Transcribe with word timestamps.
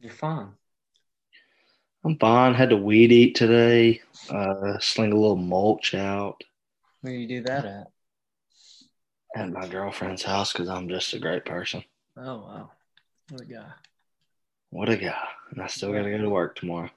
You're 0.00 0.12
fine. 0.12 0.50
I'm 2.04 2.16
fine. 2.18 2.54
Had 2.54 2.70
to 2.70 2.76
weed 2.76 3.12
eat 3.12 3.34
today. 3.34 4.00
Uh, 4.30 4.78
sling 4.78 5.12
a 5.12 5.16
little 5.16 5.36
mulch 5.36 5.94
out 5.94 6.42
Where 7.00 7.12
do 7.12 7.18
you 7.18 7.26
do 7.28 7.42
that 7.42 7.64
at? 7.64 7.86
at 9.36 9.50
my 9.50 9.66
girlfriend's 9.66 10.22
house 10.22 10.52
because 10.52 10.68
I'm 10.68 10.88
just 10.88 11.14
a 11.14 11.18
great 11.18 11.44
person. 11.44 11.82
Oh 12.16 12.38
wow, 12.38 12.70
what 13.30 13.40
a 13.42 13.44
guy! 13.44 13.70
What 14.70 14.88
a 14.88 14.96
guy! 14.96 15.22
And 15.50 15.62
I 15.62 15.66
still 15.66 15.92
got 15.92 16.02
to 16.02 16.10
go 16.10 16.18
to 16.18 16.28
work 16.30 16.56
tomorrow. 16.56 16.90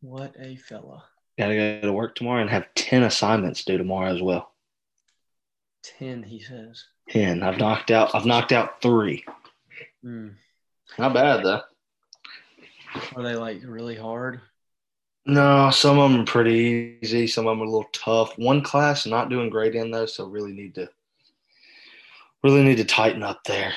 What 0.00 0.34
a 0.38 0.56
fella! 0.56 1.04
Got 1.38 1.48
to 1.48 1.54
go 1.54 1.80
to 1.88 1.92
work 1.92 2.14
tomorrow 2.14 2.40
and 2.42 2.50
have 2.50 2.72
ten 2.74 3.02
assignments 3.02 3.64
due 3.64 3.78
tomorrow 3.78 4.14
as 4.14 4.20
well. 4.22 4.52
Ten, 5.82 6.22
he 6.22 6.40
says. 6.40 6.84
Ten. 7.08 7.42
I've 7.42 7.58
knocked 7.58 7.90
out. 7.90 8.14
I've 8.14 8.26
knocked 8.26 8.52
out 8.52 8.82
three. 8.82 9.24
Hmm. 10.02 10.28
Not 10.98 11.14
bad 11.14 11.44
though. 11.44 11.62
Are 13.16 13.22
they 13.22 13.34
like 13.34 13.60
really 13.64 13.96
hard? 13.96 14.40
No, 15.26 15.70
some 15.70 15.98
of 15.98 16.10
them 16.10 16.20
are 16.20 16.26
pretty 16.26 16.98
easy. 17.02 17.26
Some 17.26 17.46
of 17.46 17.52
them 17.52 17.62
are 17.62 17.66
a 17.66 17.70
little 17.70 17.88
tough. 17.92 18.36
One 18.36 18.62
class 18.62 19.06
not 19.06 19.30
doing 19.30 19.48
great 19.48 19.74
in 19.74 19.90
though, 19.90 20.06
so 20.06 20.26
really 20.26 20.52
need 20.52 20.74
to 20.74 20.88
really 22.42 22.62
need 22.62 22.76
to 22.76 22.84
tighten 22.84 23.22
up 23.22 23.42
there. 23.44 23.72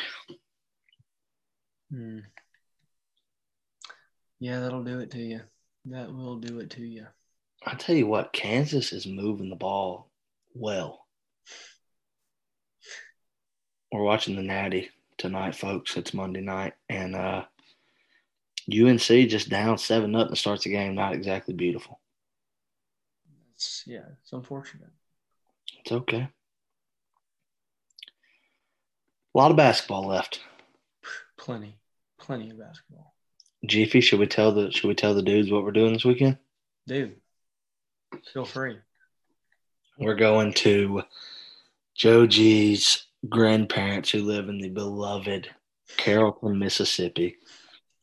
Hmm. 1.92 2.20
Yeah, 4.40 4.60
that'll 4.60 4.84
do 4.84 5.00
it 5.00 5.12
to 5.12 5.20
you. 5.20 5.42
That 5.86 6.14
will 6.14 6.38
do 6.38 6.60
it 6.60 6.72
to 6.72 6.86
you. 6.86 7.08
I 7.66 7.76
tell 7.76 7.96
you 7.96 8.08
what, 8.08 8.34
Kansas 8.34 8.92
is 8.92 9.08
moving 9.08 9.50
the 9.50 9.56
ball 9.56 10.12
well. 10.54 11.06
We're 13.92 14.04
watching 14.04 14.36
the 14.36 14.44
Natty 14.44 14.90
tonight, 15.18 15.56
folks. 15.56 15.96
It's 15.96 16.14
Monday 16.14 16.42
night, 16.42 16.74
and 16.90 17.16
uh, 17.16 17.46
UNC 18.72 19.30
just 19.30 19.50
down 19.50 19.78
seven 19.78 20.12
nothing 20.12 20.32
to 20.32 20.36
start 20.36 20.62
the 20.62 20.70
game. 20.70 20.96
Not 20.96 21.14
exactly 21.14 21.54
beautiful. 21.54 22.00
It's 23.56 23.84
yeah, 23.88 24.04
it's 24.22 24.34
unfortunate. 24.34 24.90
It's 25.80 25.92
okay. 25.92 26.28
A 29.34 29.38
lot 29.38 29.52
of 29.52 29.58
basketball 29.58 30.08
left. 30.08 30.42
Plenty, 31.38 31.78
plenty 32.20 32.50
of 32.50 32.60
basketball. 32.60 33.14
Geefy, 33.66 34.02
should 34.02 34.20
we 34.20 34.28
tell 34.28 34.52
the 34.52 34.72
should 34.72 34.88
we 34.88 34.96
tell 34.96 35.14
the 35.14 35.22
dudes 35.22 35.52
what 35.52 35.64
we're 35.64 35.72
doing 35.72 35.94
this 35.94 36.06
weekend? 36.06 36.38
Dude, 36.88 37.16
feel 38.34 38.46
free. 38.46 38.78
We're 39.98 40.16
going 40.16 40.54
to 40.54 41.04
Joe 41.96 42.28
G's 42.28 43.08
grandparents 43.28 44.12
who 44.12 44.24
live 44.24 44.50
in 44.50 44.60
the 44.60 44.70
beloved 44.70 45.50
Carrollton, 45.98 46.60
Mississippi. 46.60 47.38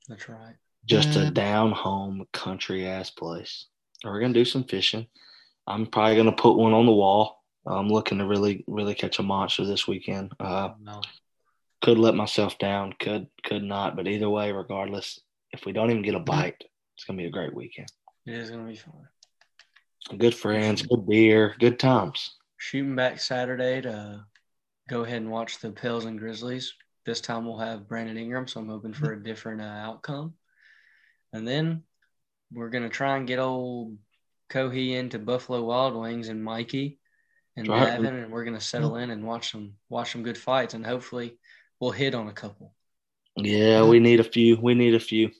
That's 0.08 0.28
right. 0.28 0.56
Just 0.86 1.16
a 1.16 1.30
down 1.30 1.72
home 1.72 2.26
country 2.32 2.86
ass 2.86 3.10
place. 3.10 3.66
We're 4.04 4.20
gonna 4.20 4.34
do 4.34 4.44
some 4.44 4.64
fishing. 4.64 5.06
I'm 5.66 5.86
probably 5.86 6.16
gonna 6.16 6.32
put 6.32 6.56
one 6.56 6.74
on 6.74 6.86
the 6.86 6.92
wall. 6.92 7.42
I'm 7.66 7.88
looking 7.88 8.18
to 8.18 8.26
really, 8.26 8.64
really 8.66 8.94
catch 8.94 9.18
a 9.18 9.22
monster 9.22 9.64
this 9.64 9.88
weekend. 9.88 10.32
Uh, 10.38 10.70
no. 10.82 11.00
could 11.80 11.96
let 11.96 12.14
myself 12.14 12.58
down, 12.58 12.94
could, 13.00 13.26
could 13.42 13.62
not. 13.62 13.96
But 13.96 14.06
either 14.06 14.28
way, 14.28 14.52
regardless, 14.52 15.18
if 15.52 15.64
we 15.64 15.72
don't 15.72 15.90
even 15.90 16.02
get 16.02 16.14
a 16.14 16.20
bite, 16.20 16.62
it's 16.94 17.04
gonna 17.04 17.16
be 17.16 17.26
a 17.26 17.30
great 17.30 17.54
weekend. 17.54 17.88
It 18.26 18.34
is 18.34 18.50
gonna 18.50 18.68
be 18.68 18.76
fun. 18.76 19.08
Good 20.18 20.34
friends, 20.34 20.82
good 20.82 21.06
beer, 21.08 21.54
good 21.58 21.78
times. 21.78 22.36
Shooting 22.58 22.94
back 22.94 23.18
Saturday 23.20 23.80
to 23.82 24.24
go 24.88 25.02
ahead 25.04 25.22
and 25.22 25.30
watch 25.30 25.60
the 25.60 25.70
Pels 25.70 26.04
and 26.04 26.18
Grizzlies. 26.18 26.74
This 27.06 27.22
time 27.22 27.46
we'll 27.46 27.58
have 27.58 27.88
Brandon 27.88 28.18
Ingram, 28.18 28.46
so 28.46 28.60
I'm 28.60 28.68
hoping 28.68 28.92
for 28.92 29.12
a 29.12 29.22
different 29.22 29.62
uh, 29.62 29.64
outcome. 29.64 30.34
And 31.34 31.46
then 31.46 31.82
we're 32.52 32.70
gonna 32.70 32.88
try 32.88 33.16
and 33.16 33.26
get 33.26 33.38
old 33.40 33.98
Cohea 34.48 34.98
into 35.00 35.18
Buffalo 35.18 35.62
Wild 35.64 35.96
Wings 35.96 36.28
and 36.28 36.42
Mikey 36.42 37.00
and 37.56 37.68
Right. 37.68 37.98
Davin, 38.00 38.22
and 38.22 38.32
we're 38.32 38.44
gonna 38.44 38.60
settle 38.60 38.96
in 38.96 39.10
and 39.10 39.26
watch 39.26 39.50
some 39.50 39.74
watch 39.88 40.12
some 40.12 40.22
good 40.22 40.38
fights, 40.38 40.74
and 40.74 40.86
hopefully 40.86 41.36
we'll 41.80 41.90
hit 41.90 42.14
on 42.14 42.28
a 42.28 42.32
couple. 42.32 42.74
Yeah, 43.36 43.84
we 43.84 43.98
need 43.98 44.20
a 44.20 44.24
few. 44.24 44.56
We 44.60 44.74
need 44.74 44.94
a 44.94 45.00
few. 45.00 45.30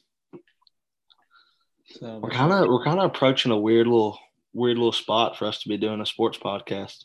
So 1.86 2.18
We're 2.18 2.30
kind 2.30 2.52
of 2.52 2.68
we're 2.68 2.82
kind 2.84 2.98
of 2.98 3.06
approaching 3.06 3.52
a 3.52 3.58
weird 3.58 3.86
little 3.86 4.18
weird 4.52 4.76
little 4.76 4.92
spot 4.92 5.36
for 5.36 5.46
us 5.46 5.62
to 5.62 5.68
be 5.68 5.76
doing 5.76 6.00
a 6.00 6.06
sports 6.06 6.38
podcast. 6.38 7.04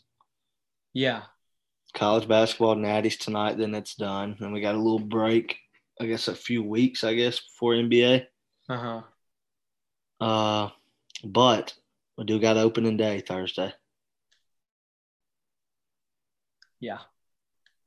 yeah, 0.94 1.22
College 1.94 2.26
basketball 2.26 2.76
natties 2.76 3.18
tonight, 3.18 3.56
then 3.58 3.74
it's 3.74 3.94
done. 3.94 4.36
Then 4.40 4.52
we 4.52 4.60
got 4.60 4.74
a 4.74 4.78
little 4.78 4.98
break. 4.98 5.56
I 6.00 6.06
guess 6.06 6.28
a 6.28 6.34
few 6.34 6.62
weeks, 6.62 7.04
I 7.04 7.14
guess, 7.14 7.40
before 7.40 7.74
NBA. 7.74 8.26
Uh 8.70 8.76
huh. 8.78 9.02
Uh, 10.20 10.70
but 11.24 11.74
we 12.16 12.24
do 12.24 12.38
got 12.40 12.56
opening 12.56 12.96
day 12.96 13.20
Thursday. 13.20 13.72
Yeah, 16.80 17.00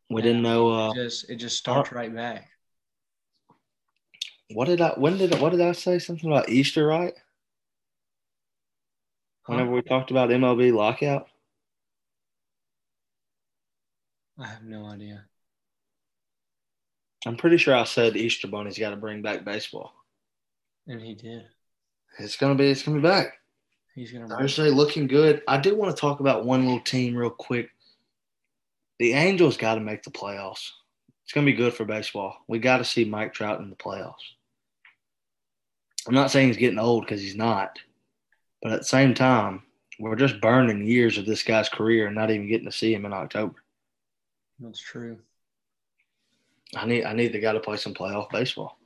We 0.10 0.22
didn't 0.22 0.44
know. 0.44 0.70
Uh, 0.72 0.92
it 0.92 0.96
just 0.96 1.30
it 1.30 1.36
just 1.38 1.58
starts 1.58 1.92
right 1.92 2.14
back. 2.14 2.50
what 4.54 4.66
did 4.68 4.82
I? 4.82 4.92
When 4.92 5.18
did? 5.18 5.40
What 5.40 5.52
did 5.52 5.62
I 5.62 5.72
say? 5.74 6.00
Something 6.00 6.32
about 6.32 6.50
Easter, 6.50 6.86
right? 6.88 7.14
Whenever 9.48 9.70
Huh? 9.70 9.76
we 9.76 9.82
talked 9.82 10.12
about 10.12 10.32
MLB 10.32 10.72
lockout. 10.74 11.28
I 14.38 14.46
have 14.48 14.64
no 14.64 14.86
idea. 14.86 15.28
I'm 17.26 17.38
pretty 17.38 17.58
sure 17.58 17.76
I 17.76 17.86
said 17.86 18.16
Easter 18.18 18.48
Bunny's 18.48 18.80
got 18.80 18.92
to 18.92 18.96
bring 18.98 19.22
back 19.22 19.44
baseball. 19.46 19.94
And 20.88 21.02
he 21.02 21.14
did. 21.14 21.46
It's 22.20 22.36
gonna 22.36 22.56
be. 22.56 22.70
It's 22.70 22.84
gonna 22.84 22.98
be 22.98 23.08
back. 23.08 23.34
He's 23.96 24.12
gonna. 24.12 24.28
Thursday 24.28 24.70
looking 24.70 25.08
good. 25.08 25.42
I 25.48 25.58
do 25.58 25.76
want 25.76 25.96
to 25.96 26.00
talk 26.00 26.20
about 26.20 26.46
one 26.46 26.64
little 26.66 26.82
team 26.82 27.16
real 27.16 27.30
quick. 27.30 27.70
The 29.00 29.14
Angels 29.14 29.58
got 29.58 29.76
to 29.76 29.82
make 29.82 30.04
the 30.04 30.12
playoffs. 30.12 30.70
It's 31.24 31.34
going 31.34 31.46
to 31.46 31.52
be 31.52 31.58
good 31.58 31.74
for 31.74 31.86
baseball. 31.86 32.38
We 32.48 32.60
got 32.60 32.78
to 32.78 32.86
see 32.86 33.06
Mike 33.06 33.34
Trout 33.34 33.60
in 33.60 33.70
the 33.70 33.76
playoffs. 33.76 34.14
I'm 36.08 36.14
not 36.14 36.32
saying 36.32 36.48
he's 36.48 36.58
getting 36.58 36.80
old 36.80 37.06
because 37.06 37.22
he's 37.22 37.36
not, 37.36 37.80
but 38.62 38.74
at 38.74 38.80
the 38.80 38.86
same 38.86 39.14
time, 39.14 39.64
we're 40.00 40.16
just 40.16 40.42
burning 40.42 40.86
years 40.86 41.18
of 41.18 41.26
this 41.26 41.44
guy's 41.44 41.70
career 41.70 42.08
and 42.08 42.16
not 42.16 42.30
even 42.30 42.48
getting 42.48 42.66
to 42.66 42.72
see 42.72 42.94
him 42.94 43.06
in 43.06 43.14
October. 43.14 43.56
That's 44.60 44.80
true. 44.80 45.20
I 46.76 46.86
need 46.86 47.06
I 47.06 47.14
need 47.14 47.34
the 47.34 47.40
guy 47.40 47.54
to 47.54 47.60
play 47.60 47.78
some 47.78 47.94
playoff 47.94 48.30
baseball. 48.32 48.78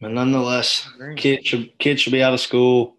But 0.00 0.12
nonetheless, 0.12 0.88
kids 1.16 1.46
should 1.46 1.76
kids 1.78 2.00
should 2.00 2.12
be 2.12 2.22
out 2.22 2.34
of 2.34 2.40
school. 2.40 2.96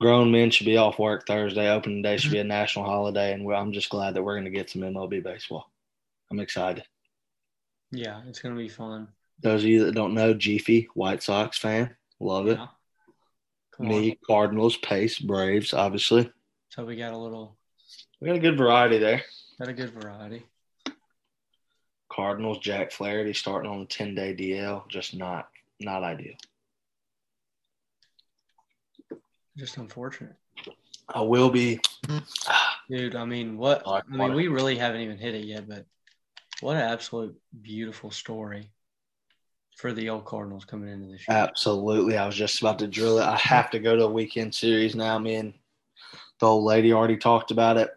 Grown 0.00 0.30
men 0.30 0.50
should 0.50 0.66
be 0.66 0.76
off 0.76 0.98
work 0.98 1.26
Thursday. 1.26 1.70
Opening 1.70 2.02
day 2.02 2.16
should 2.16 2.32
be 2.32 2.38
a 2.38 2.42
mm-hmm. 2.42 2.48
national 2.48 2.84
holiday, 2.84 3.32
and 3.32 3.50
I'm 3.52 3.72
just 3.72 3.90
glad 3.90 4.14
that 4.14 4.22
we're 4.22 4.34
going 4.34 4.44
to 4.44 4.50
get 4.50 4.68
some 4.68 4.82
MLB 4.82 5.22
baseball. 5.22 5.70
I'm 6.30 6.40
excited. 6.40 6.84
Yeah, 7.92 8.20
it's 8.26 8.40
gonna 8.40 8.56
be 8.56 8.68
fun. 8.68 9.08
Those 9.40 9.62
of 9.62 9.68
you 9.68 9.84
that 9.84 9.94
don't 9.94 10.14
know, 10.14 10.34
Geefy, 10.34 10.88
White 10.94 11.22
Sox 11.22 11.58
fan, 11.58 11.94
love 12.18 12.48
it. 12.48 12.58
Yeah. 12.58 12.66
Come 13.76 13.86
on. 13.86 14.00
Me, 14.00 14.18
Cardinals, 14.26 14.76
Pace, 14.78 15.18
Braves, 15.18 15.72
obviously. 15.72 16.30
So 16.70 16.84
we 16.84 16.96
got 16.96 17.12
a 17.12 17.18
little, 17.18 17.56
We 18.20 18.28
got 18.28 18.36
a 18.36 18.40
good 18.40 18.56
variety 18.56 18.98
there. 18.98 19.22
got 19.58 19.68
a 19.68 19.74
good 19.74 19.90
variety. 19.90 20.44
Cardinals, 22.10 22.58
Jack 22.58 22.92
Flaherty 22.92 23.34
starting 23.34 23.70
on 23.70 23.80
the 23.80 23.86
10 23.86 24.14
day 24.14 24.34
DL, 24.34 24.88
just 24.88 25.14
not 25.14 25.48
not 25.80 26.02
ideal. 26.02 26.34
Just 29.56 29.76
unfortunate, 29.78 30.36
I 31.08 31.22
will 31.22 31.50
be. 31.50 31.80
dude. 32.90 33.16
I 33.16 33.24
mean, 33.24 33.56
what? 33.56 33.82
I 33.86 34.02
mean, 34.08 34.34
we 34.34 34.48
really 34.48 34.76
haven't 34.76 35.00
even 35.00 35.16
hit 35.16 35.34
it 35.34 35.44
yet, 35.44 35.68
but 35.68 35.86
what 36.60 36.76
an 36.76 36.82
absolute 36.82 37.34
beautiful 37.62 38.10
story 38.10 38.70
for 39.76 39.92
the 39.92 40.08
old 40.08 40.24
Cardinals 40.24 40.64
coming 40.64 40.88
into 40.88 41.12
this 41.12 41.26
year. 41.28 41.36
Absolutely. 41.36 42.16
I 42.16 42.26
was 42.26 42.34
just 42.34 42.60
about 42.60 42.78
to 42.80 42.86
drill 42.86 43.18
it. 43.18 43.24
I 43.24 43.36
have 43.36 43.70
to 43.70 43.78
go 43.78 43.94
to 43.94 44.04
a 44.04 44.10
weekend 44.10 44.54
series 44.54 44.94
now. 44.94 45.18
Me 45.18 45.34
and 45.34 45.54
the 46.40 46.46
old 46.46 46.64
lady 46.64 46.92
already 46.92 47.16
talked 47.16 47.50
about 47.50 47.76
it. 47.76 47.90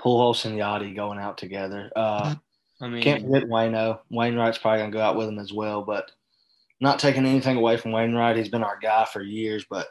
Pujols 0.00 0.44
and 0.44 0.58
Yadi 0.58 0.94
going 0.94 1.18
out 1.18 1.38
together. 1.38 1.90
Uh, 1.96 2.34
I 2.80 2.88
mean, 2.88 3.02
can't 3.02 3.24
forget 3.24 3.48
Wayno. 3.48 4.00
Wainwright's 4.10 4.58
probably 4.58 4.80
going 4.80 4.92
to 4.92 4.96
go 4.96 5.02
out 5.02 5.16
with 5.16 5.28
him 5.28 5.38
as 5.38 5.52
well, 5.52 5.82
but 5.82 6.10
not 6.80 6.98
taking 6.98 7.26
anything 7.26 7.56
away 7.56 7.76
from 7.76 7.92
Wainwright. 7.92 8.36
He's 8.36 8.48
been 8.48 8.64
our 8.64 8.78
guy 8.78 9.04
for 9.04 9.22
years, 9.22 9.64
but 9.68 9.88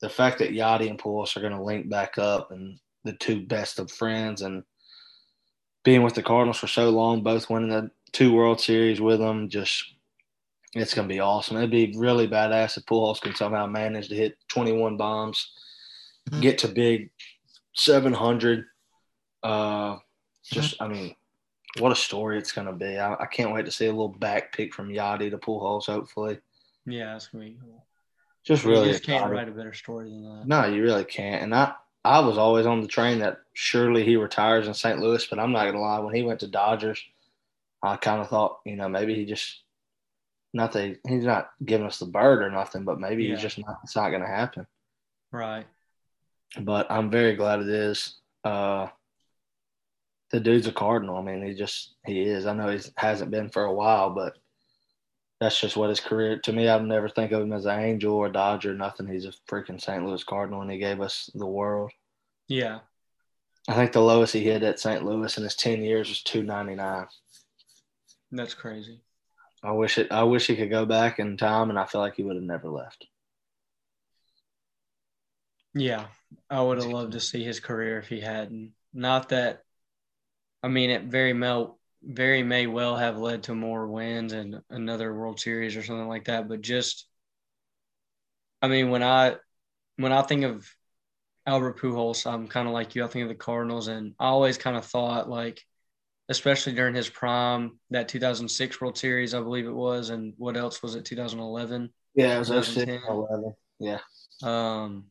the 0.00 0.08
fact 0.08 0.38
that 0.38 0.52
Yadi 0.52 0.88
and 0.88 0.98
Pujols 0.98 1.36
are 1.36 1.40
going 1.40 1.56
to 1.56 1.62
link 1.62 1.90
back 1.90 2.18
up 2.18 2.50
and 2.50 2.78
the 3.04 3.12
two 3.14 3.46
best 3.46 3.78
of 3.78 3.90
friends 3.90 4.42
and 4.42 4.62
being 5.84 6.02
with 6.02 6.14
the 6.14 6.22
Cardinals 6.22 6.58
for 6.58 6.66
so 6.66 6.90
long, 6.90 7.22
both 7.22 7.50
winning 7.50 7.70
the 7.70 7.90
two 8.12 8.32
World 8.32 8.60
Series 8.60 9.00
with 9.00 9.18
them, 9.18 9.48
just 9.48 9.84
it's 10.74 10.94
going 10.94 11.08
to 11.08 11.12
be 11.12 11.20
awesome. 11.20 11.56
It'd 11.56 11.70
be 11.70 11.94
really 11.96 12.28
badass 12.28 12.76
if 12.76 12.84
Pujols 12.84 13.20
can 13.20 13.34
somehow 13.34 13.66
manage 13.66 14.08
to 14.08 14.14
hit 14.14 14.36
21 14.48 14.96
bombs, 14.96 15.52
get 16.40 16.58
to 16.58 16.68
big 16.68 17.10
700. 17.74 18.64
Uh, 19.42 19.96
just, 20.44 20.80
I 20.80 20.86
mean, 20.86 21.14
what 21.78 21.92
a 21.92 21.96
story 21.96 22.38
it's 22.38 22.52
going 22.52 22.66
to 22.66 22.72
be. 22.72 22.98
I, 22.98 23.14
I, 23.14 23.26
can't 23.26 23.52
wait 23.52 23.64
to 23.66 23.70
see 23.70 23.86
a 23.86 23.92
little 23.92 24.08
back 24.08 24.52
pick 24.52 24.74
from 24.74 24.88
Yadi 24.88 25.30
to 25.30 25.38
Pujols, 25.38 25.86
hopefully. 25.86 26.38
Yeah, 26.86 27.12
that's 27.12 27.28
going 27.28 27.44
to 27.44 27.50
be 27.52 27.58
cool. 27.60 27.86
Just 28.44 28.64
really. 28.64 28.86
You 28.86 28.92
just 28.92 29.04
can't 29.04 29.30
write 29.30 29.48
a 29.48 29.52
better 29.52 29.72
story 29.72 30.10
than 30.10 30.24
that. 30.24 30.46
No, 30.46 30.64
you 30.66 30.82
really 30.82 31.04
can't. 31.04 31.42
And 31.42 31.54
I, 31.54 31.74
I 32.04 32.20
was 32.20 32.38
always 32.38 32.66
on 32.66 32.80
the 32.80 32.88
train 32.88 33.20
that 33.20 33.38
surely 33.52 34.04
he 34.04 34.16
retires 34.16 34.66
in 34.66 34.74
St. 34.74 34.98
Louis, 34.98 35.24
but 35.26 35.38
I'm 35.38 35.52
not 35.52 35.62
going 35.62 35.74
to 35.74 35.80
lie. 35.80 35.98
When 36.00 36.14
he 36.14 36.22
went 36.22 36.40
to 36.40 36.48
Dodgers, 36.48 37.02
I 37.82 37.96
kind 37.96 38.20
of 38.20 38.28
thought, 38.28 38.60
you 38.64 38.76
know, 38.76 38.88
maybe 38.88 39.14
he 39.14 39.24
just, 39.24 39.62
not 40.52 40.72
that 40.72 40.98
he's 41.06 41.24
not 41.24 41.50
giving 41.64 41.86
us 41.86 41.98
the 41.98 42.06
bird 42.06 42.42
or 42.42 42.50
nothing, 42.50 42.84
but 42.84 42.98
maybe 42.98 43.24
yeah. 43.24 43.34
he's 43.34 43.42
just 43.42 43.58
not, 43.58 43.78
it's 43.84 43.94
not 43.94 44.10
going 44.10 44.22
to 44.22 44.28
happen. 44.28 44.66
Right. 45.30 45.66
But 46.58 46.90
I'm 46.90 47.10
very 47.10 47.36
glad 47.36 47.60
it 47.60 47.68
is. 47.68 48.16
Uh, 48.42 48.88
the 50.30 50.40
dude's 50.40 50.66
a 50.66 50.72
Cardinal. 50.72 51.16
I 51.16 51.22
mean, 51.22 51.44
he 51.44 51.54
just 51.54 51.94
he 52.06 52.22
is. 52.22 52.46
I 52.46 52.54
know 52.54 52.70
he 52.70 52.80
hasn't 52.96 53.30
been 53.30 53.48
for 53.48 53.64
a 53.64 53.74
while, 53.74 54.10
but 54.10 54.36
that's 55.40 55.60
just 55.60 55.76
what 55.76 55.88
his 55.88 56.00
career. 56.00 56.38
To 56.38 56.52
me, 56.52 56.68
I'd 56.68 56.84
never 56.84 57.08
think 57.08 57.32
of 57.32 57.42
him 57.42 57.52
as 57.52 57.66
an 57.66 57.80
Angel 57.80 58.14
or 58.14 58.28
Dodger. 58.28 58.74
Nothing. 58.74 59.06
He's 59.06 59.24
a 59.24 59.32
freaking 59.48 59.80
St. 59.80 60.04
Louis 60.04 60.22
Cardinal, 60.22 60.62
and 60.62 60.70
he 60.70 60.78
gave 60.78 61.00
us 61.00 61.30
the 61.34 61.46
world. 61.46 61.90
Yeah. 62.48 62.80
I 63.68 63.74
think 63.74 63.92
the 63.92 64.00
lowest 64.00 64.32
he 64.32 64.40
hit 64.40 64.62
at 64.62 64.80
St. 64.80 65.04
Louis 65.04 65.36
in 65.36 65.44
his 65.44 65.54
ten 65.54 65.82
years 65.82 66.08
was 66.08 66.22
two 66.22 66.42
ninety 66.42 66.74
nine. 66.74 67.06
That's 68.30 68.54
crazy. 68.54 69.00
I 69.62 69.72
wish 69.72 69.98
it. 69.98 70.10
I 70.10 70.22
wish 70.22 70.46
he 70.46 70.56
could 70.56 70.70
go 70.70 70.86
back 70.86 71.18
in 71.18 71.36
time, 71.36 71.70
and 71.70 71.78
I 71.78 71.86
feel 71.86 72.00
like 72.00 72.14
he 72.14 72.22
would 72.22 72.36
have 72.36 72.44
never 72.44 72.68
left. 72.68 73.06
Yeah, 75.74 76.06
I 76.48 76.62
would 76.62 76.78
have 76.78 76.86
loved 76.86 77.12
to 77.12 77.20
see 77.20 77.44
his 77.44 77.60
career 77.60 77.98
if 77.98 78.08
he 78.08 78.20
hadn't. 78.20 78.72
Not 78.92 79.28
that 79.28 79.62
I 80.62 80.68
mean, 80.68 80.90
it 80.90 81.04
very 81.04 81.32
may 81.32 81.66
very 82.02 82.42
may 82.42 82.66
well 82.66 82.96
have 82.96 83.18
led 83.18 83.42
to 83.44 83.54
more 83.54 83.86
wins 83.86 84.32
and 84.32 84.60
another 84.70 85.14
World 85.14 85.38
Series 85.40 85.76
or 85.76 85.82
something 85.82 86.08
like 86.08 86.24
that. 86.26 86.48
But 86.48 86.62
just, 86.62 87.06
I 88.62 88.68
mean, 88.68 88.90
when 88.90 89.02
I 89.02 89.36
when 89.96 90.12
I 90.12 90.22
think 90.22 90.44
of 90.44 90.68
Albert 91.46 91.78
Pujols, 91.78 92.30
I'm 92.30 92.46
kind 92.48 92.68
of 92.68 92.74
like 92.74 92.94
you. 92.94 93.04
I 93.04 93.08
think 93.08 93.24
of 93.24 93.28
the 93.28 93.34
Cardinals, 93.34 93.88
and 93.88 94.14
I 94.18 94.26
always 94.26 94.58
kind 94.58 94.76
of 94.76 94.84
thought 94.84 95.28
like, 95.28 95.64
especially 96.28 96.74
during 96.74 96.94
his 96.94 97.08
prime, 97.08 97.78
that 97.90 98.08
2006 98.08 98.80
World 98.80 98.96
Series, 98.96 99.34
I 99.34 99.40
believe 99.40 99.66
it 99.66 99.74
was, 99.74 100.10
and 100.10 100.34
what 100.38 100.56
else 100.56 100.82
was 100.82 100.94
it? 100.94 101.04
2011. 101.04 101.90
Yeah, 102.14 102.36
it 102.36 102.38
was 102.38 102.48
2011. 102.48 103.54
Yeah. 103.78 103.98
Um, 104.42 105.06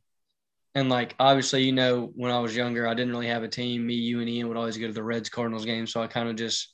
and 0.80 0.90
like 0.90 1.14
obviously, 1.20 1.64
you 1.64 1.74
know, 1.74 2.10
when 2.16 2.32
I 2.32 2.40
was 2.40 2.56
younger, 2.56 2.88
I 2.88 2.94
didn't 2.94 3.12
really 3.12 3.28
have 3.28 3.44
a 3.44 3.50
team. 3.50 3.86
Me, 3.86 3.96
you, 3.96 4.22
and 4.22 4.30
Ian 4.30 4.48
would 4.48 4.56
always 4.56 4.78
go 4.78 4.88
to 4.88 4.94
the 4.94 5.04
Reds 5.04 5.30
Cardinals 5.30 5.66
game, 5.66 5.86
so 5.86 6.02
I 6.02 6.08
kind 6.08 6.30
of 6.30 6.38
just 6.38 6.74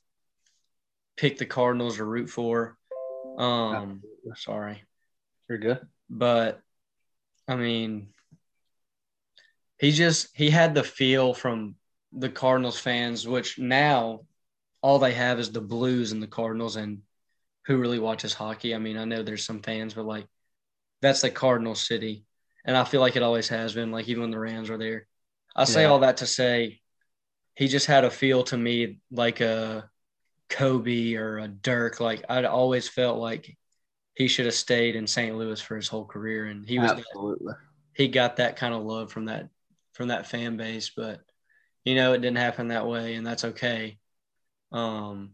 picked 1.17 1.39
the 1.39 1.45
Cardinals 1.45 1.95
to 1.95 2.05
root 2.05 2.29
for. 2.29 2.77
Um, 3.39 4.03
sorry, 4.35 4.83
you're 5.49 5.57
good. 5.57 5.79
But 6.07 6.61
I 7.47 7.55
mean, 7.55 8.09
he 9.79 9.91
just 9.91 10.27
he 10.35 10.51
had 10.51 10.75
the 10.75 10.83
feel 10.83 11.33
from 11.33 11.75
the 12.13 12.29
Cardinals 12.29 12.79
fans, 12.79 13.27
which 13.27 13.57
now 13.57 14.21
all 14.83 14.99
they 14.99 15.13
have 15.13 15.39
is 15.39 15.51
the 15.51 15.61
Blues 15.61 16.11
and 16.11 16.21
the 16.21 16.27
Cardinals, 16.27 16.75
and 16.75 17.01
who 17.65 17.77
really 17.77 17.99
watches 17.99 18.35
hockey? 18.35 18.75
I 18.75 18.77
mean, 18.77 18.97
I 18.97 19.05
know 19.05 19.23
there's 19.23 19.43
some 19.43 19.63
fans, 19.63 19.95
but 19.95 20.05
like 20.05 20.27
that's 21.01 21.21
the 21.21 21.31
Cardinal 21.31 21.73
city 21.73 22.23
and 22.65 22.75
I 22.75 22.83
feel 22.83 23.01
like 23.01 23.15
it 23.15 23.23
always 23.23 23.47
has 23.49 23.73
been. 23.73 23.91
Like 23.91 24.07
even 24.07 24.21
when 24.21 24.31
the 24.31 24.39
Rams 24.39 24.69
were 24.69 24.77
there, 24.77 25.07
I 25.55 25.65
say 25.65 25.83
yeah. 25.83 25.89
all 25.89 25.99
that 25.99 26.17
to 26.17 26.25
say 26.25 26.81
he 27.55 27.67
just 27.67 27.85
had 27.85 28.03
a 28.03 28.11
feel 28.11 28.43
to 28.45 28.57
me 28.57 28.99
like 29.11 29.39
a 29.39 29.89
Kobe 30.49 31.13
or 31.13 31.37
a 31.37 31.47
Dirk. 31.47 31.99
Like 31.99 32.25
I'd 32.27 32.45
always 32.45 32.89
felt 32.89 33.19
like 33.19 33.55
he 34.15 34.27
should 34.27 34.45
have 34.45 34.55
stayed 34.55 34.95
in 34.95 35.07
St. 35.07 35.37
Louis 35.37 35.61
for 35.61 35.75
his 35.75 35.87
whole 35.87 36.05
career, 36.05 36.45
and 36.45 36.67
he 36.67 36.79
was 36.79 36.91
absolutely 36.91 37.47
that, 37.47 37.57
he 37.93 38.07
got 38.07 38.37
that 38.37 38.57
kind 38.57 38.73
of 38.73 38.83
love 38.83 39.11
from 39.11 39.25
that 39.25 39.49
from 39.93 40.09
that 40.09 40.27
fan 40.27 40.57
base. 40.57 40.91
But 40.95 41.21
you 41.83 41.95
know, 41.95 42.13
it 42.13 42.21
didn't 42.21 42.37
happen 42.37 42.69
that 42.69 42.87
way, 42.87 43.15
and 43.15 43.25
that's 43.25 43.45
okay. 43.45 43.99
Um, 44.71 45.31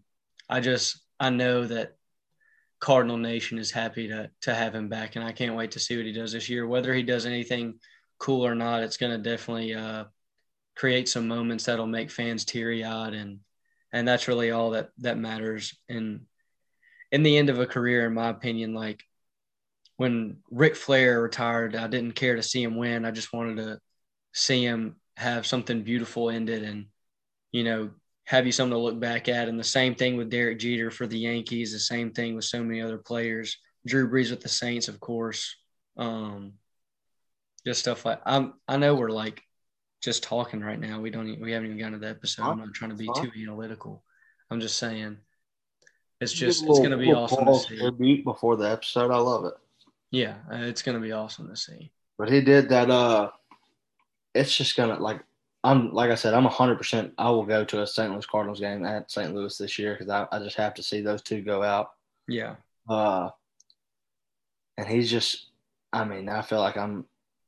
I 0.50 0.60
just 0.60 1.00
I 1.20 1.30
know 1.30 1.66
that 1.66 1.96
Cardinal 2.82 3.18
Nation 3.18 3.60
is 3.60 3.72
happy 3.72 4.08
to 4.08 4.30
to 4.42 4.54
have 4.54 4.76
him 4.76 4.90
back, 4.90 5.16
and 5.16 5.24
I 5.24 5.32
can't 5.32 5.56
wait 5.56 5.72
to 5.72 5.80
see 5.80 5.96
what 5.96 6.06
he 6.06 6.12
does 6.12 6.34
this 6.34 6.50
year. 6.50 6.68
Whether 6.68 6.94
he 6.94 7.04
does 7.04 7.26
anything 7.26 7.80
cool 8.18 8.46
or 8.46 8.56
not, 8.56 8.84
it's 8.84 8.98
going 8.98 9.12
to 9.12 9.30
definitely 9.30 9.76
uh, 9.76 10.06
create 10.76 11.08
some 11.08 11.28
moments 11.28 11.66
that'll 11.66 11.88
make 11.88 12.10
fans 12.10 12.44
teary 12.44 12.84
eyed, 12.84 13.14
and 13.14 13.40
and 13.94 14.08
that's 14.08 14.28
really 14.28 14.50
all 14.50 14.72
that 14.72 14.90
that 14.98 15.18
matters. 15.18 15.78
And 15.90 16.22
in 17.12 17.22
the 17.22 17.38
end 17.38 17.50
of 17.50 17.60
a 17.60 17.68
career, 17.68 18.08
in 18.08 18.16
my 18.16 18.30
opinion, 18.30 18.74
like 18.74 19.04
when 19.98 20.38
Ric 20.50 20.76
Flair 20.76 21.22
retired, 21.22 21.76
I 21.76 21.86
didn't 21.86 22.14
care 22.14 22.36
to 22.36 22.44
see 22.44 22.64
him 22.64 22.78
win. 22.78 23.06
I 23.06 23.12
just 23.12 23.32
wanted 23.32 23.58
to 23.58 23.80
see 24.34 24.64
him 24.66 24.96
have 25.18 25.46
something 25.46 25.84
beautiful 25.84 26.32
ended, 26.32 26.64
and 26.64 26.88
you 27.52 27.64
know 27.64 27.92
have 28.26 28.46
you 28.46 28.52
something 28.52 28.76
to 28.76 28.82
look 28.82 29.00
back 29.00 29.28
at. 29.28 29.48
And 29.48 29.60
the 29.60 29.64
same 29.64 29.96
thing 29.96 30.18
with 30.18 30.30
Derek 30.30 30.60
Jeter 30.60 30.92
for 30.92 31.08
the 31.08 31.20
Yankees, 31.20 31.72
the 31.74 31.80
same 31.80 32.12
thing 32.12 32.36
with 32.36 32.46
so 32.46 32.64
many 32.64 32.82
other 32.82 32.98
players. 32.98 33.58
Drew 33.86 34.10
Brees 34.10 34.30
with 34.30 34.42
the 34.42 34.50
Saints, 34.50 34.88
of 34.88 35.00
course. 35.00 35.56
Um, 35.98 36.54
just 37.66 37.80
stuff 37.82 38.06
like 38.06 38.22
I'm. 38.26 38.54
I 38.68 38.78
know 38.78 38.96
we're 38.96 39.10
like 39.10 39.42
just 40.02 40.24
talking 40.24 40.62
right 40.62 40.80
now. 40.80 41.00
We 41.00 41.10
don't. 41.10 41.40
We 41.40 41.52
haven't 41.52 41.68
even 41.68 41.80
gotten 41.80 41.94
to 41.94 42.00
the 42.00 42.10
episode. 42.10 42.44
I'm 42.44 42.60
not 42.60 42.74
trying 42.74 42.92
to 42.92 42.98
be 42.98 43.10
too 43.16 43.32
analytical. 43.42 44.04
I'm 44.50 44.60
just 44.60 44.78
saying. 44.78 45.18
It's 46.20 46.34
just 46.34 46.64
it's 46.64 46.80
going 46.80 46.92
to 46.92 46.98
be 46.98 47.14
awesome 47.14 47.46
to 47.46 47.58
see. 47.58 48.22
before 48.22 48.56
the 48.56 48.70
episode. 48.70 49.10
I 49.10 49.18
love 49.18 49.46
it. 49.46 49.54
Yeah, 50.12 50.36
it's 50.52 50.84
going 50.84 50.96
to 50.96 51.02
be 51.02 51.12
awesome 51.12 51.50
to 51.50 51.56
see. 51.56 51.92
But 52.18 52.30
he 52.30 52.42
did 52.42 52.70
that. 52.70 52.92
Uh, 52.92 53.32
it's 54.34 54.56
just 54.56 54.78
gonna 54.78 55.00
like 55.00 55.22
I'm 55.64 55.94
like 55.94 56.10
I 56.10 56.16
said, 56.16 56.34
I'm 56.34 56.44
100. 56.44 56.78
percent 56.78 57.14
I 57.18 57.30
will 57.30 57.46
go 57.46 57.64
to 57.64 57.82
a 57.82 57.88
St. 57.88 58.12
Louis 58.12 58.26
Cardinals 58.26 58.60
game 58.60 58.86
at 58.86 59.12
St. 59.12 59.34
Louis 59.34 59.56
this 59.58 59.78
year 59.78 59.94
because 59.94 60.10
I, 60.10 60.28
I 60.32 60.40
just 60.40 60.58
have 60.58 60.74
to 60.76 60.84
see 60.84 61.02
those 61.02 61.22
two 61.22 61.42
go 61.42 61.62
out. 61.64 61.92
Yeah. 62.28 62.56
Uh, 62.90 63.30
and 64.78 64.88
he's 64.88 65.12
just, 65.12 65.50
I 65.94 66.04
mean, 66.04 66.30
I 66.30 66.42
feel 66.42 66.60
like 66.60 66.78
I'm. 66.78 67.06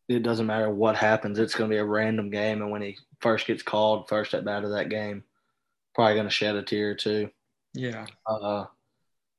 It 0.09 0.21
doesn't 0.21 0.45
matter 0.45 0.69
what 0.69 0.97
happens; 0.97 1.39
it's 1.39 1.55
going 1.55 1.69
to 1.69 1.73
be 1.73 1.79
a 1.79 1.85
random 1.85 2.29
game, 2.29 2.61
and 2.61 2.69
when 2.69 2.81
he 2.81 2.97
first 3.21 3.47
gets 3.47 3.63
called, 3.63 4.09
first 4.09 4.33
at 4.33 4.43
bat 4.43 4.65
of 4.65 4.71
that 4.71 4.89
game, 4.89 5.23
probably 5.95 6.15
going 6.15 6.27
to 6.27 6.31
shed 6.31 6.55
a 6.55 6.61
tear 6.61 6.91
or 6.91 6.95
two. 6.95 7.29
Yeah. 7.73 8.05
Uh, 8.27 8.65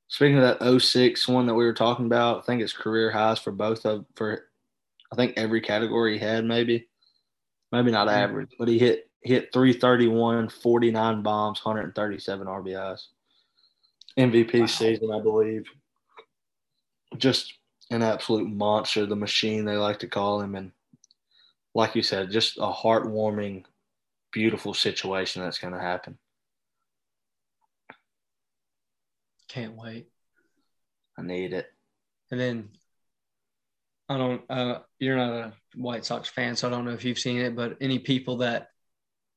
speaking 0.08 0.38
of 0.38 0.58
that 0.58 0.80
06 0.80 1.28
one 1.28 1.46
that 1.46 1.54
we 1.54 1.64
were 1.64 1.74
talking 1.74 2.06
about, 2.06 2.38
I 2.38 2.42
think 2.42 2.62
it's 2.62 2.72
career 2.72 3.10
highs 3.10 3.38
for 3.38 3.52
both 3.52 3.84
of 3.84 4.06
for, 4.14 4.48
I 5.12 5.16
think 5.16 5.34
every 5.36 5.60
category 5.60 6.18
he 6.18 6.24
had 6.24 6.44
maybe 6.44 6.88
maybe 7.74 7.90
not 7.90 8.08
average, 8.08 8.50
but 8.58 8.68
he 8.68 8.78
hit 8.78 9.10
hit 9.22 9.52
331, 9.52 10.48
49 10.50 11.22
bombs, 11.22 11.64
137 11.64 12.46
RBIs. 12.46 13.06
MVP 14.18 14.60
wow. 14.60 14.66
season, 14.66 15.10
I 15.12 15.20
believe. 15.20 15.64
Just 17.16 17.54
an 17.90 18.02
absolute 18.02 18.48
monster, 18.48 19.06
the 19.06 19.16
machine 19.16 19.64
they 19.64 19.76
like 19.76 19.98
to 20.00 20.08
call 20.08 20.40
him. 20.40 20.54
And 20.54 20.72
like 21.74 21.94
you 21.96 22.02
said, 22.02 22.30
just 22.30 22.58
a 22.58 22.70
heartwarming, 22.70 23.64
beautiful 24.30 24.74
situation 24.74 25.42
that's 25.42 25.58
going 25.58 25.74
to 25.74 25.80
happen. 25.80 26.18
Can't 29.48 29.74
wait. 29.74 30.08
I 31.18 31.22
need 31.22 31.52
it. 31.52 31.72
And 32.30 32.38
then 32.38 32.68
I 34.08 34.18
don't. 34.18 34.42
Uh, 34.50 34.80
you're 34.98 35.16
not 35.16 35.32
a 35.32 35.52
White 35.74 36.04
Sox 36.04 36.28
fan, 36.28 36.56
so 36.56 36.68
I 36.68 36.70
don't 36.70 36.84
know 36.84 36.92
if 36.92 37.04
you've 37.04 37.18
seen 37.18 37.38
it. 37.38 37.56
But 37.56 37.78
any 37.80 37.98
people 37.98 38.38
that 38.38 38.68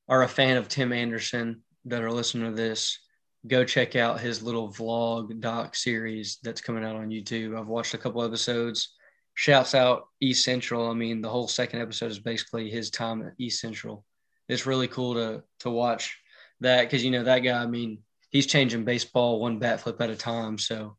are 0.10 0.24
a 0.24 0.28
fan 0.28 0.58
of 0.58 0.68
Tim 0.68 0.92
Anderson 0.92 1.64
that 1.86 2.04
are 2.04 2.12
listening 2.12 2.50
to 2.50 2.56
this, 2.56 3.00
go 3.48 3.64
check 3.64 3.96
out 3.96 4.20
his 4.20 4.44
little 4.44 4.70
vlog 4.70 5.40
doc 5.40 5.76
series 5.76 6.40
that's 6.44 6.62
coming 6.62 6.84
out 6.84 6.96
on 6.96 7.10
YouTube. 7.10 7.58
I've 7.58 7.68
watched 7.68 7.94
a 7.94 7.98
couple 7.98 8.24
episodes. 8.24 8.94
Shouts 9.36 9.76
out 9.76 10.08
East 10.20 10.44
Central. 10.44 10.90
I 10.90 10.94
mean, 10.94 11.22
the 11.22 11.30
whole 11.30 11.48
second 11.48 11.82
episode 11.82 12.12
is 12.12 12.20
basically 12.20 12.70
his 12.70 12.90
time 12.90 13.22
at 13.22 13.34
East 13.38 13.62
Central. 13.62 14.04
It's 14.50 14.66
really 14.66 14.88
cool 14.88 15.14
to 15.14 15.44
to 15.60 15.70
watch 15.70 16.18
that 16.62 16.84
because 16.84 17.06
you 17.06 17.12
know 17.12 17.24
that 17.24 17.40
guy. 17.40 17.62
I 17.62 17.68
mean, 17.68 18.00
he's 18.32 18.48
changing 18.48 18.84
baseball 18.84 19.40
one 19.40 19.60
bat 19.60 19.82
flip 19.82 20.02
at 20.02 20.10
a 20.10 20.16
time. 20.16 20.58
So 20.58 20.98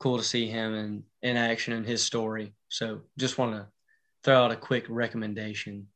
cool 0.00 0.18
to 0.18 0.24
see 0.24 0.48
him 0.48 0.74
in 0.74 1.04
in 1.22 1.36
action 1.36 1.72
and 1.74 1.86
his 1.86 2.02
story. 2.02 2.52
So 2.68 3.02
just 3.16 3.38
want 3.38 3.52
to 3.52 3.68
throw 4.24 4.44
out 4.44 4.50
a 4.50 4.56
quick 4.56 4.86
recommendation. 4.88 5.86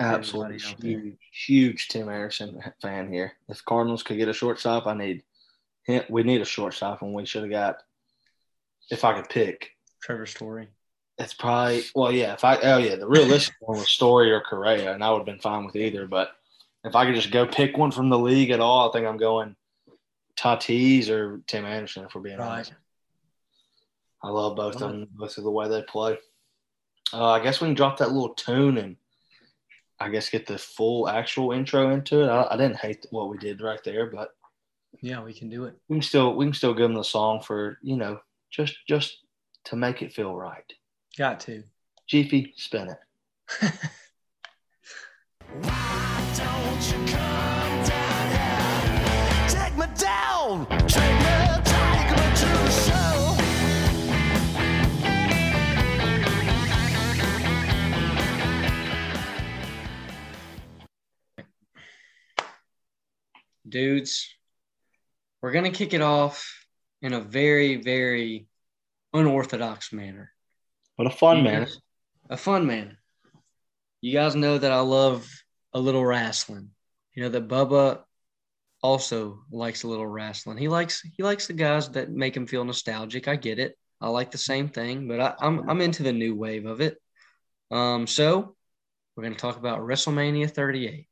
Absolutely 0.00 0.58
huge, 0.58 1.16
huge 1.46 1.88
Tim 1.88 2.08
Anderson 2.08 2.60
fan 2.80 3.12
here. 3.12 3.34
If 3.48 3.64
Cardinals 3.64 4.02
could 4.02 4.16
get 4.16 4.28
a 4.28 4.32
shortstop, 4.32 4.86
I 4.86 4.94
need 4.94 5.22
we 6.08 6.22
need 6.22 6.40
a 6.40 6.46
shortstop, 6.46 7.02
and 7.02 7.12
we 7.12 7.26
should 7.26 7.42
have 7.42 7.50
got. 7.50 7.76
If 8.90 9.04
I 9.04 9.14
could 9.14 9.28
pick 9.28 9.70
Trevor 10.02 10.26
Story, 10.26 10.68
it's 11.18 11.34
probably 11.34 11.84
well, 11.94 12.10
yeah. 12.10 12.32
If 12.32 12.44
I 12.44 12.56
oh 12.56 12.78
yeah, 12.78 12.96
the 12.96 13.06
realistic 13.06 13.54
one 13.60 13.78
was 13.78 13.88
Story 13.88 14.32
or 14.32 14.40
Correa, 14.40 14.92
and 14.92 15.04
I 15.04 15.10
would 15.10 15.18
have 15.18 15.26
been 15.26 15.38
fine 15.38 15.64
with 15.64 15.76
either. 15.76 16.06
But 16.06 16.30
if 16.84 16.96
I 16.96 17.06
could 17.06 17.14
just 17.14 17.30
go 17.30 17.46
pick 17.46 17.76
one 17.76 17.92
from 17.92 18.08
the 18.08 18.18
league 18.18 18.50
at 18.50 18.60
all, 18.60 18.88
I 18.88 18.92
think 18.92 19.06
I'm 19.06 19.18
going 19.18 19.54
Tatis 20.36 21.08
or 21.10 21.42
Tim 21.46 21.64
Anderson, 21.64 22.04
if 22.04 22.14
we're 22.14 22.22
being 22.22 22.38
Right. 22.38 22.48
honest. 22.48 22.72
I 24.22 24.28
love 24.30 24.56
both 24.56 24.74
of 24.74 24.80
them, 24.80 25.08
both 25.14 25.36
of 25.38 25.44
the 25.44 25.50
way 25.50 25.68
they 25.68 25.82
play. 25.82 26.16
Uh, 27.12 27.30
I 27.30 27.40
guess 27.42 27.60
we 27.60 27.68
can 27.68 27.74
drop 27.74 27.98
that 27.98 28.12
little 28.12 28.34
tune 28.34 28.78
and 28.78 28.96
I 30.00 30.08
guess 30.08 30.30
get 30.30 30.46
the 30.46 30.58
full 30.58 31.08
actual 31.08 31.52
intro 31.52 31.90
into 31.90 32.22
it. 32.22 32.28
I, 32.28 32.46
I 32.52 32.56
didn't 32.56 32.76
hate 32.78 33.04
what 33.10 33.28
we 33.28 33.36
did 33.38 33.60
right 33.60 33.82
there, 33.84 34.06
but 34.06 34.30
Yeah, 35.00 35.22
we 35.22 35.32
can 35.34 35.48
do 35.50 35.64
it. 35.64 35.74
we 35.88 35.96
can 35.96 36.02
still 36.02 36.34
we 36.36 36.44
can 36.46 36.54
still 36.54 36.72
give 36.74 36.84
them 36.84 36.94
the 36.94 37.02
song 37.04 37.40
for 37.42 37.78
you 37.82 37.96
know 37.96 38.20
just 38.50 38.76
just 38.88 39.18
to 39.64 39.76
make 39.76 40.02
it 40.02 40.12
feel 40.12 40.34
right. 40.34 40.72
Got 41.18 41.40
to. 41.40 41.62
Geefy, 42.10 42.52
spin 42.56 42.88
it. 42.90 42.98
Don't 45.52 46.88
you 46.88 47.12
come 47.12 47.84
down 47.84 48.26
here? 48.30 49.48
Take 49.48 49.76
me 49.76 49.86
down, 49.96 50.66
take 50.88 51.20
me, 51.20 51.41
Dudes, 63.72 64.28
we're 65.40 65.50
going 65.50 65.64
to 65.64 65.76
kick 65.76 65.94
it 65.94 66.02
off 66.02 66.46
in 67.00 67.14
a 67.14 67.20
very, 67.20 67.76
very 67.76 68.46
unorthodox 69.12 69.92
manner. 69.92 70.30
What 70.96 71.08
a 71.08 71.10
fun 71.10 71.38
You 71.38 71.42
man. 71.44 71.62
guys- 71.64 71.78
A 72.30 72.36
fun 72.36 72.66
manner. 72.66 72.98
You 74.02 74.12
guys 74.12 74.36
know 74.36 74.56
that 74.58 74.70
I 74.72 74.80
love 74.80 75.28
a 75.72 75.80
little 75.80 76.04
wrestling. 76.04 76.70
You 77.14 77.22
know 77.24 77.28
that 77.30 77.48
Bubba 77.48 78.02
also 78.82 79.42
likes 79.50 79.82
a 79.84 79.88
little 79.88 80.06
wrestling. 80.06 80.58
He 80.58 80.68
likes 80.68 81.00
he 81.16 81.22
likes 81.22 81.46
the 81.46 81.52
guys 81.52 81.88
that 81.90 82.10
make 82.10 82.36
him 82.36 82.46
feel 82.46 82.64
nostalgic. 82.64 83.26
I 83.28 83.36
get 83.36 83.58
it. 83.58 83.76
I 84.00 84.08
like 84.08 84.30
the 84.30 84.38
same 84.38 84.68
thing, 84.68 85.08
but 85.08 85.20
I, 85.20 85.34
I'm 85.40 85.68
I'm 85.68 85.80
into 85.80 86.02
the 86.02 86.12
new 86.12 86.34
wave 86.34 86.66
of 86.66 86.80
it. 86.80 86.96
Um, 87.70 88.06
so 88.06 88.56
we're 89.14 89.22
gonna 89.24 89.34
talk 89.36 89.56
about 89.56 89.80
WrestleMania 89.80 90.50
38. 90.50 91.06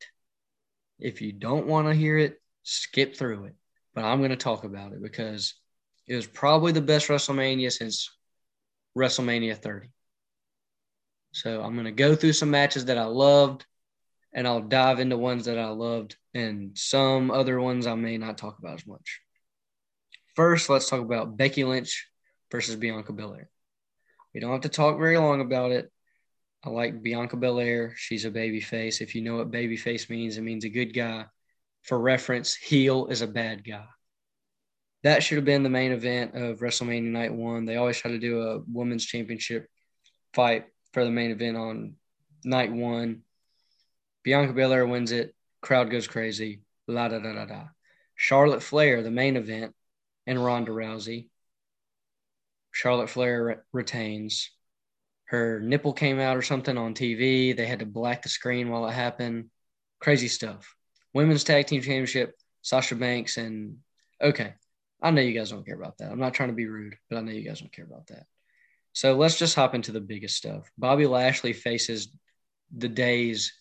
If 0.98 1.20
you 1.22 1.32
don't 1.32 1.66
want 1.66 1.86
to 1.88 1.94
hear 1.94 2.16
it, 2.18 2.40
skip 2.62 3.16
through 3.16 3.46
it. 3.46 3.54
But 3.94 4.04
I'm 4.04 4.20
gonna 4.20 4.36
talk 4.36 4.64
about 4.64 4.92
it 4.92 5.02
because 5.02 5.54
it 6.06 6.16
was 6.16 6.26
probably 6.26 6.72
the 6.72 6.80
best 6.80 7.08
WrestleMania 7.08 7.70
since 7.70 8.10
WrestleMania 8.96 9.56
30. 9.56 9.90
So 11.32 11.62
I'm 11.62 11.74
going 11.74 11.84
to 11.84 11.92
go 11.92 12.14
through 12.16 12.32
some 12.32 12.50
matches 12.50 12.86
that 12.86 12.98
I 12.98 13.04
loved 13.04 13.64
and 14.32 14.46
I'll 14.46 14.60
dive 14.60 15.00
into 15.00 15.16
ones 15.16 15.44
that 15.44 15.58
I 15.58 15.68
loved 15.68 16.16
and 16.34 16.76
some 16.76 17.30
other 17.30 17.60
ones 17.60 17.86
I 17.86 17.94
may 17.94 18.18
not 18.18 18.38
talk 18.38 18.58
about 18.58 18.74
as 18.74 18.86
much. 18.86 19.20
First, 20.34 20.68
let's 20.70 20.88
talk 20.88 21.00
about 21.00 21.36
Becky 21.36 21.64
Lynch 21.64 22.08
versus 22.50 22.76
Bianca 22.76 23.12
Belair. 23.12 23.48
We 24.34 24.40
don't 24.40 24.52
have 24.52 24.62
to 24.62 24.68
talk 24.68 24.98
very 24.98 25.18
long 25.18 25.40
about 25.40 25.72
it. 25.72 25.90
I 26.64 26.70
like 26.70 27.02
Bianca 27.02 27.36
Belair. 27.36 27.94
She's 27.96 28.24
a 28.24 28.30
baby 28.30 28.60
face. 28.60 29.00
If 29.00 29.14
you 29.14 29.22
know 29.22 29.36
what 29.36 29.50
baby 29.50 29.76
face 29.76 30.10
means, 30.10 30.36
it 30.36 30.42
means 30.42 30.64
a 30.64 30.68
good 30.68 30.92
guy. 30.92 31.26
For 31.82 31.98
reference, 31.98 32.54
heel 32.54 33.06
is 33.06 33.22
a 33.22 33.26
bad 33.26 33.64
guy 33.64 33.86
that 35.02 35.22
should 35.22 35.36
have 35.36 35.44
been 35.44 35.62
the 35.62 35.70
main 35.70 35.92
event 35.92 36.34
of 36.34 36.58
WrestleMania 36.58 37.10
Night 37.10 37.32
One. 37.32 37.64
They 37.64 37.76
always 37.76 37.98
try 37.98 38.10
to 38.10 38.18
do 38.18 38.42
a 38.42 38.60
women's 38.66 39.04
championship 39.04 39.66
fight 40.34 40.66
for 40.92 41.04
the 41.04 41.10
main 41.10 41.30
event 41.30 41.56
on 41.56 41.94
night 42.44 42.72
one. 42.72 43.22
Bianca 44.22 44.52
Belair 44.52 44.86
wins 44.86 45.12
it. 45.12 45.34
Crowd 45.62 45.90
goes 45.90 46.06
crazy. 46.06 46.60
La 46.86 47.08
da 47.08 47.18
da 47.18 47.32
da 47.32 47.46
da. 47.46 47.64
Charlotte 48.14 48.62
Flair, 48.62 49.02
the 49.02 49.10
main 49.10 49.36
event, 49.36 49.74
and 50.26 50.42
Ronda 50.42 50.72
Rousey. 50.72 51.28
Charlotte 52.72 53.08
Flair 53.08 53.44
re- 53.44 53.54
retains. 53.72 54.50
Her 55.24 55.60
nipple 55.60 55.92
came 55.92 56.18
out 56.18 56.36
or 56.36 56.42
something 56.42 56.76
on 56.76 56.94
TV. 56.94 57.56
They 57.56 57.66
had 57.66 57.78
to 57.78 57.86
black 57.86 58.22
the 58.22 58.28
screen 58.28 58.68
while 58.68 58.86
it 58.86 58.92
happened. 58.92 59.50
Crazy 60.00 60.28
stuff. 60.28 60.74
Women's 61.12 61.44
Tag 61.44 61.66
Team 61.66 61.80
Championship, 61.80 62.36
Sasha 62.62 62.94
Banks 62.94 63.36
and 63.36 63.78
okay. 64.20 64.54
I 65.02 65.10
know 65.10 65.22
you 65.22 65.32
guys 65.32 65.50
don't 65.50 65.64
care 65.64 65.76
about 65.76 65.96
that. 65.98 66.12
I'm 66.12 66.18
not 66.18 66.34
trying 66.34 66.50
to 66.50 66.54
be 66.54 66.66
rude, 66.66 66.96
but 67.08 67.16
I 67.16 67.20
know 67.22 67.32
you 67.32 67.46
guys 67.46 67.60
don't 67.60 67.72
care 67.72 67.86
about 67.86 68.08
that. 68.08 68.26
So 68.92 69.16
let's 69.16 69.38
just 69.38 69.54
hop 69.54 69.74
into 69.74 69.92
the 69.92 70.00
biggest 70.00 70.36
stuff. 70.36 70.70
Bobby 70.76 71.06
Lashley 71.06 71.54
faces 71.54 72.12
the 72.76 72.88
day's 72.88 73.54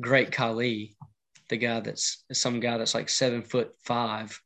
great 0.00 0.30
Khali, 0.30 0.96
the 1.48 1.56
guy 1.56 1.80
that's 1.80 2.24
some 2.32 2.60
guy 2.60 2.78
that's 2.78 2.94
like 2.94 3.08
seven 3.08 3.42
foot 3.42 3.74
five, 3.84 4.40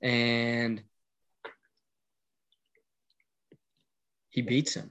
and 0.00 0.82
he 4.30 4.42
beats 4.42 4.74
him 4.74 4.90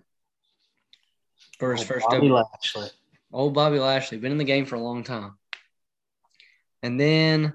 for 1.59 1.73
his 1.73 1.83
first 1.83 2.05
Bobby 2.05 2.29
W. 2.29 2.35
Lashley. 2.35 2.89
Old 3.33 3.53
Bobby 3.53 3.79
Lashley, 3.79 4.17
been 4.17 4.31
in 4.31 4.37
the 4.37 4.43
game 4.43 4.65
for 4.65 4.75
a 4.75 4.81
long 4.81 5.03
time. 5.03 5.37
And 6.83 6.99
then, 6.99 7.53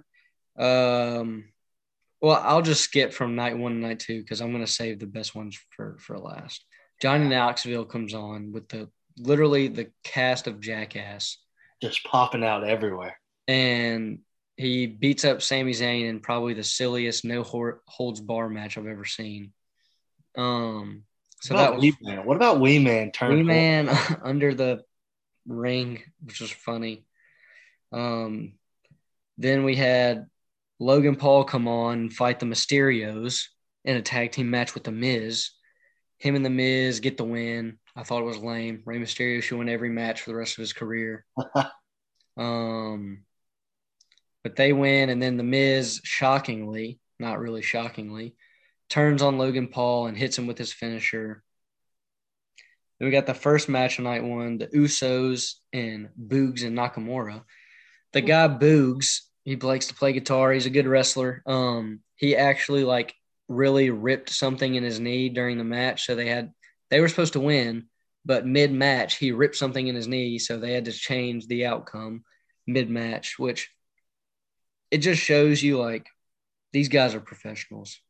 um, 0.58 1.48
well, 2.20 2.40
I'll 2.42 2.62
just 2.62 2.82
skip 2.82 3.12
from 3.12 3.34
night 3.36 3.58
one 3.58 3.72
to 3.72 3.78
night 3.78 4.00
two 4.00 4.20
because 4.20 4.40
I'm 4.40 4.52
going 4.52 4.64
to 4.64 4.70
save 4.70 4.98
the 4.98 5.06
best 5.06 5.34
ones 5.34 5.58
for 5.70 5.96
for 5.98 6.18
last. 6.18 6.64
Johnny 7.02 7.28
Knoxville 7.28 7.84
comes 7.84 8.14
on 8.14 8.52
with 8.52 8.68
the 8.68 8.88
literally 9.18 9.68
the 9.68 9.90
cast 10.04 10.46
of 10.46 10.60
Jackass, 10.60 11.38
Just 11.82 12.04
popping 12.04 12.44
out 12.44 12.64
everywhere. 12.64 13.18
and 13.48 14.20
he 14.56 14.86
beats 14.86 15.24
up 15.26 15.42
Sami 15.42 15.72
Zayn 15.72 16.08
in 16.08 16.20
probably 16.20 16.54
the 16.54 16.64
silliest 16.64 17.24
no 17.26 17.42
holds 17.42 18.20
bar 18.22 18.48
match 18.48 18.78
I've 18.78 18.86
ever 18.86 19.04
seen. 19.04 19.52
Um, 20.38 21.02
so 21.42 21.54
what 21.54 21.60
that 21.60 21.66
about 21.68 21.74
was 21.76 21.82
Wee 21.82 21.96
Man? 22.00 22.24
What 22.26 22.36
about 22.36 22.60
Wee 22.60 22.78
Man 22.78 23.10
Turn 23.12 23.34
Wee 23.34 23.42
Man 23.42 23.90
under 24.24 24.54
the 24.54 24.82
ring, 25.46 26.02
which 26.22 26.40
was 26.40 26.50
funny. 26.50 27.04
Um, 27.92 28.54
then 29.38 29.64
we 29.64 29.76
had 29.76 30.26
Logan 30.78 31.16
Paul 31.16 31.44
come 31.44 31.68
on 31.68 31.98
and 31.98 32.12
fight 32.12 32.40
the 32.40 32.46
Mysterios 32.46 33.44
in 33.84 33.96
a 33.96 34.02
tag 34.02 34.32
team 34.32 34.50
match 34.50 34.74
with 34.74 34.84
the 34.84 34.92
Miz. 34.92 35.50
Him 36.18 36.34
and 36.34 36.44
the 36.44 36.50
Miz 36.50 37.00
get 37.00 37.16
the 37.16 37.24
win. 37.24 37.78
I 37.94 38.02
thought 38.02 38.22
it 38.22 38.26
was 38.26 38.38
lame. 38.38 38.82
Rey 38.84 38.98
Mysterio 38.98 39.42
should 39.42 39.58
win 39.58 39.68
every 39.68 39.90
match 39.90 40.22
for 40.22 40.30
the 40.30 40.36
rest 40.36 40.58
of 40.58 40.62
his 40.62 40.72
career. 40.72 41.24
um, 42.36 43.22
but 44.42 44.56
they 44.56 44.72
win, 44.72 45.08
and 45.08 45.22
then 45.22 45.36
the 45.36 45.42
Miz, 45.42 46.00
shockingly, 46.04 47.00
not 47.18 47.38
really 47.38 47.62
shockingly, 47.62 48.34
turns 48.88 49.22
on 49.22 49.38
Logan 49.38 49.68
Paul 49.68 50.06
and 50.06 50.16
hits 50.16 50.38
him 50.38 50.46
with 50.46 50.58
his 50.58 50.72
finisher. 50.72 51.42
Then 52.98 53.06
we 53.06 53.12
got 53.12 53.26
the 53.26 53.34
first 53.34 53.68
match 53.68 53.98
of 53.98 54.04
night 54.04 54.24
one, 54.24 54.58
the 54.58 54.68
Usos 54.68 55.54
and 55.72 56.08
Boogs 56.18 56.64
and 56.64 56.76
Nakamura. 56.76 57.42
The 58.12 58.20
guy 58.22 58.48
Boogs, 58.48 59.20
he 59.46 59.54
likes 59.54 59.86
to 59.86 59.94
play 59.94 60.12
guitar. 60.12 60.52
He's 60.52 60.66
a 60.66 60.70
good 60.70 60.88
wrestler. 60.88 61.40
Um, 61.46 62.00
he 62.16 62.34
actually 62.34 62.82
like 62.82 63.14
really 63.48 63.90
ripped 63.90 64.30
something 64.30 64.74
in 64.74 64.82
his 64.82 64.98
knee 64.98 65.28
during 65.28 65.56
the 65.56 65.64
match, 65.64 66.04
so 66.04 66.16
they 66.16 66.26
had 66.26 66.52
they 66.90 67.00
were 67.00 67.08
supposed 67.08 67.34
to 67.34 67.40
win, 67.40 67.86
but 68.24 68.44
mid 68.44 68.72
match 68.72 69.16
he 69.16 69.30
ripped 69.30 69.54
something 69.54 69.86
in 69.86 69.94
his 69.94 70.08
knee, 70.08 70.40
so 70.40 70.58
they 70.58 70.72
had 70.72 70.86
to 70.86 70.92
change 70.92 71.46
the 71.46 71.64
outcome 71.64 72.24
mid 72.66 72.90
match, 72.90 73.38
which 73.38 73.70
it 74.90 74.98
just 74.98 75.22
shows 75.22 75.62
you 75.62 75.78
like 75.78 76.08
these 76.72 76.88
guys 76.88 77.14
are 77.14 77.20
professionals. 77.20 78.00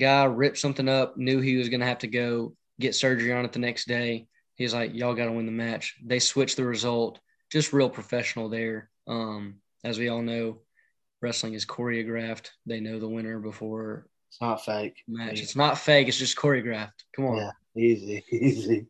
Guy 0.00 0.24
ripped 0.24 0.58
something 0.58 0.88
up, 0.88 1.16
knew 1.16 1.40
he 1.40 1.54
was 1.54 1.68
gonna 1.68 1.86
have 1.86 2.00
to 2.00 2.08
go 2.08 2.56
get 2.80 2.96
surgery 2.96 3.32
on 3.32 3.44
it 3.44 3.52
the 3.52 3.60
next 3.60 3.86
day. 3.86 4.26
He's 4.56 4.74
like, 4.74 4.92
Y'all 4.92 5.14
gotta 5.14 5.30
win 5.30 5.46
the 5.46 5.52
match. 5.52 5.94
They 6.04 6.18
switched 6.18 6.56
the 6.56 6.64
result. 6.64 7.20
Just 7.52 7.72
real 7.72 7.88
professional 7.88 8.48
there. 8.48 8.90
Um, 9.06 9.60
as 9.84 9.98
we 9.98 10.08
all 10.08 10.22
know, 10.22 10.58
wrestling 11.20 11.54
is 11.54 11.66
choreographed. 11.66 12.48
They 12.66 12.80
know 12.80 12.98
the 12.98 13.08
winner 13.08 13.38
before 13.38 14.06
It's 14.30 14.40
not 14.40 14.64
fake. 14.64 14.96
match. 15.06 15.40
It's 15.40 15.54
not 15.56 15.78
fake, 15.78 16.08
it's 16.08 16.18
just 16.18 16.36
choreographed. 16.36 16.92
Come 17.14 17.26
on. 17.26 17.36
Yeah, 17.36 17.50
easy, 17.76 18.24
easy. 18.32 18.86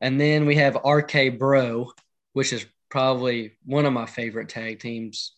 And 0.00 0.20
then 0.20 0.44
we 0.46 0.56
have 0.56 0.76
RK 0.84 1.38
Bro, 1.38 1.90
which 2.34 2.52
is 2.52 2.66
probably 2.90 3.52
one 3.64 3.86
of 3.86 3.92
my 3.92 4.06
favorite 4.06 4.50
tag 4.50 4.78
teams 4.80 5.34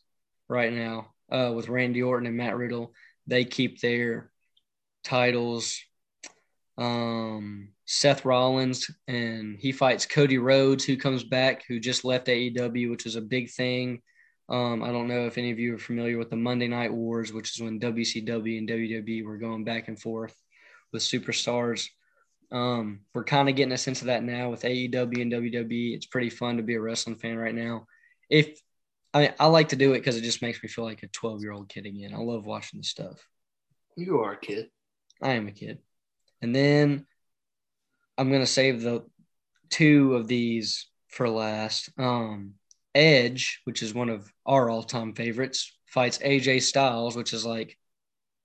right 0.49 0.73
now, 0.73 1.14
uh, 1.30 1.52
with 1.54 1.68
Randy 1.68 2.02
Orton 2.02 2.26
and 2.26 2.37
Matt 2.37 2.56
Riddle. 2.56 2.92
They 3.26 3.45
keep 3.45 3.80
their 3.80 4.30
titles. 5.04 5.80
Um, 6.78 7.68
Seth 7.87 8.25
Rollins 8.25 8.90
and 9.09 9.56
he 9.59 9.73
fights 9.73 10.04
Cody 10.06 10.38
Rhodes, 10.38 10.85
who 10.85 10.97
comes 10.97 11.23
back, 11.25 11.64
who 11.66 11.78
just 11.80 12.04
left 12.04 12.26
AEW, 12.26 12.90
which 12.90 13.04
was 13.04 13.16
a 13.16 13.21
big 13.21 13.50
thing. 13.50 14.02
Um, 14.48 14.82
I 14.82 14.92
don't 14.92 15.08
know 15.08 15.26
if 15.26 15.38
any 15.38 15.50
of 15.50 15.58
you 15.58 15.74
are 15.74 15.78
familiar 15.78 16.18
with 16.18 16.30
the 16.30 16.36
Monday 16.36 16.68
Night 16.68 16.92
Wars, 16.92 17.32
which 17.32 17.52
is 17.52 17.62
when 17.62 17.80
WCW 17.80 18.58
and 18.58 18.68
WWE 18.68 19.24
were 19.24 19.38
going 19.38 19.64
back 19.64 19.88
and 19.88 20.00
forth 20.00 20.34
with 20.92 21.02
superstars. 21.02 21.88
Um, 22.52 23.00
we're 23.12 23.24
kind 23.24 23.48
of 23.48 23.56
getting 23.56 23.72
a 23.72 23.78
sense 23.78 24.02
of 24.02 24.06
that 24.06 24.22
now 24.22 24.50
with 24.50 24.62
AEW 24.62 25.20
and 25.20 25.32
WWE. 25.32 25.94
It's 25.94 26.06
pretty 26.06 26.30
fun 26.30 26.58
to 26.58 26.62
be 26.62 26.74
a 26.74 26.80
wrestling 26.80 27.16
fan 27.16 27.36
right 27.36 27.54
now. 27.54 27.86
If 28.30 28.60
I 29.12 29.20
mean, 29.20 29.34
I 29.40 29.46
like 29.46 29.70
to 29.70 29.76
do 29.76 29.92
it 29.92 29.98
because 29.98 30.16
it 30.16 30.22
just 30.22 30.42
makes 30.42 30.62
me 30.62 30.68
feel 30.68 30.84
like 30.84 31.02
a 31.02 31.08
12 31.08 31.40
year 31.40 31.52
old 31.52 31.68
kid 31.68 31.86
again. 31.86 32.12
I 32.14 32.18
love 32.18 32.46
watching 32.46 32.78
this 32.78 32.90
stuff. 32.90 33.26
You 33.96 34.20
are 34.20 34.32
a 34.32 34.38
kid. 34.38 34.68
I 35.22 35.32
am 35.32 35.48
a 35.48 35.52
kid. 35.52 35.78
And 36.42 36.54
then 36.54 37.06
I'm 38.18 38.30
gonna 38.30 38.46
save 38.46 38.82
the 38.82 39.06
two 39.70 40.14
of 40.14 40.28
these 40.28 40.86
for 41.08 41.28
last. 41.28 41.88
Um, 41.98 42.54
Edge, 42.96 43.60
which 43.64 43.82
is 43.82 43.92
one 43.92 44.08
of 44.08 44.32
our 44.46 44.70
all 44.70 44.82
time 44.82 45.12
favorites, 45.12 45.70
fights 45.86 46.18
AJ 46.18 46.62
Styles, 46.62 47.14
which 47.14 47.34
is 47.34 47.44
like 47.44 47.76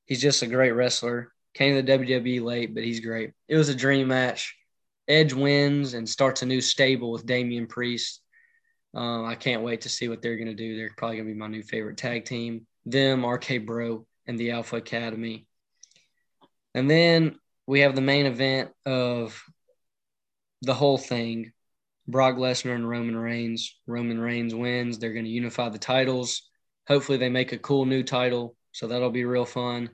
he's 0.05 0.21
just 0.21 0.43
a 0.43 0.47
great 0.47 0.73
wrestler. 0.73 1.31
Came 1.53 1.75
to 1.75 1.81
the 1.81 1.91
WWE 1.99 2.41
late, 2.41 2.73
but 2.73 2.83
he's 2.83 2.99
great. 2.99 3.31
It 3.47 3.55
was 3.55 3.69
a 3.69 3.75
dream 3.75 4.09
match. 4.09 4.55
Edge 5.07 5.33
wins 5.33 5.93
and 5.93 6.07
starts 6.07 6.41
a 6.41 6.45
new 6.45 6.61
stable 6.61 7.11
with 7.11 7.25
Damian 7.25 7.67
Priest. 7.67 8.21
Um, 8.93 9.25
I 9.25 9.35
can't 9.35 9.63
wait 9.63 9.81
to 9.81 9.89
see 9.89 10.09
what 10.09 10.21
they're 10.21 10.37
gonna 10.37 10.53
do. 10.53 10.75
They're 10.75 10.93
probably 10.97 11.17
gonna 11.17 11.29
be 11.29 11.33
my 11.33 11.47
new 11.47 11.63
favorite 11.63 11.97
tag 11.97 12.25
team. 12.25 12.67
Them, 12.85 13.25
RK 13.25 13.65
Bro, 13.65 14.05
and 14.27 14.37
the 14.37 14.51
Alpha 14.51 14.75
Academy. 14.75 15.47
And 16.73 16.89
then 16.89 17.39
we 17.67 17.81
have 17.81 17.95
the 17.95 18.01
main 18.01 18.25
event 18.25 18.71
of 18.85 19.41
the 20.61 20.73
whole 20.73 20.97
thing 20.97 21.53
Brock 22.11 22.35
Lesnar 22.35 22.75
and 22.75 22.87
Roman 22.87 23.17
Reigns. 23.17 23.79
Roman 23.87 24.19
Reigns 24.19 24.53
wins. 24.53 24.99
They're 24.99 25.13
going 25.13 25.25
to 25.25 25.31
unify 25.31 25.69
the 25.69 25.79
titles. 25.79 26.43
Hopefully, 26.87 27.17
they 27.17 27.29
make 27.29 27.53
a 27.53 27.57
cool 27.57 27.85
new 27.85 28.03
title. 28.03 28.55
So 28.73 28.87
that'll 28.87 29.11
be 29.11 29.25
real 29.25 29.45
fun. 29.45 29.89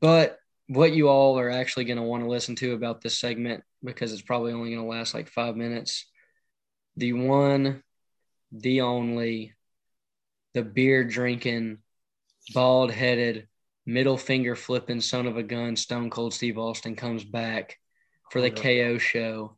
But 0.00 0.38
what 0.68 0.92
you 0.92 1.08
all 1.08 1.38
are 1.38 1.50
actually 1.50 1.84
going 1.84 1.98
to 1.98 2.02
want 2.04 2.22
to 2.22 2.30
listen 2.30 2.54
to 2.56 2.74
about 2.74 3.00
this 3.00 3.18
segment, 3.18 3.64
because 3.82 4.12
it's 4.12 4.22
probably 4.22 4.52
only 4.52 4.70
going 4.70 4.82
to 4.82 4.88
last 4.88 5.14
like 5.14 5.28
five 5.28 5.56
minutes, 5.56 6.06
the 6.96 7.12
one, 7.12 7.82
the 8.52 8.82
only, 8.82 9.54
the 10.54 10.62
beer 10.62 11.04
drinking, 11.04 11.78
bald 12.54 12.92
headed, 12.92 13.48
middle 13.84 14.16
finger 14.16 14.54
flipping 14.54 15.00
son 15.00 15.26
of 15.26 15.36
a 15.36 15.42
gun, 15.42 15.76
Stone 15.76 16.10
Cold 16.10 16.34
Steve 16.34 16.58
Austin 16.58 16.94
comes 16.94 17.24
back 17.24 17.78
for 18.30 18.40
the 18.40 18.50
KO 18.50 18.98
show 18.98 19.56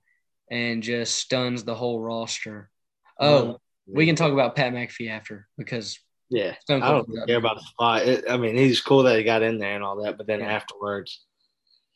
and 0.51 0.83
just 0.83 1.17
stuns 1.17 1.65
the 1.65 1.75
whole 1.75 2.01
roster. 2.01 2.71
Oh, 3.19 3.59
we 3.87 4.07
can 4.07 4.17
talk 4.17 4.33
about 4.33 4.57
Pat 4.57 4.73
McAfee 4.73 5.11
after 5.11 5.47
because 5.59 5.99
Yeah, 6.31 6.55
Stone 6.63 6.83
I 6.83 6.91
don't 6.91 7.27
care 7.27 7.37
about 7.39 7.57
the 7.57 7.63
spot. 7.63 8.03
It, 8.07 8.25
I 8.29 8.37
mean, 8.37 8.57
he's 8.57 8.81
cool 8.81 9.03
that 9.05 9.17
he 9.19 9.25
got 9.25 9.43
in 9.43 9.59
there 9.59 9.75
and 9.75 9.85
all 9.85 10.03
that, 10.03 10.17
but 10.17 10.27
then 10.27 10.41
Yeah. 10.41 10.53
afterwards, 10.53 11.25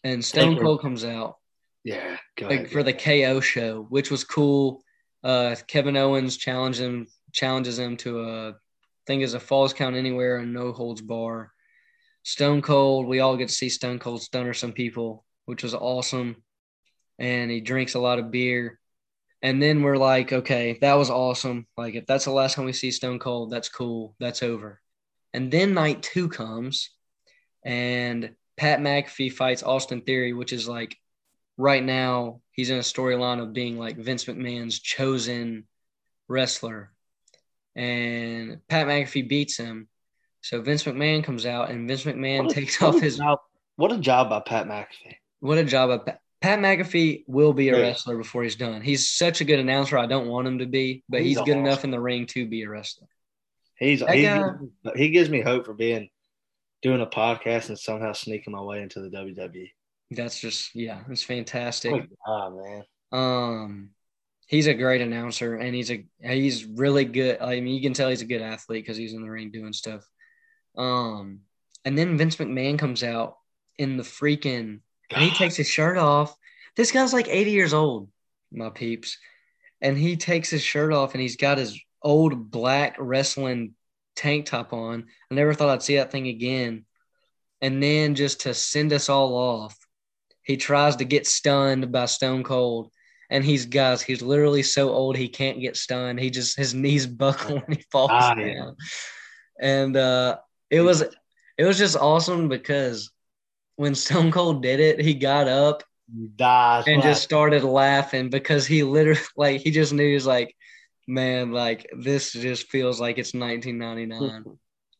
and 0.04 0.24
Stone. 0.24 0.58
Cold 0.58 0.80
comes 0.80 1.04
out 1.04 1.36
yeah, 1.84 2.16
go 2.36 2.46
like 2.48 2.60
ahead. 2.60 2.70
for 2.70 2.82
the 2.82 2.92
KO 2.92 3.40
show, 3.40 3.86
which 3.88 4.10
was 4.10 4.24
cool. 4.24 4.82
Uh, 5.24 5.56
Kevin 5.66 5.96
Owens 5.96 6.36
challenged 6.36 6.78
him, 6.80 7.06
challenges 7.32 7.78
him 7.78 7.96
to 7.98 8.22
a 8.22 8.54
thing 9.06 9.22
is 9.22 9.34
a 9.34 9.40
falls 9.40 9.72
count 9.72 9.96
anywhere 9.96 10.36
and 10.36 10.52
no 10.52 10.72
holds 10.72 11.00
bar. 11.00 11.50
Stone 12.24 12.60
Cold, 12.62 13.06
we 13.06 13.20
all 13.20 13.36
get 13.36 13.48
to 13.48 13.54
see 13.54 13.70
Stone 13.70 14.00
Cold 14.00 14.22
stunner 14.22 14.52
some 14.52 14.72
people, 14.72 15.24
which 15.46 15.62
was 15.62 15.74
awesome. 15.74 16.42
And 17.18 17.50
he 17.50 17.60
drinks 17.60 17.94
a 17.94 18.00
lot 18.00 18.18
of 18.18 18.30
beer. 18.30 18.78
And 19.42 19.62
then 19.62 19.82
we're 19.82 19.96
like, 19.96 20.32
okay, 20.32 20.78
that 20.80 20.94
was 20.94 21.10
awesome. 21.10 21.66
Like, 21.76 21.94
if 21.94 22.06
that's 22.06 22.24
the 22.24 22.32
last 22.32 22.54
time 22.54 22.64
we 22.64 22.72
see 22.72 22.90
Stone 22.90 23.18
Cold, 23.20 23.50
that's 23.50 23.68
cool. 23.68 24.14
That's 24.18 24.42
over. 24.42 24.80
And 25.32 25.50
then 25.50 25.74
night 25.74 26.02
two 26.02 26.28
comes, 26.28 26.90
and 27.64 28.34
Pat 28.56 28.80
McAfee 28.80 29.32
fights 29.32 29.62
Austin 29.62 30.00
Theory, 30.00 30.32
which 30.32 30.52
is 30.52 30.66
like 30.68 30.96
right 31.56 31.82
now 31.84 32.40
he's 32.52 32.70
in 32.70 32.78
a 32.78 32.80
storyline 32.80 33.40
of 33.40 33.52
being 33.52 33.78
like 33.78 33.96
Vince 33.96 34.24
McMahon's 34.24 34.78
chosen 34.80 35.66
wrestler. 36.26 36.92
And 37.76 38.60
Pat 38.68 38.86
McAfee 38.86 39.28
beats 39.28 39.56
him. 39.56 39.88
So 40.40 40.62
Vince 40.62 40.84
McMahon 40.84 41.22
comes 41.22 41.46
out 41.46 41.70
and 41.70 41.86
Vince 41.86 42.04
McMahon 42.04 42.50
a- 42.50 42.54
takes 42.54 42.82
off 42.82 43.00
his 43.00 43.18
job- 43.18 43.38
what 43.76 43.92
a 43.92 43.98
job 43.98 44.30
by 44.30 44.40
Pat 44.40 44.66
McAfee. 44.66 45.16
what 45.40 45.58
a 45.58 45.64
job 45.64 45.90
by 45.90 45.98
Pat. 45.98 46.20
Pat 46.40 46.58
McAfee 46.60 47.24
will 47.26 47.52
be 47.52 47.68
a 47.68 47.76
Yeah. 47.76 47.82
wrestler 47.82 48.16
before 48.16 48.42
he's 48.44 48.54
done. 48.56 48.80
He's 48.80 49.08
such 49.08 49.40
a 49.40 49.44
good 49.44 49.58
announcer. 49.58 49.98
I 49.98 50.06
don't 50.06 50.28
want 50.28 50.46
him 50.46 50.58
to 50.58 50.66
be, 50.66 51.02
but 51.08 51.20
He's 51.20 51.30
he's, 51.30 51.38
good 51.38 51.56
awesome. 51.56 51.66
enough 51.66 51.84
in 51.84 51.90
the 51.90 52.00
ring 52.00 52.26
to 52.26 52.46
be 52.46 52.62
a 52.62 52.68
wrestler. 52.68 53.08
He's 53.78 54.00
That 54.00 54.14
he, 54.14 54.22
guy- 54.22 54.52
he 54.96 55.10
gives 55.10 55.30
me 55.30 55.40
hope 55.40 55.66
for 55.66 55.74
being 55.74 56.08
doing 56.82 57.00
a 57.00 57.06
podcast 57.06 57.68
and 57.70 57.78
somehow 57.78 58.12
sneaking 58.12 58.52
my 58.52 58.60
way 58.62 58.82
into 58.82 59.00
the 59.00 59.08
WWE. 59.10 59.70
That's 60.12 60.38
just 60.40 60.74
yeah, 60.74 61.02
it's 61.10 61.22
fantastic. 61.22 61.92
Good 61.92 62.08
job, 62.26 62.54
man. 62.56 62.84
Um, 63.12 63.90
he's 64.46 64.66
a 64.66 64.74
great 64.74 65.00
announcer, 65.02 65.56
and 65.56 65.74
he's 65.74 65.90
a 65.90 66.06
he's 66.22 66.64
really 66.64 67.04
good. 67.04 67.40
I 67.40 67.60
mean, 67.60 67.74
you 67.74 67.82
can 67.82 67.92
tell 67.94 68.08
he's 68.08 68.22
a 68.22 68.26
good 68.26 68.40
athlete 68.42 68.84
because 68.84 68.96
he's 68.96 69.12
in 69.12 69.22
the 69.22 69.30
ring 69.30 69.50
doing 69.50 69.72
stuff. 69.72 70.08
Um, 70.76 71.40
and 71.84 71.98
then 71.98 72.16
Vince 72.16 72.36
McMahon 72.36 72.78
comes 72.78 73.02
out 73.02 73.36
in 73.76 73.96
the 73.96 74.02
freaking, 74.02 74.80
and 75.10 75.22
he 75.22 75.30
takes 75.30 75.56
his 75.56 75.68
shirt 75.68 75.96
off. 75.96 76.36
This 76.76 76.92
guy's 76.92 77.12
like 77.12 77.28
eighty 77.28 77.50
years 77.52 77.74
old, 77.74 78.10
my 78.52 78.70
peeps, 78.70 79.18
and 79.80 79.96
he 79.96 80.16
takes 80.16 80.50
his 80.50 80.62
shirt 80.62 80.92
off, 80.92 81.14
and 81.14 81.20
he's 81.20 81.36
got 81.36 81.58
his 81.58 81.78
old 82.02 82.50
black 82.50 82.96
wrestling 82.98 83.74
tank 84.16 84.46
top 84.46 84.72
on. 84.72 85.06
I 85.30 85.34
never 85.34 85.54
thought 85.54 85.70
I'd 85.70 85.82
see 85.82 85.96
that 85.96 86.10
thing 86.12 86.28
again. 86.28 86.84
And 87.60 87.82
then 87.82 88.14
just 88.14 88.42
to 88.42 88.54
send 88.54 88.92
us 88.92 89.08
all 89.08 89.34
off, 89.34 89.76
he 90.42 90.56
tries 90.56 90.96
to 90.96 91.04
get 91.04 91.26
stunned 91.26 91.90
by 91.90 92.04
Stone 92.06 92.44
Cold. 92.44 92.90
And 93.30 93.44
he's 93.44 93.66
guys, 93.66 94.00
he's 94.00 94.22
literally 94.22 94.62
so 94.62 94.90
old 94.90 95.16
he 95.16 95.28
can't 95.28 95.60
get 95.60 95.76
stunned. 95.76 96.18
He 96.20 96.30
just 96.30 96.56
his 96.56 96.72
knees 96.72 97.06
buckle 97.06 97.60
and 97.66 97.76
he 97.76 97.84
falls 97.90 98.10
Ah, 98.12 98.34
down. 98.34 98.46
yeah. 98.46 98.70
And 99.60 99.96
uh 99.96 100.38
it 100.70 100.80
was 100.80 101.02
it 101.02 101.64
was 101.64 101.76
just 101.78 101.96
awesome 101.96 102.48
because 102.48 103.10
when 103.78 103.96
Stone 103.96 104.32
Cold 104.32 104.62
did 104.62 104.80
it, 104.80 105.00
he 105.00 105.14
got 105.14 105.48
up 105.48 105.84
and 106.86 107.02
just 107.02 107.22
started 107.22 107.64
laughing 107.64 108.30
because 108.30 108.66
he 108.66 108.82
literally 108.82 109.20
like 109.36 109.60
he 109.60 109.70
just 109.70 109.92
knew 109.92 110.06
he 110.08 110.14
was 110.14 110.26
like, 110.26 110.54
man, 111.06 111.52
like 111.52 111.88
this 111.98 112.32
just 112.32 112.68
feels 112.68 113.00
like 113.00 113.18
it's 113.18 113.34
1999. 113.34 114.46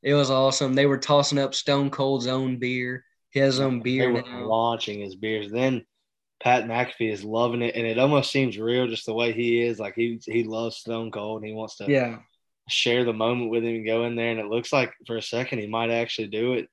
it 0.03 0.15
was 0.15 0.31
awesome. 0.31 0.75
They 0.75 0.87
were 0.87 0.99
tossing 0.99 1.39
up 1.39 1.55
Stone 1.55 1.91
Cold's 1.91 2.27
own 2.27 2.59
beer. 2.59 3.05
He 3.31 3.41
has 3.41 3.55
his 3.55 3.61
own 3.61 3.83
they 3.97 4.07
beer 4.07 4.09
were 4.09 4.23
now. 4.25 4.25
launching 4.33 5.01
his 5.01 5.17
beers. 5.17 5.51
Then 5.51 5.85
Pat 6.43 6.65
McAfee 6.67 7.13
is 7.13 7.25
loving 7.25 7.63
it, 7.63 7.77
and 7.77 7.87
it 7.87 7.99
almost 7.99 8.33
seems 8.33 8.59
real, 8.59 8.89
just 8.89 9.07
the 9.07 9.15
way 9.15 9.33
he 9.33 9.63
is. 9.63 9.79
Like 9.81 9.95
he 9.97 10.21
he 10.27 10.45
loves 10.45 10.79
Stone 10.79 11.13
Cold, 11.13 11.43
and 11.43 11.49
he 11.49 11.55
wants 11.55 11.77
to 11.79 11.93
Yeah, 11.93 12.19
share 12.69 13.05
the 13.05 13.13
moment 13.15 13.51
with 13.51 13.65
him 13.65 13.77
and 13.77 13.87
go 13.87 14.05
in 14.07 14.17
there. 14.17 14.31
And 14.33 14.41
it 14.41 14.47
looks 14.49 14.73
like 14.73 14.95
for 15.07 15.17
a 15.17 15.23
second 15.23 15.61
he 15.61 15.67
might 15.69 15.91
actually 15.91 16.29
do 16.29 16.55
it. 16.55 16.69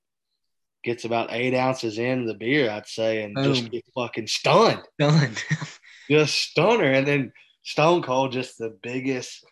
Gets 0.85 1.03
about 1.03 1.33
eight 1.33 1.55
ounces 1.55 1.97
in 1.97 2.25
the 2.27 2.35
beer, 2.35 2.69
I'd 2.69 2.87
say, 2.87 3.23
and 3.23 3.35
just 3.43 3.71
get 3.71 3.83
fucking 3.95 4.27
stunned. 4.27 4.83
done. 4.99 5.35
Just 6.11 6.35
stunner. 6.35 6.91
And 6.91 7.07
then 7.07 7.33
Stone 7.63 8.03
Cold, 8.03 8.31
just 8.31 8.59
the 8.59 8.77
biggest 8.83 9.43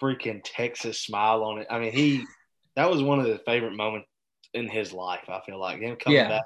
freaking 0.00 0.40
Texas 0.44 1.00
smile 1.02 1.42
on 1.42 1.58
it. 1.58 1.66
I 1.68 1.80
mean, 1.80 1.90
he 1.92 2.24
that 2.76 2.88
was 2.88 3.02
one 3.02 3.18
of 3.18 3.26
the 3.26 3.40
favorite 3.44 3.74
moments 3.74 4.06
in 4.54 4.68
his 4.68 4.92
life, 4.92 5.28
I 5.28 5.40
feel 5.44 5.58
like. 5.58 5.80
Him 5.80 5.96
coming 5.96 6.18
Yeah. 6.18 6.28
back. 6.28 6.44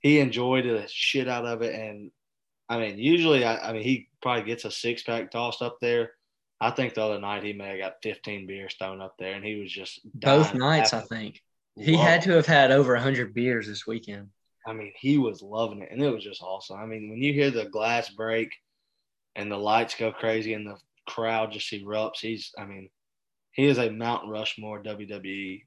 He 0.00 0.18
enjoyed 0.20 0.64
the 0.64 0.86
shit 0.88 1.28
out 1.28 1.44
of 1.44 1.60
it. 1.60 1.74
And 1.74 2.10
I 2.70 2.78
mean, 2.78 2.98
usually 2.98 3.44
I, 3.44 3.68
I 3.68 3.72
mean 3.74 3.82
he 3.82 4.08
probably 4.22 4.44
gets 4.44 4.64
a 4.64 4.70
six 4.70 5.02
pack 5.02 5.30
tossed 5.30 5.60
up 5.60 5.76
there. 5.82 6.12
I 6.58 6.70
think 6.70 6.94
the 6.94 7.02
other 7.02 7.20
night 7.20 7.44
he 7.44 7.52
may 7.52 7.68
have 7.68 7.78
got 7.78 7.94
15 8.02 8.46
beers 8.46 8.74
thrown 8.78 9.02
up 9.02 9.16
there, 9.18 9.34
and 9.34 9.44
he 9.44 9.56
was 9.56 9.70
just 9.70 10.00
Both 10.14 10.54
nights, 10.54 10.94
I 10.94 11.02
think. 11.02 11.42
He 11.76 11.96
had 11.96 12.22
to 12.22 12.32
have 12.32 12.46
had 12.46 12.70
over 12.70 12.94
100 12.94 13.34
beers 13.34 13.66
this 13.66 13.86
weekend. 13.86 14.28
I 14.66 14.72
mean, 14.72 14.92
he 14.96 15.18
was 15.18 15.42
loving 15.42 15.82
it, 15.82 15.90
and 15.92 16.02
it 16.02 16.10
was 16.10 16.24
just 16.24 16.42
awesome. 16.42 16.78
I 16.78 16.86
mean, 16.86 17.10
when 17.10 17.22
you 17.22 17.32
hear 17.32 17.50
the 17.50 17.66
glass 17.66 18.08
break 18.08 18.50
and 19.36 19.50
the 19.50 19.56
lights 19.56 19.94
go 19.94 20.10
crazy 20.10 20.54
and 20.54 20.66
the 20.66 20.76
crowd 21.06 21.52
just 21.52 21.70
erupts, 21.72 22.20
he's, 22.20 22.50
I 22.58 22.64
mean, 22.64 22.88
he 23.52 23.66
is 23.66 23.78
a 23.78 23.90
Mount 23.90 24.28
Rushmore 24.28 24.82
WWE 24.82 25.62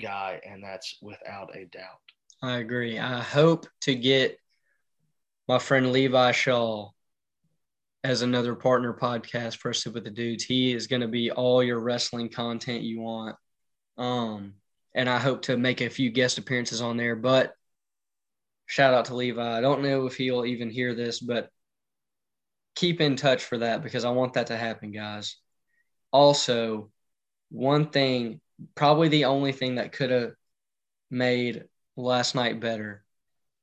guy, 0.00 0.40
and 0.48 0.62
that's 0.62 0.96
without 1.02 1.54
a 1.54 1.66
doubt. 1.66 2.00
I 2.42 2.58
agree. 2.58 2.98
I 2.98 3.20
hope 3.20 3.66
to 3.82 3.94
get 3.94 4.38
my 5.48 5.58
friend 5.58 5.92
Levi 5.92 6.32
Shaw 6.32 6.90
as 8.04 8.22
another 8.22 8.54
partner 8.54 8.94
podcast 8.94 9.56
for 9.56 9.72
Sip 9.72 9.94
with 9.94 10.04
the 10.04 10.10
Dudez. 10.10 10.42
He 10.42 10.72
is 10.72 10.86
going 10.86 11.02
to 11.02 11.08
be 11.08 11.30
all 11.30 11.62
your 11.62 11.80
wrestling 11.80 12.28
content 12.28 12.82
you 12.82 13.00
want. 13.00 13.36
Um, 13.96 14.54
and 14.94 15.08
I 15.08 15.18
hope 15.18 15.42
to 15.42 15.56
make 15.56 15.80
a 15.80 15.90
few 15.90 16.10
guest 16.10 16.38
appearances 16.38 16.80
on 16.80 16.96
there. 16.96 17.16
But 17.16 17.52
shout 18.66 18.94
out 18.94 19.06
to 19.06 19.14
Levi. 19.14 19.56
I 19.58 19.60
don't 19.60 19.82
know 19.82 20.06
if 20.06 20.16
he'll 20.16 20.44
even 20.44 20.70
hear 20.70 20.94
this, 20.94 21.20
but 21.20 21.50
keep 22.74 23.00
in 23.00 23.16
touch 23.16 23.42
for 23.44 23.58
that 23.58 23.82
because 23.82 24.04
I 24.04 24.10
want 24.10 24.34
that 24.34 24.48
to 24.48 24.56
happen, 24.56 24.92
guys. 24.92 25.36
Also, 26.12 26.90
one 27.50 27.90
thing, 27.90 28.40
probably 28.74 29.08
the 29.08 29.26
only 29.26 29.52
thing 29.52 29.76
that 29.76 29.92
could 29.92 30.10
have 30.10 30.32
made 31.10 31.64
last 31.96 32.34
night 32.34 32.60
better 32.60 33.04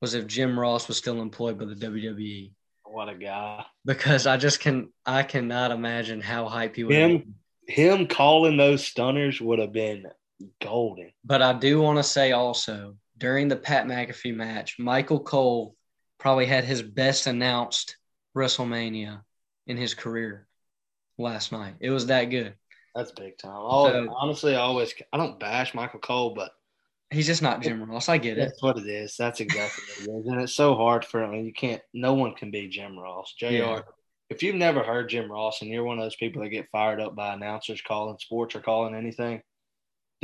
was 0.02 0.14
if 0.14 0.28
Jim 0.28 0.60
Ross 0.60 0.88
was 0.88 0.98
still 0.98 1.22
employed 1.22 1.58
by 1.58 1.66
the 1.66 1.76
WWE 1.76 2.52
What 2.84 3.10
a 3.10 3.16
guy. 3.16 3.66
because 3.86 4.28
I 4.28 4.38
just 4.38 4.60
can 4.60 4.90
I 5.06 5.24
cannot 5.24 5.72
imagine 5.72 6.22
how 6.22 6.48
hype 6.48 6.76
he 6.76 6.84
would 6.84 6.96
Him? 6.96 7.36
be. 7.68 7.74
him 7.74 8.08
calling 8.08 8.58
those 8.58 8.86
stunners 8.86 9.40
would 9.40 9.60
have 9.60 9.72
been 9.72 10.06
golden. 10.62 11.12
But 11.24 11.42
I 11.42 11.54
do 11.54 11.82
want 11.82 11.98
to 11.98 12.04
say 12.04 12.32
also 12.32 12.96
during 13.18 13.48
the 13.48 13.56
Pat 13.56 13.86
McAfee 13.88 14.36
match, 14.36 14.78
Michael 14.80 15.20
Cole 15.20 15.76
probably 16.20 16.46
had 16.46 16.64
his 16.64 16.82
best 16.82 17.28
announced 17.28 17.98
WrestleMania 18.36 19.22
in 19.68 19.78
his 19.78 19.94
career 19.94 20.48
last 21.18 21.52
night. 21.52 21.76
It 21.80 21.90
was 21.90 22.08
that 22.08 22.26
good. 22.26 22.56
That's 22.94 23.12
big 23.12 23.38
time. 23.38 23.52
Oh, 23.56 23.90
So- 23.90 24.14
honestly, 24.18 24.56
I 24.56 24.60
always 24.60 24.94
I 25.12 25.18
don't 25.18 25.40
bash 25.40 25.74
Michael 25.74 26.00
Cole, 26.00 26.34
but 26.34 26.52
He's 27.12 27.28
just 27.28 27.44
not 27.44 27.62
Jim 27.62 27.90
Ross. 27.90 28.10
I 28.10 28.18
get 28.18 28.38
it. 28.38 28.42
that's 28.42 28.64
what 28.64 28.80
it 28.80 28.88
is. 28.88 29.16
That's 29.16 29.40
exactly 29.40 29.84
what 29.88 30.18
it 30.18 30.20
is, 30.22 30.28
and 30.28 30.42
it's 30.42 30.54
so 30.54 30.74
hard 30.76 31.06
for 31.06 31.24
him. 31.24 31.46
You 31.46 31.54
can't. 31.54 31.82
No 31.94 32.16
one 32.16 32.34
can 32.34 32.50
be 32.50 32.68
Jim 32.68 32.98
Ross. 32.98 33.34
Jr. 33.38 33.46
Yeah. 33.46 33.80
If 34.32 34.42
you've 34.42 34.56
never 34.56 34.82
heard 34.84 35.10
Jim 35.10 35.32
Ross 35.32 35.62
and 35.62 35.70
you're 35.70 35.84
one 35.84 36.00
of 36.00 36.04
those 36.04 36.16
people 36.16 36.42
that 36.42 36.50
get 36.50 36.68
fired 36.72 37.00
up 37.00 37.16
by 37.16 37.34
announcers 37.36 37.80
calling 37.88 38.18
sports 38.18 38.56
or 38.56 38.60
calling 38.60 38.96
anything, 38.96 39.44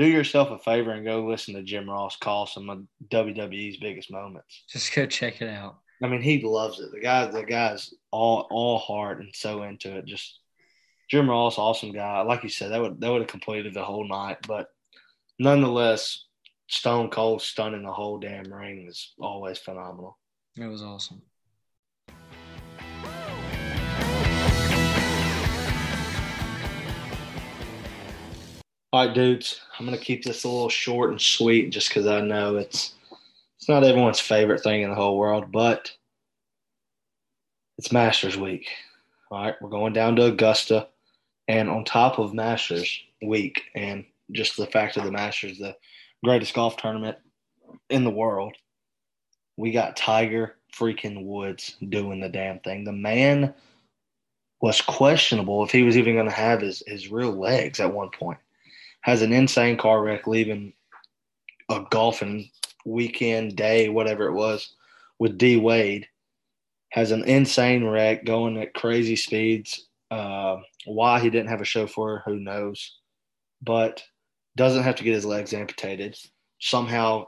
do 0.02 0.08
yourself 0.08 0.50
a 0.50 0.58
favor 0.58 0.92
and 0.92 1.06
go 1.06 1.26
listen 1.26 1.54
to 1.54 1.64
Jim 1.64 1.90
Ross 1.90 2.18
call 2.18 2.48
some 2.48 2.70
of 2.70 2.80
WWE's 3.10 3.78
biggest 3.78 4.12
moments. 4.12 4.64
Just 4.68 4.94
go 4.96 5.06
check 5.06 5.42
it 5.42 5.50
out. 5.50 5.78
I 6.04 6.08
mean, 6.08 6.22
he 6.22 6.42
loves 6.42 6.80
it. 6.80 6.92
The 6.92 7.00
guy, 7.00 7.28
the 7.28 7.44
guy's 7.44 7.94
all 8.10 8.48
all 8.50 8.80
heart 8.80 9.20
and 9.20 9.30
so 9.34 9.64
into 9.64 9.96
it. 9.96 10.06
Just 10.06 10.40
Jim 11.10 11.30
Ross, 11.30 11.58
awesome 11.58 11.92
guy. 11.92 12.22
Like 12.22 12.44
you 12.44 12.50
said, 12.50 12.72
that 12.72 12.82
would 12.82 13.00
that 13.00 13.12
would 13.12 13.22
have 13.22 13.30
completed 13.30 13.74
the 13.74 13.84
whole 13.84 14.08
night. 14.08 14.38
But 14.48 14.68
nonetheless, 15.38 16.26
Stone 16.68 17.10
Cold 17.12 17.42
stunning 17.42 17.84
the 17.84 17.92
whole 17.92 18.18
damn 18.18 18.52
ring 18.52 18.88
is 18.90 19.14
always 19.20 19.60
phenomenal. 19.60 20.18
It 20.58 20.66
was 20.66 20.82
awesome. 20.82 21.22
All 28.94 29.06
right, 29.06 29.16
dudes, 29.16 29.62
I'm 29.80 29.86
gonna 29.86 29.98
keep 29.98 30.26
this 30.26 30.44
a 30.44 30.50
little 30.50 30.68
short 30.68 31.12
and 31.12 31.22
sweet, 31.22 31.70
just 31.70 31.88
because 31.88 32.08
I 32.08 32.20
know 32.20 32.58
it's 32.58 32.94
it's 33.58 33.70
not 33.70 33.86
everyone's 33.86 34.20
favorite 34.20 34.62
thing 34.64 34.82
in 34.82 34.90
the 34.90 34.98
whole 34.98 35.18
world, 35.18 35.50
but 35.50 35.94
it's 37.78 37.94
Masters 37.94 38.36
Week. 38.36 38.68
All 39.30 39.46
right, 39.46 39.56
we're 39.62 39.70
going 39.70 39.94
down 39.94 40.18
to 40.18 40.26
Augusta, 40.26 40.90
and 41.48 41.70
on 41.70 41.86
top 41.86 42.20
of 42.20 42.34
Masters 42.34 43.02
Week, 43.22 43.64
and 43.76 44.04
just 44.34 44.58
the 44.58 44.68
fact 44.68 44.98
of 44.98 45.06
the 45.06 45.12
Masters, 45.12 45.58
the 45.58 45.78
greatest 46.26 46.54
golf 46.54 46.76
tournament 46.76 47.18
in 47.90 48.04
the 48.04 48.10
world, 48.12 48.58
we 49.56 49.72
got 49.72 49.96
Tiger 49.96 50.58
freaking 50.78 51.24
Woods 51.24 51.78
doing 51.88 52.20
the 52.20 52.28
damn 52.28 52.60
thing. 52.60 52.84
The 52.84 52.92
man 52.92 53.54
was 54.62 54.82
questionable 54.82 55.64
if 55.64 55.72
he 55.72 55.84
was 55.84 55.96
even 55.96 56.16
going 56.16 56.28
to 56.28 56.32
have 56.34 56.60
his 56.60 56.84
his 56.86 57.08
real 57.08 57.32
legs 57.32 57.80
at 57.80 57.94
one 57.94 58.10
point 58.10 58.38
has 59.02 59.22
an 59.22 59.34
insane 59.34 59.78
car 59.78 60.04
wreck 60.04 60.28
leaving 60.28 60.74
a 61.70 61.84
golfing 61.90 62.50
weekend 62.86 63.56
day, 63.56 63.90
whatever 63.90 64.28
it 64.28 64.34
was, 64.34 64.74
with 65.20 65.38
D 65.38 65.58
Wade. 65.58 66.08
Has 66.90 67.12
an 67.12 67.24
insane 67.24 67.86
wreck 67.86 68.26
going 68.26 68.58
at 68.58 68.74
crazy 68.74 69.16
speeds. 69.16 69.88
Uh, 70.10 70.58
why 70.86 71.20
he 71.20 71.30
didn't 71.30 71.50
have 71.50 71.62
a 71.62 71.66
chauffeur, 71.66 72.22
who 72.26 72.36
knows? 72.36 72.98
But 73.62 74.04
doesn't 74.58 74.84
have 74.84 74.96
to 74.96 75.04
get 75.04 75.14
his 75.14 75.26
legs 75.26 75.54
amputated. 75.54 76.18
Somehow 76.60 77.28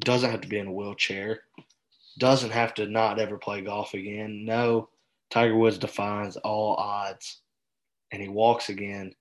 doesn't 0.00 0.30
have 0.30 0.40
to 0.40 0.48
be 0.48 0.58
in 0.58 0.66
a 0.66 0.72
wheelchair. 0.72 1.42
Doesn't 2.18 2.50
have 2.50 2.74
to 2.74 2.86
not 2.86 3.20
ever 3.20 3.38
play 3.38 3.60
golf 3.60 3.94
again. 3.94 4.44
No, 4.44 4.88
Tiger 5.30 5.56
Woods 5.56 5.78
defines 5.78 6.36
all 6.38 6.74
odds, 6.74 7.42
and 8.10 8.20
he 8.20 8.28
walks 8.28 8.68
again 8.68 9.14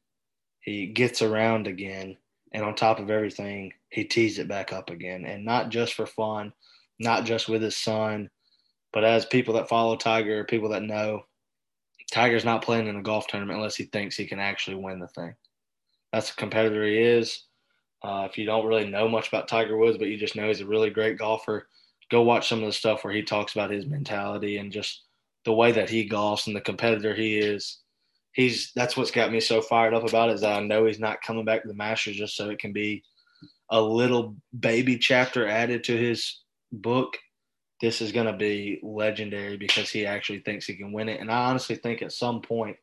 he 0.64 0.88
gets 0.88 1.22
around 1.22 1.68
again 1.68 2.18
and 2.54 2.64
on 2.64 2.76
top 2.76 3.00
of 3.00 3.10
everything 3.10 3.74
he 3.90 4.04
tees 4.04 4.40
it 4.40 4.48
back 4.48 4.74
up 4.74 4.90
again. 4.90 5.26
And 5.26 5.46
not 5.46 5.70
just 5.70 5.94
for 5.94 6.06
fun 6.06 6.54
not 7.00 7.26
just 7.26 7.50
with 7.50 7.62
his 7.62 7.76
son 7.76 8.30
but 8.92 9.04
as 9.04 9.26
people 9.26 9.56
that 9.56 9.68
follow 9.68 9.96
tiger 9.96 10.44
people 10.44 10.70
that 10.70 10.84
know 10.84 11.26
tiger's 12.12 12.46
not 12.46 12.62
playing 12.62 12.88
in 12.88 12.96
a 12.96 13.02
golf 13.02 13.28
tournament 13.28 13.58
unless 13.58 13.76
he 13.76 13.86
thinks 13.86 14.16
he 14.16 14.26
can 14.26 14.40
actually 14.40 14.76
win 14.76 15.00
the 15.00 15.08
thing. 15.08 15.34
That's 16.12 16.30
the 16.30 16.36
competitor 16.36 16.86
he 16.86 16.98
is. 16.98 17.46
Uh, 18.04 18.28
if 18.30 18.38
you 18.38 18.46
don't 18.46 18.68
really 18.68 18.88
know 18.88 19.08
much 19.08 19.30
about 19.30 19.48
tiger 19.48 19.78
woods 19.78 19.98
but 19.98 20.08
you 20.08 20.18
just 20.18 20.36
know 20.36 20.48
he's 20.48 20.62
a 20.62 20.66
really 20.66 20.90
great 20.90 21.18
golfer 21.18 21.68
go 22.12 22.22
watch 22.22 22.48
some 22.48 22.60
of 22.60 22.66
the 22.66 22.72
stuff 22.72 23.04
where 23.04 23.14
he 23.14 23.24
talks 23.24 23.54
about 23.54 23.72
his 23.72 23.86
mentality 23.88 24.58
and 24.58 24.72
just 24.72 25.04
the 25.46 25.54
way 25.54 25.72
that 25.72 25.90
he 25.90 26.08
golfs 26.08 26.48
and 26.48 26.56
the 26.56 26.62
competitor 26.62 27.16
he 27.16 27.38
is 27.38 27.80
he's 28.34 28.72
that's 28.76 28.98
what's 28.98 29.12
got 29.12 29.32
me 29.32 29.40
so 29.40 29.62
fired 29.62 29.94
up 29.94 30.08
about 30.08 30.30
it 30.30 30.34
is 30.34 30.42
that 30.42 30.58
I 30.58 30.60
know 30.60 30.86
he's 30.86 31.00
not 31.00 31.22
coming 31.22 31.46
back 31.46 31.62
to 31.62 31.68
the 31.68 31.74
Masters 31.74 32.18
just 32.18 32.36
so 32.36 32.50
it 32.50 32.60
can 32.60 32.74
be 32.74 33.04
a 33.70 33.82
little 33.82 34.36
baby 34.58 34.98
chapter 34.98 35.48
added 35.48 35.86
to 35.86 35.98
his 35.98 36.40
book. 36.72 37.18
This 37.82 38.02
is 38.02 38.12
going 38.12 38.28
to 38.28 38.34
be 38.34 38.80
legendary 38.84 39.58
because 39.58 39.90
he 39.90 40.06
actually 40.06 40.40
thinks 40.40 40.66
he 40.66 40.76
can 40.76 40.92
win 40.92 41.10
it, 41.10 41.22
and 41.22 41.32
I 41.32 41.46
honestly 41.46 41.76
think 41.76 42.02
at 42.02 42.12
some 42.12 42.42
point 42.42 42.78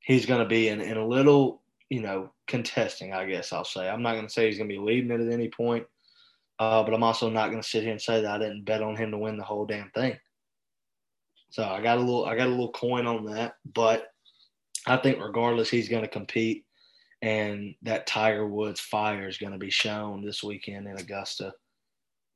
he's 0.00 0.26
going 0.26 0.40
to 0.40 0.48
be 0.48 0.68
in, 0.68 0.80
in 0.80 0.96
a 0.96 1.06
little, 1.06 1.62
you 1.90 2.00
know, 2.00 2.30
contesting. 2.46 3.12
I 3.12 3.26
guess 3.26 3.52
I'll 3.52 3.64
say 3.64 3.88
I'm 3.88 4.02
not 4.02 4.14
going 4.14 4.26
to 4.26 4.32
say 4.32 4.46
he's 4.46 4.58
going 4.58 4.68
to 4.68 4.74
be 4.74 4.80
leading 4.80 5.10
it 5.10 5.20
at 5.20 5.32
any 5.32 5.48
point, 5.48 5.86
uh, 6.58 6.82
but 6.82 6.94
I'm 6.94 7.02
also 7.02 7.30
not 7.30 7.50
going 7.50 7.62
to 7.62 7.68
sit 7.68 7.82
here 7.82 7.92
and 7.92 8.00
say 8.00 8.22
that 8.22 8.30
I 8.30 8.38
didn't 8.38 8.64
bet 8.64 8.82
on 8.82 8.96
him 8.96 9.10
to 9.12 9.18
win 9.18 9.36
the 9.36 9.44
whole 9.44 9.66
damn 9.66 9.90
thing. 9.90 10.18
So 11.50 11.64
I 11.64 11.80
got 11.80 11.98
a 11.98 12.00
little, 12.00 12.24
I 12.26 12.36
got 12.36 12.46
a 12.46 12.50
little 12.50 12.72
coin 12.72 13.06
on 13.06 13.24
that, 13.26 13.54
but 13.74 14.08
I 14.86 14.96
think 14.96 15.20
regardless, 15.20 15.68
he's 15.68 15.88
going 15.88 16.02
to 16.02 16.08
compete, 16.08 16.64
and 17.22 17.74
that 17.82 18.06
Tiger 18.06 18.46
Woods 18.46 18.80
fire 18.80 19.28
is 19.28 19.38
going 19.38 19.52
to 19.52 19.58
be 19.58 19.70
shown 19.70 20.24
this 20.24 20.42
weekend 20.42 20.86
in 20.86 20.98
Augusta. 20.98 21.52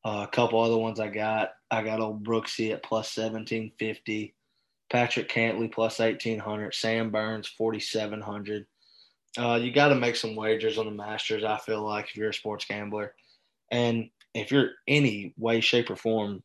Uh, 0.04 0.26
a 0.28 0.34
couple 0.34 0.60
other 0.60 0.76
ones 0.76 0.98
I 0.98 1.08
got. 1.08 1.50
I 1.70 1.82
got 1.82 2.00
old 2.00 2.24
Brooksy 2.24 2.72
at 2.72 2.82
plus 2.82 3.10
seventeen 3.10 3.72
fifty, 3.78 4.34
Patrick 4.90 5.28
Cantlay 5.28 5.72
plus 5.72 6.00
eighteen 6.00 6.38
hundred, 6.38 6.74
Sam 6.74 7.10
Burns 7.10 7.46
forty 7.46 7.80
seven 7.80 8.20
hundred. 8.20 8.66
Uh, 9.38 9.58
you 9.62 9.72
got 9.72 9.88
to 9.88 9.94
make 9.94 10.16
some 10.16 10.34
wagers 10.34 10.76
on 10.76 10.86
the 10.86 10.90
Masters. 10.90 11.44
I 11.44 11.58
feel 11.58 11.82
like 11.82 12.06
if 12.06 12.16
you're 12.16 12.30
a 12.30 12.34
sports 12.34 12.64
gambler, 12.64 13.14
and 13.70 14.10
if 14.34 14.50
you're 14.50 14.70
any 14.88 15.34
way, 15.38 15.60
shape, 15.60 15.90
or 15.90 15.96
form 15.96 16.42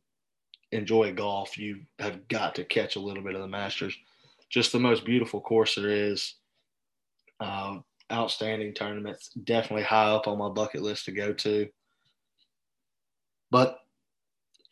enjoy 0.71 1.13
golf, 1.13 1.57
you 1.57 1.81
have 1.99 2.27
got 2.27 2.55
to 2.55 2.63
catch 2.63 2.95
a 2.95 2.99
little 2.99 3.23
bit 3.23 3.35
of 3.35 3.41
the 3.41 3.47
Masters 3.47 3.97
just 4.49 4.71
the 4.71 4.79
most 4.79 5.05
beautiful 5.05 5.41
course 5.41 5.75
there 5.75 5.89
is. 5.89 6.35
Uh, 7.39 7.79
outstanding 8.11 8.73
tournaments, 8.73 9.29
definitely 9.43 9.83
high 9.83 10.09
up 10.09 10.27
on 10.27 10.37
my 10.37 10.49
bucket 10.49 10.81
list 10.81 11.05
to 11.05 11.11
go 11.11 11.33
to. 11.33 11.67
But 13.51 13.79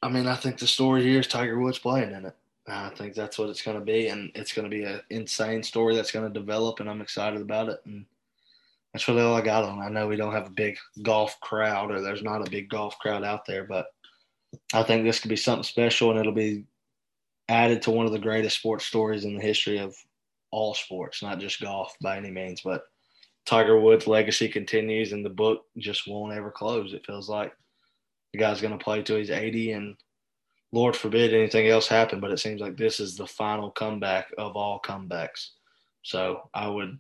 I 0.02 0.10
mean, 0.10 0.28
I 0.28 0.36
think 0.36 0.58
the 0.58 0.68
story 0.68 1.04
here 1.04 1.20
is 1.20 1.28
Tiger 1.28 1.60
Woods 1.60 1.80
playing 1.80 2.14
in 2.14 2.26
it. 2.26 2.36
I 2.68 2.90
think 2.90 3.14
that's 3.14 3.38
what 3.38 3.50
it's 3.50 3.62
going 3.62 3.78
to 3.78 3.86
be, 3.86 4.08
and 4.08 4.32
it's 4.34 4.54
going 4.54 4.70
to 4.70 4.76
be 4.76 4.84
an 4.84 5.02
insane 5.10 5.62
story 5.62 5.96
that's 5.96 6.12
going 6.12 6.26
to 6.26 6.40
develop, 6.40 6.80
and 6.80 6.90
I'm 6.90 7.02
excited 7.02 7.42
about 7.42 7.70
it. 7.70 7.80
And 7.86 8.06
that's 8.92 9.08
really 9.08 9.22
all 9.22 9.36
I 9.36 9.42
got 9.42 9.64
on. 9.64 9.82
I 9.82 9.90
know 9.90 10.08
we 10.08 10.16
don't 10.16 10.34
have 10.34 10.48
a 10.48 10.52
big 10.52 10.78
golf 11.04 11.40
crowd, 11.42 11.92
or 11.92 12.02
there's 12.02 12.24
not 12.24 12.46
a 12.46 12.50
big 12.50 12.70
golf 12.70 12.98
crowd 12.98 13.24
out 13.24 13.46
there, 13.46 13.66
but 13.66 13.88
I 14.74 14.82
think 14.84 15.04
this 15.04 15.20
could 15.20 15.30
be 15.30 15.36
something 15.36 15.64
special, 15.64 16.10
and 16.10 16.20
it'll 16.20 16.32
be 16.32 16.64
added 17.50 17.82
to 17.84 17.92
one 17.92 18.06
of 18.06 18.12
the 18.12 18.20
greatest 18.20 18.58
sports 18.58 18.86
stories 18.86 19.26
in 19.26 19.36
the 19.36 19.42
history 19.42 19.78
of 19.78 19.96
all 20.52 20.74
sports, 20.74 21.22
not 21.22 21.40
just 21.40 21.62
golf 21.62 21.96
by 22.02 22.18
any 22.18 22.32
means. 22.32 22.62
But 22.62 22.84
Tiger 23.46 23.80
Woods' 23.80 24.08
legacy 24.08 24.48
continues, 24.48 25.12
and 25.12 25.24
the 25.24 25.30
book 25.30 25.66
just 25.78 26.08
won't 26.08 26.34
ever 26.34 26.52
close. 26.52 26.94
It 26.94 27.06
feels 27.06 27.30
like 27.30 27.54
the 28.34 28.40
guy's 28.40 28.62
going 28.62 28.78
to 28.78 28.84
play 28.84 29.04
till 29.04 29.18
he's 29.18 29.30
80, 29.30 29.74
and 29.74 29.96
Lord 30.72 30.96
forbid 30.96 31.34
anything 31.34 31.68
else 31.68 31.88
happen. 31.88 32.20
But 32.20 32.32
it 32.32 32.40
seems 32.40 32.62
like 32.62 32.78
this 32.78 33.00
is 33.00 33.16
the 33.16 33.28
final 33.28 33.70
comeback 33.70 34.28
of 34.38 34.56
all 34.56 34.80
comebacks. 34.80 35.50
So 36.02 36.50
I 36.54 36.68
would 36.68 37.00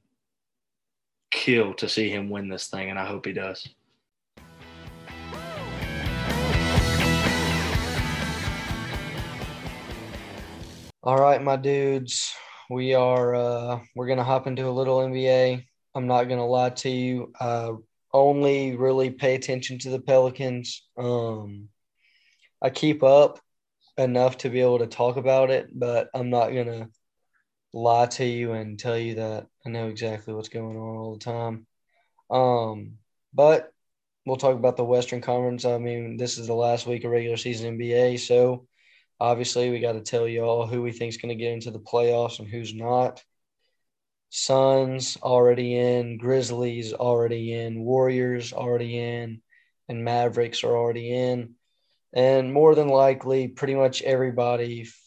kill 1.32 1.74
to 1.76 1.90
see 1.90 2.10
him 2.10 2.30
win 2.30 2.50
this 2.50 2.68
thing, 2.68 2.90
and 2.90 3.00
I 3.00 3.06
hope 3.06 3.26
he 3.26 3.34
does. 3.34 3.68
All 11.06 11.18
right, 11.18 11.40
my 11.40 11.56
dudes. 11.56 12.34
We 12.68 12.96
are 12.96 13.36
uh 13.36 13.80
we're 13.96 14.08
gonna 14.08 14.24
hop 14.24 14.48
into 14.48 14.68
a 14.68 14.72
little 14.72 14.98
NBA. 15.02 15.64
I'm 15.94 16.08
not 16.08 16.24
gonna 16.24 16.48
lie 16.48 16.72
to 16.72 16.90
you. 16.90 17.32
I 17.40 17.74
only 18.12 18.76
really 18.76 19.12
pay 19.12 19.36
attention 19.36 19.78
to 19.80 19.92
the 19.92 20.00
Pelicans. 20.00 20.82
Um 20.98 21.70
I 22.60 22.72
keep 22.72 23.04
up 23.04 23.40
enough 24.00 24.40
to 24.40 24.50
be 24.50 24.62
able 24.62 24.80
to 24.80 24.88
talk 24.88 25.18
about 25.18 25.52
it, 25.52 25.70
but 25.78 26.10
I'm 26.16 26.32
not 26.32 26.50
gonna 26.50 26.90
lie 27.72 28.08
to 28.08 28.26
you 28.26 28.54
and 28.54 28.80
tell 28.80 28.98
you 28.98 29.16
that 29.16 29.46
I 29.64 29.70
know 29.70 29.90
exactly 29.90 30.34
what's 30.34 30.50
going 30.50 30.76
on 30.76 30.98
all 30.98 31.14
the 31.14 31.20
time. 31.20 31.68
Um, 32.32 32.98
but 33.32 33.72
we'll 34.26 34.38
talk 34.38 34.56
about 34.56 34.76
the 34.78 34.84
Western 34.84 35.22
Conference. 35.22 35.66
I 35.66 35.78
mean, 35.78 36.18
this 36.18 36.40
is 36.40 36.48
the 36.48 36.56
last 36.56 36.88
week 36.88 37.04
of 37.04 37.12
regular 37.12 37.38
season 37.38 37.78
NBA, 37.78 38.18
so 38.18 38.68
obviously 39.20 39.70
we 39.70 39.80
got 39.80 39.94
to 39.94 40.02
tell 40.02 40.28
y'all 40.28 40.68
who 40.68 40.82
we 40.82 40.92
think 40.92 41.10
is 41.10 41.18
going 41.18 41.30
to 41.30 41.44
get 41.44 41.54
into 41.54 41.72
the 41.72 41.80
playoffs 41.80 42.40
and 42.40 42.48
who's 42.48 42.74
not. 42.74 43.24
Suns 44.30 45.18
already 45.22 45.78
in, 45.78 46.18
Grizzlies 46.18 46.94
already 46.94 47.54
in, 47.54 47.84
Warriors 47.84 48.52
already 48.54 48.98
in, 48.98 49.42
and 49.88 50.04
Mavericks 50.04 50.64
are 50.64 50.76
already 50.76 51.14
in. 51.14 51.56
And 52.14 52.54
more 52.54 52.76
than 52.76 52.88
likely, 52.88 53.48
pretty 53.48 53.76
much 53.76 54.02
everybody 54.02 54.84
f- 54.84 55.00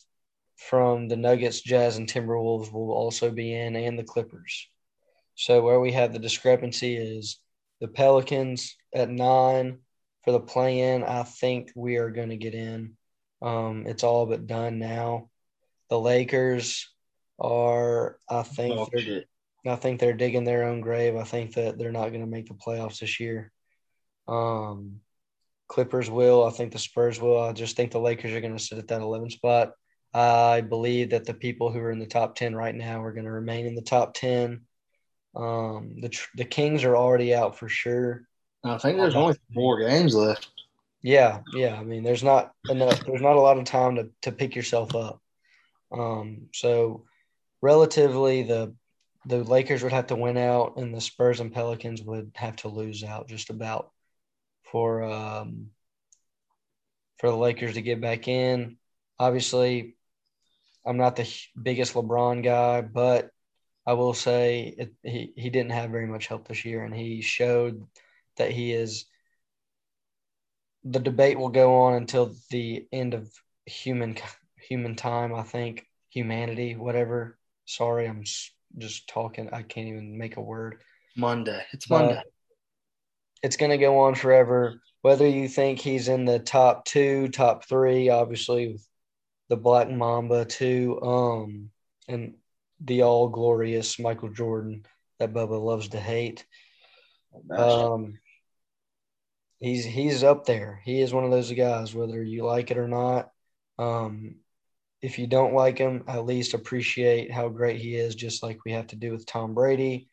from 0.57 1.09
the 1.09 1.17
Nuggets, 1.17 1.61
Jazz, 1.61 1.97
and 1.97 2.09
Timberwolves 2.09 2.73
will 2.73 2.91
also 2.91 3.31
be 3.31 3.55
in, 3.55 3.77
and 3.77 3.99
the 3.99 4.05
Clippers. 4.05 4.69
So 5.35 5.63
where 5.63 5.81
we 5.81 5.93
have 5.93 6.13
the 6.13 6.19
discrepancy 6.19 6.97
is 6.97 7.39
the 7.81 7.89
Pelicans 7.89 8.77
at 8.95 9.09
nine 9.09 9.79
for 10.25 10.33
the 10.33 10.41
play-in. 10.41 11.05
I 11.05 11.23
think 11.23 11.71
we 11.75 11.97
are 11.97 12.11
going 12.11 12.31
to 12.31 12.37
get 12.37 12.55
in. 12.55 12.98
Um, 13.41 13.85
it's 13.87 14.03
all 14.03 14.27
but 14.27 14.47
done 14.47 14.79
now. 14.79 15.31
The 15.91 15.99
Lakers 15.99 16.89
are, 17.39 18.19
I 18.29 18.43
think, 18.43 18.77
Dog 18.77 18.89
they're, 18.93 19.01
shit. 19.01 19.29
I 19.67 19.77
think 19.77 20.01
they're 20.01 20.13
digging 20.13 20.45
their 20.45 20.65
own 20.65 20.81
grave. 20.81 21.17
I 21.17 21.25
think 21.25 21.55
that 21.55 21.79
they're 21.79 21.93
not 21.93 22.09
going 22.09 22.21
to 22.21 22.27
make 22.27 22.49
the 22.49 22.55
playoffs 22.55 23.01
this 23.01 23.21
year. 23.21 23.53
Um, 24.27 25.01
Clippers 25.69 26.11
will. 26.11 26.45
I 26.45 26.51
think 26.51 26.73
the 26.73 26.79
Spurs 26.79 27.21
will. 27.21 27.41
I 27.41 27.53
just 27.53 27.77
think 27.77 27.93
the 27.93 28.01
Lakers 28.01 28.33
are 28.33 28.41
going 28.41 28.57
to 28.57 28.63
sit 28.63 28.79
at 28.79 28.89
that 28.89 29.03
11 29.03 29.31
spot. 29.31 29.73
I 30.15 30.63
believe 30.63 31.11
that 31.11 31.27
the 31.27 31.35
people 31.35 31.71
who 31.71 31.81
are 31.81 31.91
in 31.91 31.99
the 31.99 32.07
top 32.07 32.35
10 32.35 32.55
right 32.55 32.75
now 32.75 33.03
are 33.03 33.13
going 33.13 33.27
to 33.27 33.31
remain 33.31 33.67
in 33.67 33.75
the 33.75 33.83
top 33.83 34.15
10. 34.15 34.63
Um, 35.37 35.97
the 36.01 36.09
tr- 36.09 36.31
the 36.37 36.45
Kings 36.45 36.85
are 36.85 36.97
already 36.97 37.35
out 37.35 37.59
for 37.59 37.69
sure. 37.69 38.23
I 38.65 38.79
think 38.79 38.97
there's 38.97 39.15
only 39.15 39.37
four 39.55 39.79
games 39.79 40.15
left. 40.15 40.49
Yeah, 41.03 41.41
yeah. 41.53 41.77
I 41.79 41.85
mean, 41.85 42.03
there's 42.03 42.25
not 42.25 42.53
enough. 42.69 43.05
There's 43.07 43.23
not 43.23 43.37
a 43.37 43.41
lot 43.41 43.59
of 43.59 43.65
time 43.65 43.97
to 43.97 44.11
to 44.23 44.33
pick 44.33 44.57
yourself 44.57 44.95
up. 44.95 45.21
Um, 45.93 46.49
so 46.53 47.05
relatively, 47.63 48.43
the 48.43 48.75
the 49.27 49.45
Lakers 49.45 49.83
would 49.83 49.93
have 49.93 50.09
to 50.09 50.17
win 50.17 50.37
out, 50.37 50.77
and 50.77 50.95
the 50.95 51.01
Spurs 51.01 51.41
and 51.41 51.53
Pelicans 51.53 52.03
would 52.03 52.33
have 52.35 52.57
to 52.57 52.69
lose 52.69 53.05
out 53.05 53.29
just 53.29 53.51
about 53.51 53.93
for 54.65 55.03
um 55.05 55.71
for 57.19 57.31
the 57.31 57.37
Lakers 57.37 57.75
to 57.75 57.83
get 57.83 58.01
back 58.01 58.29
in. 58.29 58.77
Obviously, 59.19 59.97
I'm 60.85 60.97
not 60.97 61.17
the 61.17 61.29
biggest 61.61 61.95
LeBron 61.95 62.43
guy, 62.43 62.81
but 62.81 63.31
I 63.87 63.95
will 63.95 64.15
say 64.15 64.75
it, 64.79 64.95
he 65.03 65.33
he 65.37 65.51
didn't 65.51 65.73
have 65.73 65.91
very 65.91 66.07
much 66.07 66.27
help 66.27 66.49
this 66.49 66.65
year, 66.65 66.85
and 66.85 66.95
he 66.95 67.21
showed 67.23 67.87
that 68.37 68.51
he 68.51 68.73
is. 68.73 69.07
The 70.85 71.01
debate 71.01 71.39
will 71.39 71.49
go 71.49 71.83
on 71.83 71.95
until 71.95 72.35
the 72.51 72.87
end 72.93 73.15
of 73.15 73.31
human 73.67 74.17
human 74.57 74.97
time. 74.97 75.35
I 75.35 75.43
think 75.43 75.87
humanity, 76.11 76.77
whatever. 76.77 77.39
Sorry, 77.65 78.07
I'm 78.07 78.25
just 78.77 79.09
talking. 79.09 79.51
I 79.53 79.63
can't 79.63 79.89
even 79.89 80.19
make 80.19 80.37
a 80.37 80.43
word. 80.43 80.83
Monday. 81.17 81.65
It's 81.73 81.91
Monday. 81.91 82.23
it's 83.43 83.57
going 83.57 83.71
to 83.71 83.79
go 83.79 84.01
on 84.01 84.15
forever. 84.15 84.81
Whether 85.03 85.27
you 85.27 85.49
think 85.49 85.79
he's 85.79 86.09
in 86.09 86.25
the 86.25 86.39
top 86.39 86.85
two, 86.85 87.29
top 87.29 87.65
three, 87.65 88.09
obviously 88.09 88.73
with 88.73 88.87
the 89.49 89.57
Black 89.57 89.91
Mamba 89.91 90.45
too, 90.45 91.01
um, 91.03 91.71
and 92.09 92.35
the 92.81 93.03
all 93.03 93.29
glorious 93.29 93.99
Michael 93.99 94.29
Jordan 94.29 94.85
that 95.19 95.33
Bubba 95.33 95.61
loves 95.61 95.89
to 95.89 96.01
hate. 96.01 96.47
Um, 97.51 98.19
he's 99.61 99.85
he's 99.85 100.23
up 100.23 100.47
there. 100.47 100.81
He 100.85 101.01
is 101.01 101.13
one 101.13 101.25
of 101.25 101.31
those 101.31 101.53
guys, 101.53 101.95
whether 101.95 102.23
you 102.23 102.45
like 102.45 102.71
it 102.71 102.79
or 102.79 102.89
not. 102.89 103.31
Um, 103.79 104.37
if 105.01 105.19
you 105.19 105.27
don't 105.27 105.55
like 105.55 105.79
him, 105.79 106.05
at 106.09 106.27
least 106.27 106.55
appreciate 106.55 107.31
how 107.33 107.49
great 107.49 107.81
he 107.81 107.95
is, 107.95 108.15
just 108.15 108.43
like 108.43 108.65
we 108.65 108.73
have 108.73 108.89
to 108.89 108.97
do 108.97 109.13
with 109.13 109.27
Tom 109.27 109.55
Brady. 109.55 110.09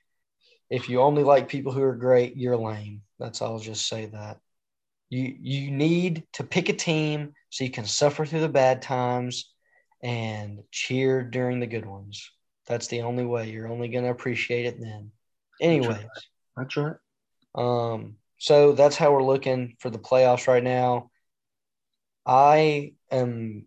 If 0.69 0.89
you 0.89 1.01
only 1.01 1.23
like 1.23 1.47
people 1.49 1.71
who 1.71 1.81
are 1.81 1.95
great, 1.95 2.35
you're 2.35 2.57
lame. 2.57 3.01
That's 3.19 3.41
all. 3.41 3.53
I'll 3.53 3.59
just 3.59 3.87
say 3.87 4.07
that. 4.07 4.39
You 5.09 5.35
you 5.39 5.71
need 5.71 6.25
to 6.33 6.43
pick 6.43 6.69
a 6.69 6.73
team 6.73 7.33
so 7.49 7.63
you 7.63 7.71
can 7.71 7.85
suffer 7.85 8.25
through 8.25 8.41
the 8.41 8.49
bad 8.49 8.81
times 8.81 9.51
and 10.03 10.59
cheer 10.71 11.23
during 11.23 11.59
the 11.59 11.67
good 11.67 11.85
ones. 11.85 12.31
That's 12.67 12.87
the 12.87 13.01
only 13.01 13.25
way. 13.25 13.49
You're 13.49 13.71
only 13.71 13.87
going 13.87 14.03
to 14.03 14.09
appreciate 14.09 14.65
it 14.65 14.79
then. 14.79 15.11
Anyways, 15.61 16.05
That's 16.57 16.77
right. 16.77 16.95
um, 17.53 18.17
so 18.37 18.73
that's 18.73 18.95
how 18.95 19.11
we're 19.11 19.23
looking 19.23 19.75
for 19.79 19.89
the 19.89 19.99
playoffs 19.99 20.47
right 20.47 20.63
now. 20.63 21.09
I 22.25 22.93
am 23.11 23.65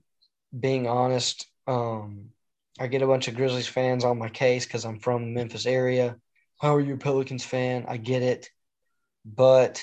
being 0.59 0.87
honest. 0.87 1.47
Um, 1.67 2.31
I 2.81 2.87
get 2.87 3.03
a 3.03 3.07
bunch 3.07 3.29
of 3.29 3.35
Grizzlies 3.35 3.67
fans 3.67 4.05
on 4.05 4.19
my 4.19 4.29
case 4.29 4.67
because 4.67 4.85
I'm 4.85 4.99
from 4.99 5.23
the 5.23 5.31
Memphis 5.41 5.67
area. 5.67 6.17
How 6.61 6.75
are 6.75 6.81
you 6.81 6.95
a 6.95 6.99
Pelicans 6.99 7.45
fan? 7.45 7.87
I 7.89 7.97
get 7.97 8.23
it, 8.23 8.51
but 9.25 9.83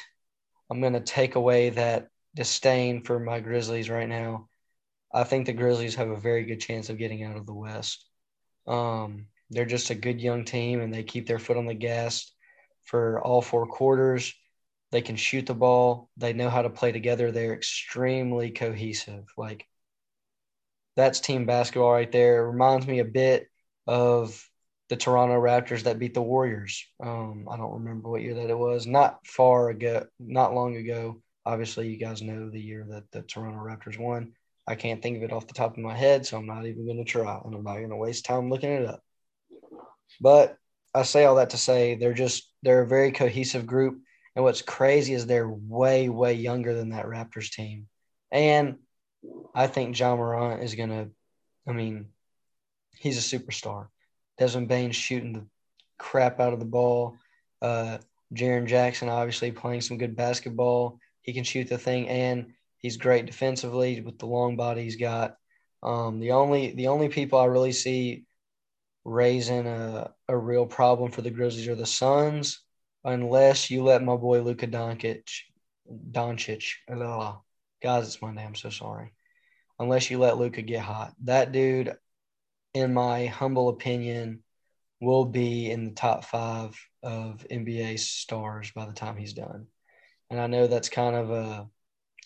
I'm 0.70 0.82
going 0.82 0.94
to 0.94 1.00
take 1.00 1.36
away 1.36 1.70
that 1.72 2.10
disdain 2.36 3.04
for 3.04 3.20
my 3.20 3.40
Grizzlies 3.40 3.90
right 3.90 4.10
now. 4.10 4.50
I 5.14 5.24
think 5.24 5.46
the 5.46 5.54
Grizzlies 5.54 5.96
have 5.96 6.10
a 6.10 6.20
very 6.20 6.44
good 6.44 6.60
chance 6.60 6.90
of 6.90 6.98
getting 6.98 7.24
out 7.24 7.38
of 7.38 7.46
the 7.46 7.54
West. 7.54 8.06
Um, 8.68 9.28
they're 9.50 9.66
just 9.66 9.90
a 9.90 9.96
good 9.96 10.20
young 10.20 10.44
team, 10.44 10.82
and 10.82 10.94
they 10.94 11.04
keep 11.04 11.28
their 11.28 11.40
foot 11.40 11.58
on 11.58 11.66
the 11.66 11.74
gas 11.74 12.32
for 12.84 13.22
all 13.22 13.42
four 13.42 13.66
quarters. 13.68 14.34
They 14.96 15.02
can 15.02 15.18
shoot 15.18 15.46
the 15.46 15.54
ball. 15.54 16.08
They 16.16 16.32
know 16.32 16.50
how 16.50 16.62
to 16.62 16.70
play 16.70 16.94
together. 16.94 17.30
They're 17.30 17.54
extremely 17.54 18.52
cohesive. 18.52 19.26
Like 19.36 19.68
that's 20.96 21.20
team 21.20 21.46
basketball 21.46 21.92
right 21.92 22.10
there. 22.10 22.38
It 22.38 22.52
reminds 22.52 22.88
me 22.88 23.00
a 23.00 23.04
bit 23.04 23.50
of 23.88 24.42
the 24.88 24.96
Toronto 24.96 25.36
Raptors 25.36 25.84
that 25.84 26.00
beat 26.00 26.14
the 26.14 26.22
Warriors. 26.22 26.86
Um, 27.04 27.46
I 27.52 27.58
don't 27.58 27.84
remember 27.84 28.10
what 28.10 28.22
year 28.22 28.36
that 28.36 28.50
it 28.50 28.58
was. 28.58 28.88
Not 28.88 29.20
far 29.28 29.68
ago, 29.68 30.06
not 30.18 30.54
long 30.54 30.78
ago. 30.78 31.22
Obviously, 31.46 31.90
you 31.90 31.98
guys 31.98 32.22
know 32.22 32.50
the 32.50 32.62
year 32.62 32.86
that 32.92 33.12
the 33.12 33.24
Toronto 33.24 33.60
Raptors 33.60 34.00
won. 34.00 34.32
I 34.66 34.76
can't 34.76 35.04
think 35.04 35.18
of 35.18 35.24
it 35.24 35.34
off 35.34 35.48
the 35.48 35.56
top 35.56 35.72
of 35.72 35.84
my 35.84 35.94
head, 35.94 36.26
so 36.26 36.38
I'm 36.38 36.48
not 36.48 36.68
even 36.68 36.86
going 36.86 37.04
to 37.04 37.12
try, 37.12 37.38
and 37.44 37.54
I'm 37.54 37.66
not 37.66 37.76
going 37.76 37.90
to 37.90 37.98
waste 37.98 38.24
time 38.24 38.50
looking 38.50 38.72
it 38.72 38.86
up. 38.86 39.04
But 40.22 40.58
I 40.94 41.04
say 41.04 41.26
all 41.26 41.36
that 41.36 41.50
to 41.50 41.58
say 41.58 41.96
they're 41.96 42.14
just 42.14 42.50
they're 42.64 42.84
a 42.84 42.88
very 42.88 43.12
cohesive 43.12 43.68
group, 43.68 44.00
and 44.36 44.44
what's 44.44 44.62
crazy 44.62 45.14
is 45.14 45.26
they're 45.26 45.50
way 45.50 46.10
way 46.10 46.34
younger 46.34 46.74
than 46.74 46.90
that 46.90 47.06
Raptors 47.06 47.52
team, 47.52 47.88
and 48.32 48.78
I 49.54 49.68
think 49.68 49.98
Ja 49.98 50.16
Morant 50.16 50.64
is 50.64 50.76
going 50.76 50.90
to. 50.90 51.10
I 51.68 51.72
mean, 51.72 52.08
he's 52.98 53.18
a 53.18 53.38
superstar. 53.38 53.88
Desmond 54.38 54.68
Bane's 54.68 54.96
shooting 54.96 55.34
the 55.34 55.46
crap 55.98 56.40
out 56.40 56.54
of 56.54 56.60
the 56.60 56.66
ball. 56.66 57.18
Uh, 57.62 57.98
Jaren 58.34 58.68
Jackson 58.68 59.10
obviously 59.10 59.52
playing 59.52 59.82
some 59.82 59.98
good 59.98 60.16
basketball. 60.16 61.00
He 61.22 61.34
can 61.34 61.44
shoot 61.44 61.70
the 61.70 61.78
thing, 61.78 62.10
and 62.10 62.54
he's 62.78 62.98
great 62.98 63.26
defensively 63.26 64.02
with 64.02 64.20
the 64.20 64.28
long 64.28 64.58
body 64.58 64.84
he's 64.84 64.98
got. 64.98 65.38
Um, 65.82 66.20
the 66.20 66.32
only 66.32 66.72
the 66.74 66.88
only 66.88 67.10
people 67.10 67.40
I 67.40 67.46
really 67.46 67.72
see 67.72 68.26
raising 69.06 69.68
a, 69.68 70.12
a 70.28 70.38
real 70.38 70.66
problem 70.66 71.12
for 71.12 71.22
the 71.22 71.30
Grizzlies 71.30 71.68
are 71.68 71.76
the 71.76 71.86
Suns, 71.86 72.65
unless 73.06 73.70
you 73.70 73.84
let 73.84 74.04
my 74.04 74.16
boy 74.18 74.42
Luka 74.42 74.68
Doncic, 74.68 75.44
Doncic, 76.12 76.74
guys, 77.82 78.08
it's 78.08 78.22
Monday. 78.22 78.44
I'm 78.44 78.56
so 78.56 78.72
sorry. 78.72 79.14
Unless 79.80 80.10
you 80.10 80.18
let 80.18 80.38
Luka 80.38 80.64
get 80.64 80.82
hot, 80.82 81.14
that 81.24 81.52
dude, 81.52 81.96
in 82.74 82.94
my 82.94 83.28
humble 83.28 83.70
opinion, 83.70 84.42
will 85.00 85.26
be 85.26 85.70
in 85.70 85.86
the 85.86 85.92
top 85.92 86.26
five 86.26 86.76
of 87.04 87.46
NBA 87.52 88.00
stars 88.00 88.72
by 88.72 88.86
the 88.86 88.94
time 88.94 89.18
he's 89.18 89.34
done. 89.34 89.68
And 90.32 90.42
I 90.42 90.48
know 90.48 90.66
that's 90.66 90.90
kind 90.90 91.16
of 91.16 91.30
a 91.30 91.70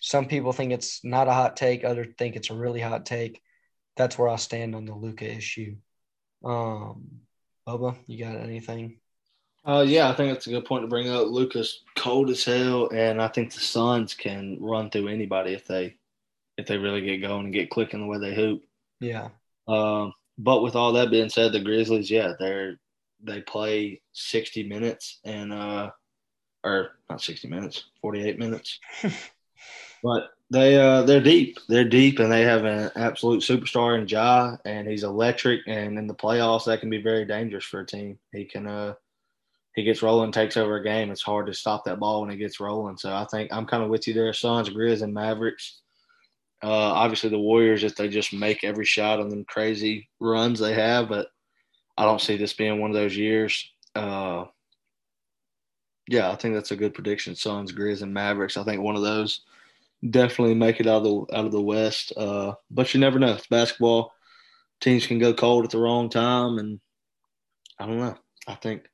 some 0.02 0.28
people 0.28 0.54
think 0.54 0.72
it's 0.72 1.04
not 1.04 1.28
a 1.28 1.34
hot 1.34 1.58
take, 1.58 1.84
others 1.84 2.08
think 2.18 2.38
it's 2.38 2.52
a 2.52 2.56
really 2.56 2.80
hot 2.80 3.06
take. 3.06 3.42
That's 3.98 4.18
where 4.18 4.30
I 4.30 4.38
stand 4.38 4.74
on 4.76 4.86
the 4.86 4.96
Luka 4.96 5.30
issue. 5.30 5.76
Um, 6.46 7.20
Bubba, 7.68 7.98
you 8.08 8.24
got 8.24 8.38
anything? 8.38 9.00
Uh, 9.66 9.84
yeah, 9.88 10.10
I 10.10 10.16
think 10.16 10.32
that's 10.32 10.48
a 10.48 10.52
good 10.52 10.66
point 10.66 10.84
to 10.84 10.88
bring 10.88 11.10
up. 11.10 11.28
Luka's 11.28 11.84
cold 11.96 12.30
as 12.30 12.44
hell, 12.44 12.90
and 12.90 13.22
I 13.22 13.28
think 13.28 13.54
the 13.54 13.60
Suns 13.60 14.14
can 14.14 14.58
run 14.60 14.90
through 14.90 15.10
anybody 15.10 15.54
if 15.54 15.68
they 15.68 15.96
if 16.58 16.68
they 16.68 16.78
really 16.78 17.02
get 17.02 17.20
going 17.20 17.46
and 17.46 17.54
get 17.54 17.70
clicking 17.70 18.02
the 18.02 18.08
way 18.08 18.20
they 18.20 18.36
hoop. 18.36 18.64
Yeah, 19.00 19.30
Um, 19.68 20.14
but 20.38 20.62
with 20.64 20.76
all 20.76 20.94
that 20.94 21.12
being 21.12 21.30
said, 21.30 21.52
the 21.52 21.60
Grizzlies, 21.60 22.10
yeah, 22.10 22.34
they're 22.40 22.80
they 23.22 23.42
play 23.42 24.02
sixty 24.14 24.64
minutes 24.64 25.20
and 25.26 25.54
uh, 25.54 25.92
or 26.64 26.92
not 27.10 27.22
sixty 27.22 27.48
minutes, 27.48 27.86
forty 28.02 28.24
eight 28.28 28.40
minutes. 28.40 28.80
but 30.04 30.30
they 30.52 30.78
uh 30.78 31.04
they're 31.04 31.22
deep. 31.22 31.60
They're 31.68 31.84
deep, 31.88 32.20
and 32.20 32.32
they 32.32 32.42
have 32.42 32.66
an 32.66 32.92
absolute 32.96 33.42
superstar 33.44 34.00
in 34.00 34.08
Ja, 34.08 34.58
and 34.66 34.88
he's 34.88 35.04
electric. 35.04 35.62
And 35.68 35.98
in 35.98 36.08
the 36.08 36.16
playoffs, 36.16 36.66
that 36.66 36.80
can 36.80 36.90
be 36.90 37.02
very 37.02 37.26
dangerous 37.26 37.66
for 37.66 37.82
a 37.82 37.86
team. 37.86 38.18
He 38.32 38.46
can 38.46 38.68
uh 38.68 38.94
he 39.76 39.84
gets 39.84 40.02
rolling, 40.02 40.32
takes 40.32 40.58
over 40.58 40.78
a 40.78 40.84
game. 40.84 41.12
It's 41.12 41.22
hard 41.22 41.48
to 41.48 41.54
stop 41.54 41.86
that 41.86 42.00
ball 42.00 42.22
when 42.22 42.32
it 42.32 42.38
gets 42.38 42.60
rolling. 42.60 42.98
So 42.98 43.14
I 43.14 43.26
think 43.32 43.52
I'm 43.54 43.66
kind 43.66 43.84
of 43.84 43.90
with 43.90 44.08
you 44.08 44.14
there. 44.14 44.34
Suns, 44.34 44.70
Grizz, 44.70 45.02
and 45.02 45.14
Mavericks. 45.14 45.82
Uh, 46.62 46.68
obviously, 46.68 47.30
the 47.30 47.40
Warriors, 47.40 47.84
if 47.84 47.96
they 47.96 48.10
just 48.10 48.34
make 48.34 48.64
every 48.64 48.86
shot 48.86 49.20
on 49.20 49.30
them 49.30 49.46
crazy 49.46 50.10
runs 50.20 50.60
they 50.60 50.74
have, 50.74 51.08
but 51.08 51.28
I 51.98 52.04
don't 52.04 52.22
see 52.22 52.36
this 52.36 52.54
being 52.54 52.82
one 52.82 52.92
of 52.92 52.96
those 52.96 53.16
years. 53.16 53.72
Uh, 53.96 54.46
yeah, 56.08 56.32
I 56.32 56.36
think 56.36 56.56
that's 56.56 56.72
a 56.72 56.76
good 56.76 56.94
prediction. 56.94 57.36
Suns, 57.36 57.72
Grizz, 57.72 58.02
and 58.02 58.14
Mavericks. 58.14 58.58
I 58.58 58.64
think 58.64 58.82
one 58.82 58.96
of 58.96 59.04
those 59.04 59.42
definitely 60.10 60.56
make 60.56 60.80
it 60.80 60.88
out 60.88 60.98
of 60.98 61.04
the 61.04 61.38
out 61.38 61.46
of 61.46 61.52
the 61.52 61.62
West. 61.62 62.14
Uh, 62.18 62.54
but 62.72 62.94
you 62.94 63.00
never 63.00 63.20
know. 63.20 63.34
It's 63.34 63.48
basketball. 63.48 64.14
Teams 64.82 65.06
can 65.06 65.20
go 65.20 65.34
cold 65.34 65.66
at 65.66 65.72
the 65.72 65.78
wrong 65.78 66.10
time, 66.10 66.58
and 66.58 66.80
I 67.80 67.86
don't 67.86 68.00
know. 68.00 68.16
I 68.48 68.56
think 68.56 68.90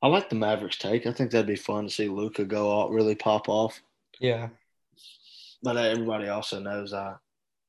I 0.00 0.06
like 0.06 0.28
the 0.28 0.36
Mavericks 0.36 0.78
take. 0.78 1.06
I 1.06 1.12
think 1.12 1.30
that'd 1.30 1.46
be 1.46 1.56
fun 1.56 1.84
to 1.84 1.90
see 1.90 2.08
Luka 2.08 2.44
go 2.44 2.80
out, 2.80 2.90
really 2.90 3.16
pop 3.16 3.48
off. 3.48 3.80
Yeah. 4.20 4.48
But 5.62 5.76
everybody 5.76 6.28
also 6.28 6.60
knows 6.60 6.92
I 6.92 7.14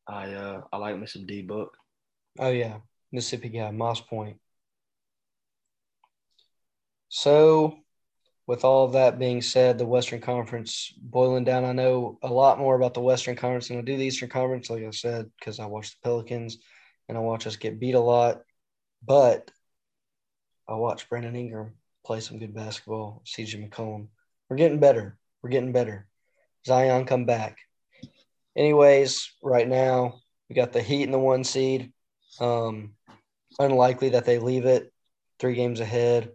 I 0.07 0.33
uh, 0.33 0.61
I 0.71 0.77
like 0.77 0.97
me 0.97 1.07
some 1.07 1.25
D 1.25 1.41
Book. 1.41 1.75
Oh 2.37 2.49
yeah, 2.49 2.77
Mississippi 3.11 3.49
guy, 3.49 3.71
Moss 3.71 4.01
Point. 4.01 4.37
So, 7.09 7.79
with 8.45 8.63
all 8.63 8.85
of 8.85 8.93
that 8.93 9.17
being 9.17 9.41
said, 9.41 9.79
the 9.79 9.85
Western 9.85 10.21
Conference 10.21 10.93
boiling 11.01 11.43
down. 11.43 11.65
I 11.65 11.71
know 11.71 12.19
a 12.21 12.31
lot 12.31 12.59
more 12.59 12.75
about 12.75 12.93
the 12.93 13.01
Western 13.01 13.35
Conference 13.35 13.69
than 13.69 13.79
I 13.79 13.81
do 13.81 13.97
the 13.97 14.05
Eastern 14.05 14.29
Conference, 14.29 14.69
like 14.69 14.83
I 14.83 14.91
said, 14.91 15.31
because 15.39 15.59
I 15.59 15.65
watch 15.65 15.91
the 15.91 15.97
Pelicans 16.03 16.59
and 17.07 17.17
I 17.17 17.21
watch 17.21 17.47
us 17.47 17.55
get 17.55 17.79
beat 17.79 17.95
a 17.95 17.99
lot. 17.99 18.41
But 19.03 19.49
I 20.67 20.75
watch 20.75 21.09
Brandon 21.09 21.35
Ingram 21.35 21.73
play 22.09 22.19
some 22.19 22.39
good 22.39 22.55
basketball. 22.55 23.21
CJ 23.23 23.69
McCollum. 23.69 24.07
We're 24.49 24.57
getting 24.57 24.79
better. 24.79 25.15
We're 25.43 25.51
getting 25.51 25.71
better. 25.71 26.07
Zion 26.65 27.05
come 27.05 27.25
back. 27.25 27.59
Anyways, 28.57 29.31
right 29.43 29.67
now 29.67 30.15
we 30.49 30.55
got 30.55 30.73
the 30.73 30.81
Heat 30.81 31.03
in 31.03 31.11
the 31.11 31.19
one 31.19 31.43
seed. 31.43 31.93
Um, 32.39 32.95
unlikely 33.59 34.09
that 34.09 34.25
they 34.25 34.39
leave 34.39 34.65
it 34.65 34.91
three 35.37 35.53
games 35.53 35.81
ahead. 35.81 36.31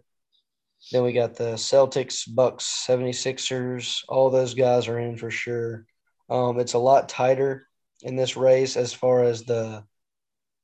Then 0.93 1.03
we 1.03 1.11
got 1.11 1.35
the 1.35 1.55
Celtics, 1.55 2.23
Bucks, 2.25 2.85
76ers. 2.87 3.99
All 4.07 4.29
those 4.29 4.53
guys 4.53 4.87
are 4.87 4.97
in 4.97 5.17
for 5.17 5.29
sure. 5.29 5.85
Um, 6.29 6.57
it's 6.57 6.75
a 6.75 6.79
lot 6.79 7.09
tighter 7.09 7.67
in 8.01 8.15
this 8.15 8.37
race 8.37 8.77
as 8.77 8.93
far 8.93 9.25
as 9.25 9.43
the 9.43 9.83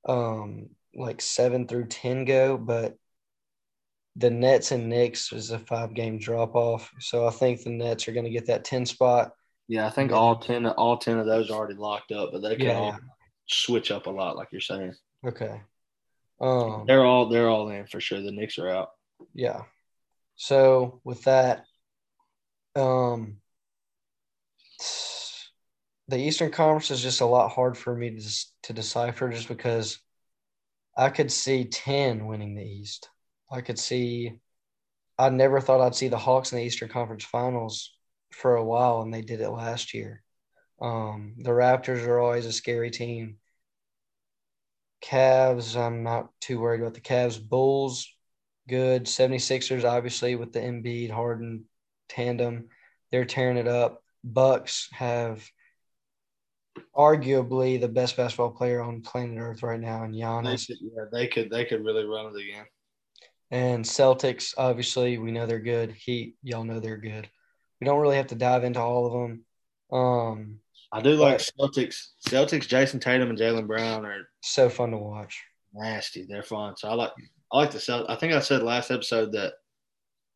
um, 0.07 0.69
like 0.95 1.19
seven 1.19 1.67
through 1.67 1.87
10 1.87 2.23
go, 2.23 2.57
but 2.57 2.95
the 4.15 4.29
Nets 4.29 4.71
and 4.71 4.89
Knicks 4.89 5.31
is 5.31 5.51
a 5.51 5.59
five 5.59 5.93
game 5.93 6.19
drop 6.19 6.55
off. 6.55 6.91
So 6.99 7.27
I 7.27 7.31
think 7.31 7.63
the 7.63 7.69
Nets 7.69 8.07
are 8.07 8.13
going 8.13 8.25
to 8.25 8.31
get 8.31 8.47
that 8.47 8.65
10 8.65 8.85
spot. 8.85 9.31
Yeah, 9.67 9.87
I 9.87 9.89
think 9.89 10.11
all 10.11 10.35
ten 10.35 10.65
all 10.65 10.97
ten 10.97 11.17
of 11.17 11.25
those 11.25 11.49
are 11.49 11.53
already 11.53 11.75
locked 11.75 12.11
up, 12.11 12.31
but 12.33 12.41
they 12.41 12.57
can 12.57 12.65
Yeah, 12.65 12.77
all 12.77 12.99
switch 13.47 13.89
up 13.89 14.05
a 14.05 14.09
lot, 14.09 14.35
like 14.35 14.49
you're 14.51 14.59
saying. 14.59 14.95
Okay. 15.25 15.61
Um, 16.41 16.83
They're 16.87 17.05
all 17.05 17.29
they're 17.29 17.47
all 17.47 17.69
in 17.69 17.85
for 17.87 18.01
sure. 18.01 18.21
The 18.21 18.31
Knicks 18.31 18.57
are 18.59 18.69
out. 18.69 18.89
Yeah. 19.33 19.61
So 20.35 20.99
with 21.05 21.23
that, 21.23 21.63
um, 22.75 23.37
the 26.09 26.17
Eastern 26.17 26.51
Conference 26.51 26.91
is 26.91 27.01
just 27.01 27.21
a 27.21 27.25
lot 27.25 27.51
hard 27.51 27.77
for 27.77 27.95
me 27.95 28.19
to 28.19 28.45
to 28.63 28.73
decipher, 28.73 29.29
just 29.29 29.47
because 29.47 29.99
I 30.97 31.09
could 31.09 31.31
see 31.31 31.63
ten 31.65 32.25
winning 32.25 32.55
the 32.55 32.65
East. 32.65 33.07
I 33.51 33.61
could 33.61 33.79
see. 33.79 34.39
I 35.17 35.29
never 35.29 35.61
thought 35.61 35.81
I'd 35.81 35.95
see 35.95 36.07
the 36.07 36.17
Hawks 36.17 36.51
in 36.51 36.57
the 36.57 36.63
Eastern 36.63 36.89
Conference 36.89 37.23
Finals 37.25 37.93
for 38.31 38.55
a 38.55 38.63
while, 38.63 39.01
and 39.01 39.13
they 39.13 39.21
did 39.21 39.41
it 39.41 39.49
last 39.49 39.93
year. 39.93 40.23
Um, 40.81 41.35
the 41.37 41.51
Raptors 41.51 42.05
are 42.07 42.19
always 42.19 42.45
a 42.45 42.53
scary 42.53 42.91
team. 42.91 43.37
Cavs, 45.03 45.75
I'm 45.75 46.03
not 46.03 46.29
too 46.39 46.59
worried 46.59 46.81
about 46.81 46.93
the 46.93 47.01
Cavs. 47.01 47.37
Bulls, 47.41 48.07
good. 48.67 49.07
76ers, 49.07 49.83
obviously, 49.83 50.35
with 50.35 50.53
the 50.53 50.59
Embiid 50.59 51.11
Harden 51.11 51.65
tandem, 52.09 52.69
they're 53.11 53.25
tearing 53.25 53.57
it 53.57 53.67
up. 53.67 54.03
Bucks 54.23 54.87
have 54.93 55.43
arguably 56.95 57.79
the 57.79 57.87
best 57.87 58.15
basketball 58.15 58.51
player 58.51 58.81
on 58.81 59.01
planet 59.01 59.37
Earth 59.39 59.63
right 59.63 59.79
now 59.79 60.05
They 60.05 60.13
Giannis. 60.13 60.67
could, 60.67 60.77
yeah, 60.81 61.05
they 61.11 61.27
could 61.27 61.49
they 61.49 61.65
could 61.65 61.83
really 61.83 62.05
run 62.05 62.27
it 62.27 62.41
again. 62.41 62.65
And 63.51 63.83
Celtics, 63.83 64.53
obviously, 64.57 65.17
we 65.17 65.31
know 65.31 65.45
they're 65.45 65.59
good. 65.59 65.91
Heat, 65.91 66.35
y'all 66.41 66.63
know 66.63 66.79
they're 66.79 66.97
good. 66.97 67.29
We 67.79 67.85
don't 67.85 67.99
really 67.99 68.15
have 68.15 68.27
to 68.27 68.35
dive 68.35 68.63
into 68.63 68.79
all 68.79 69.05
of 69.05 69.13
them. 69.13 69.45
Um, 69.91 70.59
I 70.91 71.01
do 71.01 71.11
like 71.15 71.39
Celtics. 71.39 72.07
Celtics, 72.27 72.67
Jayson 72.67 73.01
Tatum 73.01 73.29
and 73.29 73.37
Jaylen 73.37 73.67
Brown 73.67 74.05
are 74.05 74.27
so 74.41 74.69
fun 74.69 74.91
to 74.91 74.97
watch. 74.97 75.41
nasty. 75.73 76.25
They're 76.27 76.43
fun. 76.43 76.75
So 76.77 76.89
I 76.89 76.93
like 76.93 77.11
I 77.51 77.57
like 77.57 77.71
the 77.71 77.79
Celt. 77.79 78.09
I 78.09 78.15
think 78.15 78.33
I 78.33 78.39
said 78.39 78.63
last 78.63 78.91
episode 78.91 79.33
that 79.33 79.53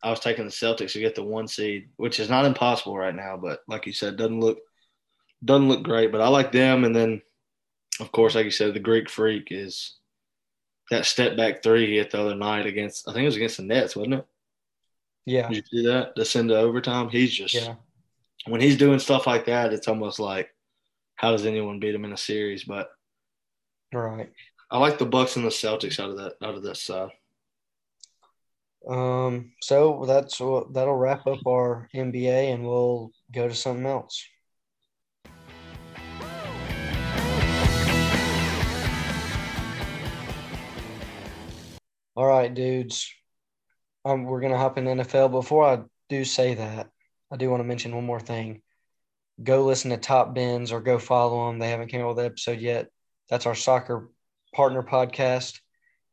I 0.04 0.10
was 0.10 0.20
taking 0.20 0.46
the 0.46 0.52
Celtics 0.52 0.92
to 0.94 1.00
get 1.00 1.16
the 1.16 1.24
one 1.24 1.48
seed, 1.48 1.90
which 1.98 2.20
is 2.20 2.30
not 2.30 2.46
impossible 2.46 2.98
right 2.98 3.16
now, 3.16 3.38
but 3.38 3.62
like 3.68 3.86
you 3.86 3.94
said, 3.94 4.18
doesn't 4.18 4.40
look 4.42 4.60
doesn't 5.44 5.70
look 5.70 5.84
great. 5.84 6.12
But 6.12 6.22
I 6.22 6.28
like 6.28 6.52
them, 6.52 6.84
and 6.84 6.96
then 6.96 7.22
of 8.00 8.12
course, 8.12 8.36
like 8.36 8.46
you 8.46 8.52
said, 8.52 8.74
the 8.74 8.80
Greek 8.80 9.10
Freak 9.10 9.48
is 9.52 9.98
that 10.92 11.06
step 11.06 11.36
back 11.36 11.64
three 11.64 11.88
he 11.88 11.98
hit 11.98 12.12
the 12.12 12.22
other 12.22 12.36
night 12.36 12.66
against. 12.66 13.08
I 13.08 13.14
think 13.14 13.24
it 13.24 13.28
was 13.28 13.36
against 13.36 13.58
the 13.58 13.64
Nets, 13.64 13.96
wasn't 13.96 14.16
it? 14.16 14.28
Yeah. 15.26 15.48
Did 15.48 15.58
you 15.58 15.64
see 15.82 15.88
that? 15.88 16.16
To 16.16 16.26
send 16.26 16.50
to 16.50 16.58
overtime, 16.58 17.10
he's 17.10 17.34
just 17.34 17.54
Yeah. 17.56 17.76
when 18.46 18.62
he's 18.62 18.78
doing 18.78 19.00
stuff 19.00 19.26
like 19.26 19.46
that, 19.46 19.74
it's 19.74 19.88
almost 19.88 20.20
like 20.20 20.54
how 21.16 21.32
does 21.32 21.46
anyone 21.46 21.80
beat 21.80 21.96
him 21.96 22.06
in 22.06 22.14
a 22.14 22.18
series? 22.18 22.64
But 22.66 22.90
Right. 23.94 24.32
I 24.70 24.78
like 24.78 24.98
the 24.98 25.06
Bucks 25.06 25.36
and 25.36 25.46
the 25.46 25.50
Celtics 25.50 26.00
out 26.00 26.10
of 26.10 26.18
that 26.18 26.34
out 26.42 26.56
of 26.56 26.64
that 26.64 26.78
side. 26.78 27.12
Um, 28.88 29.54
so 29.62 30.04
that's 30.06 30.40
what 30.40 30.74
that'll 30.74 30.96
wrap 30.96 31.26
up 31.26 31.40
our 31.48 31.90
NBA 31.96 32.54
and 32.54 32.68
we'll 32.68 33.12
go 33.32 33.48
to 33.48 33.56
something 33.56 33.86
else. 33.86 34.24
All 42.16 42.26
right, 42.26 42.54
dudes. 42.54 43.14
Um, 44.06 44.24
we're 44.24 44.40
gonna 44.40 44.58
hop 44.58 44.78
in 44.78 44.86
NFL. 44.86 45.32
Before 45.32 45.66
I 45.66 45.84
do 46.08 46.24
say 46.24 46.54
that, 46.54 46.90
I 47.30 47.36
do 47.36 47.50
want 47.50 47.60
to 47.60 47.66
mention 47.66 47.94
one 47.94 48.06
more 48.06 48.22
thing. 48.22 48.62
Go 49.44 49.66
listen 49.66 49.92
to 49.92 49.98
Top 49.98 50.34
Bins 50.34 50.72
or 50.72 50.80
go 50.80 50.98
follow 50.98 51.48
them. 51.48 51.60
They 51.60 51.70
haven't 51.70 51.90
came 51.90 52.02
out 52.02 52.10
with 52.10 52.20
an 52.20 52.26
episode 52.28 52.62
yet. 52.62 52.88
That's 53.30 53.46
our 53.46 53.56
soccer 53.56 54.10
partner 54.54 54.82
podcast. 54.82 55.60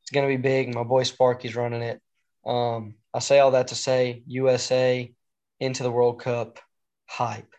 It's 0.03 0.11
gonna 0.13 0.27
be 0.27 0.39
big. 0.39 0.75
My 0.75 0.83
boy 0.83 1.05
Sparky's 1.05 1.55
running 1.55 1.83
it. 1.83 2.01
Um, 2.45 2.97
I 3.15 3.21
say 3.21 3.39
all 3.39 3.53
that 3.53 3.69
to 3.69 3.77
say 3.77 4.25
USA 4.27 5.15
into 5.61 5.85
the 5.85 5.93
World 5.93 6.21
Cup 6.21 6.59
hype. 7.07 7.55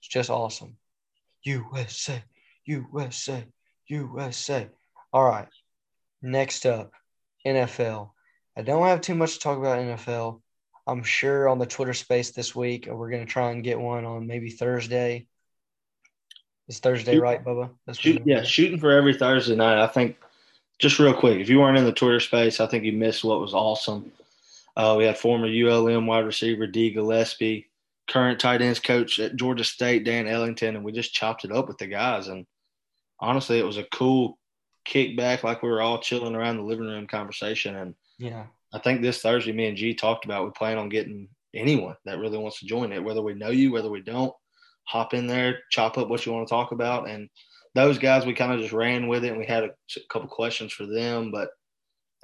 It's 0.00 0.08
just 0.08 0.28
awesome. 0.28 0.76
USA, 1.44 2.22
USA, 2.66 3.46
USA. 3.88 4.68
All 5.14 5.24
right. 5.24 5.48
Next 6.20 6.66
up, 6.66 6.92
NFL. 7.46 8.10
I 8.56 8.62
don't 8.62 8.86
have 8.86 9.00
too 9.00 9.14
much 9.14 9.34
to 9.34 9.40
talk 9.40 9.58
about 9.58 9.78
NFL. 9.78 10.40
I'm 10.86 11.02
sure 11.02 11.48
on 11.48 11.58
the 11.58 11.66
Twitter 11.66 11.94
space 11.94 12.30
this 12.30 12.54
week, 12.54 12.88
we're 12.90 13.10
going 13.10 13.24
to 13.24 13.32
try 13.32 13.50
and 13.50 13.64
get 13.64 13.78
one 13.78 14.04
on 14.04 14.26
maybe 14.26 14.50
Thursday. 14.50 15.26
It's 16.68 16.78
Thursday, 16.78 17.14
Shoot- 17.14 17.22
right, 17.22 17.44
Bubba? 17.44 17.70
That's 17.86 17.98
Shoot, 17.98 18.22
yeah, 18.24 18.42
shooting 18.42 18.78
for 18.78 18.90
every 18.90 19.14
Thursday 19.14 19.56
night. 19.56 19.82
I 19.82 19.86
think 19.86 20.16
just 20.78 20.98
real 20.98 21.14
quick, 21.14 21.40
if 21.40 21.48
you 21.48 21.60
weren't 21.60 21.78
in 21.78 21.84
the 21.84 21.92
Twitter 21.92 22.20
space, 22.20 22.60
I 22.60 22.66
think 22.66 22.84
you 22.84 22.92
missed 22.92 23.24
what 23.24 23.40
was 23.40 23.54
awesome. 23.54 24.12
Uh, 24.76 24.94
we 24.98 25.04
had 25.04 25.16
former 25.16 25.46
ULM 25.46 26.06
wide 26.06 26.26
receiver 26.26 26.66
D 26.66 26.90
Gillespie, 26.90 27.68
current 28.08 28.38
tight 28.38 28.62
ends 28.62 28.80
coach 28.80 29.18
at 29.18 29.36
Georgia 29.36 29.64
State 29.64 30.04
Dan 30.04 30.28
Ellington, 30.28 30.76
and 30.76 30.84
we 30.84 30.92
just 30.92 31.14
chopped 31.14 31.44
it 31.44 31.52
up 31.52 31.68
with 31.68 31.78
the 31.78 31.86
guys. 31.86 32.28
And 32.28 32.46
honestly, 33.18 33.58
it 33.58 33.64
was 33.64 33.78
a 33.78 33.84
cool 33.84 34.38
kickback, 34.86 35.42
like 35.42 35.62
we 35.62 35.68
were 35.68 35.82
all 35.82 35.98
chilling 35.98 36.34
around 36.34 36.56
the 36.56 36.62
living 36.62 36.86
room 36.86 37.06
conversation. 37.06 37.76
And 37.76 37.94
Yeah. 38.18 38.46
I 38.72 38.78
think 38.78 39.00
this 39.00 39.20
Thursday, 39.22 39.52
me 39.52 39.66
and 39.66 39.76
G 39.76 39.94
talked 39.94 40.24
about 40.24 40.44
we 40.44 40.50
plan 40.50 40.78
on 40.78 40.88
getting 40.88 41.28
anyone 41.54 41.96
that 42.04 42.18
really 42.18 42.38
wants 42.38 42.60
to 42.60 42.66
join 42.66 42.92
it, 42.92 43.02
whether 43.02 43.22
we 43.22 43.34
know 43.34 43.50
you, 43.50 43.72
whether 43.72 43.90
we 43.90 44.02
don't. 44.02 44.34
Hop 44.84 45.14
in 45.14 45.26
there, 45.26 45.60
chop 45.70 45.98
up 45.98 46.08
what 46.08 46.24
you 46.24 46.32
want 46.32 46.46
to 46.46 46.50
talk 46.50 46.72
about, 46.72 47.08
and 47.08 47.28
those 47.74 47.98
guys 47.98 48.24
we 48.24 48.34
kind 48.34 48.52
of 48.52 48.60
just 48.60 48.72
ran 48.72 49.08
with 49.08 49.24
it, 49.24 49.30
and 49.30 49.38
we 49.38 49.44
had 49.44 49.64
a, 49.64 49.70
couple 50.08 50.28
questions 50.28 50.72
for 50.72 50.86
them. 50.86 51.30
But 51.30 51.50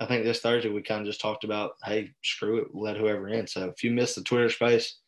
I 0.01 0.07
think 0.07 0.25
this 0.25 0.41
Thursday 0.41 0.69
we 0.69 0.83
kind 0.83 1.01
of 1.01 1.07
just 1.07 1.21
talked 1.21 1.45
about, 1.45 1.73
hey, 1.85 2.13
screw 2.23 2.59
it, 2.59 2.69
let 2.73 2.97
whoever 2.97 3.29
in. 3.29 3.47
So 3.47 3.67
if 3.67 3.83
you 3.83 3.91
missed 3.91 4.15
the 4.15 4.23
Twitter 4.23 4.49
space, 4.49 4.99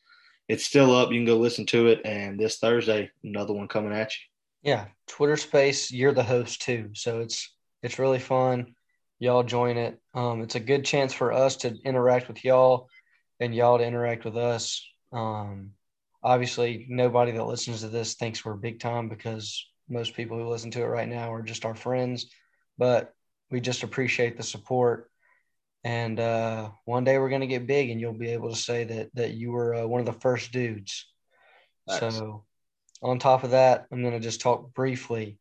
it's 0.49 0.65
still 0.65 0.95
up. 0.95 1.11
You 1.11 1.19
can 1.19 1.27
go 1.27 1.39
listen 1.39 1.65
to 1.67 1.87
it, 1.87 2.01
and 2.05 2.39
this 2.39 2.59
Thursday, 2.59 3.11
another 3.23 3.55
one 3.55 3.69
coming 3.69 3.93
at 3.93 4.13
you. 4.13 4.25
Yeah, 4.65 4.87
Twitter 5.07 5.37
Space, 5.37 5.93
you're 5.93 6.15
the 6.15 6.23
host 6.23 6.63
too, 6.63 6.91
so 6.95 7.21
it's 7.21 7.55
it's 7.83 7.99
really 7.99 8.19
fun. 8.19 8.75
Y'all 9.19 9.43
join 9.43 9.77
it. 9.77 10.01
Um, 10.15 10.41
it's 10.41 10.55
a 10.55 10.61
good 10.61 10.87
chance 10.87 11.13
for 11.13 11.33
us 11.33 11.57
to 11.57 11.77
interact 11.85 12.29
with 12.29 12.43
y'all, 12.45 12.89
and 13.39 13.55
y'all 13.55 13.77
to 13.77 13.85
interact 13.85 14.25
with 14.25 14.39
us. 14.39 14.83
Um, 15.13 15.73
obviously, 16.23 16.87
nobody 16.89 17.33
that 17.33 17.45
listens 17.45 17.83
to 17.83 17.89
this 17.89 18.15
thinks 18.15 18.43
we're 18.43 18.55
big 18.55 18.81
time 18.81 19.11
because 19.11 19.69
most 19.87 20.15
people 20.15 20.39
who 20.39 20.49
listen 20.49 20.71
to 20.71 20.83
it 20.83 20.87
right 20.87 21.09
now 21.09 21.33
are 21.33 21.43
just 21.43 21.67
our 21.67 21.75
friends, 21.75 22.31
but 22.79 23.13
we 23.51 23.61
just 23.61 23.83
appreciate 23.83 24.39
the 24.39 24.43
support. 24.43 25.11
And 25.85 26.19
uh, 26.19 26.71
one 26.87 27.05
day 27.05 27.19
we're 27.19 27.29
going 27.29 27.43
to 27.43 27.47
get 27.47 27.67
big, 27.67 27.91
and 27.91 28.01
you'll 28.01 28.15
be 28.15 28.31
able 28.31 28.49
to 28.49 28.57
say 28.57 28.85
that 28.85 29.11
that 29.15 29.35
you 29.35 29.53
were 29.53 29.75
uh, 29.75 29.87
one 29.87 30.01
of 30.01 30.07
the 30.07 30.21
first 30.21 30.53
dudes. 30.53 31.07
Facts. 31.87 32.17
So, 32.17 32.45
on 33.05 33.19
top 33.19 33.45
of 33.45 33.51
that, 33.51 33.87
I'm 33.93 34.01
going 34.01 34.15
to 34.15 34.21
just 34.21 34.41
talk 34.41 34.73
briefly. 34.73 35.39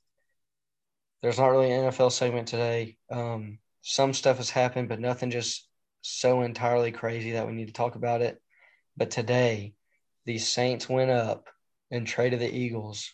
There's 1.22 1.40
not 1.40 1.48
really 1.48 1.72
an 1.72 1.90
NFL 1.90 2.12
segment 2.12 2.50
today. 2.50 2.98
Um, 3.10 3.60
some 3.82 4.14
stuff 4.14 4.38
has 4.38 4.50
happened, 4.50 4.90
but 4.90 5.00
nothing 5.00 5.32
just 5.32 5.66
so 6.02 6.42
entirely 6.42 6.92
crazy 6.92 7.32
that 7.32 7.48
we 7.48 7.54
need 7.54 7.68
to 7.68 7.74
talk 7.74 7.96
about 7.96 8.22
it. 8.22 8.42
But 8.98 9.12
today, 9.12 9.74
the 10.26 10.38
Saints 10.38 10.90
went 10.90 11.10
up 11.10 11.48
and 11.90 12.06
traded 12.06 12.42
the 12.42 12.54
Eagles 12.54 13.10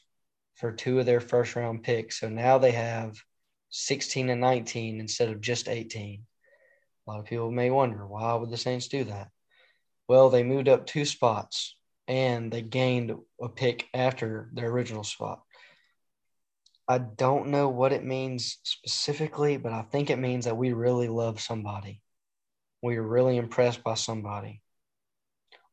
for 0.55 0.71
two 0.71 0.99
of 0.99 1.05
their 1.05 1.21
first 1.21 1.55
round 1.55 1.83
picks. 1.83 2.19
So 2.19 2.27
now 2.27 2.57
they 2.57 2.71
have 2.71 3.21
16 3.69 4.29
and 4.29 4.41
19 4.41 4.99
instead 4.99 5.29
of 5.29 5.41
just 5.41 5.69
18. 5.69 6.25
A 7.05 7.11
lot 7.11 7.19
of 7.19 7.25
people 7.25 7.51
may 7.51 7.69
wonder 7.69 8.05
why 8.07 8.33
would 8.33 8.49
the 8.49 8.57
Saints 8.57 8.87
do 8.87 9.03
that? 9.03 9.29
Well, 10.07 10.31
they 10.31 10.41
moved 10.41 10.67
up 10.67 10.87
two 10.87 11.05
spots 11.05 11.75
and 12.09 12.51
they 12.51 12.63
gained 12.63 13.15
a 13.39 13.47
pick 13.47 13.87
after 13.93 14.49
their 14.53 14.67
original 14.69 15.03
spot. 15.03 15.41
I 16.87 16.97
don't 16.97 17.49
know 17.49 17.69
what 17.69 17.93
it 17.93 18.03
means 18.03 18.57
specifically, 18.63 19.57
but 19.57 19.71
I 19.71 19.83
think 19.83 20.09
it 20.09 20.17
means 20.17 20.45
that 20.45 20.57
we 20.57 20.73
really 20.73 21.07
love 21.07 21.39
somebody. 21.39 22.01
We 22.81 22.97
are 22.97 23.07
really 23.07 23.37
impressed 23.37 23.83
by 23.83 23.93
somebody 23.93 24.63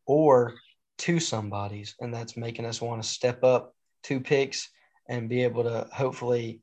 or 0.05 0.57
two 0.99 1.21
somebodies, 1.21 1.95
and 2.01 2.13
that's 2.13 2.37
making 2.37 2.67
us 2.67 2.83
want 2.83 3.03
to 3.03 3.09
step 3.09 3.43
up 3.43 3.75
two 4.03 4.21
picks 4.21 4.69
and 5.09 5.31
be 5.31 5.43
able 5.43 5.65
to 5.65 5.89
hopefully 5.91 6.61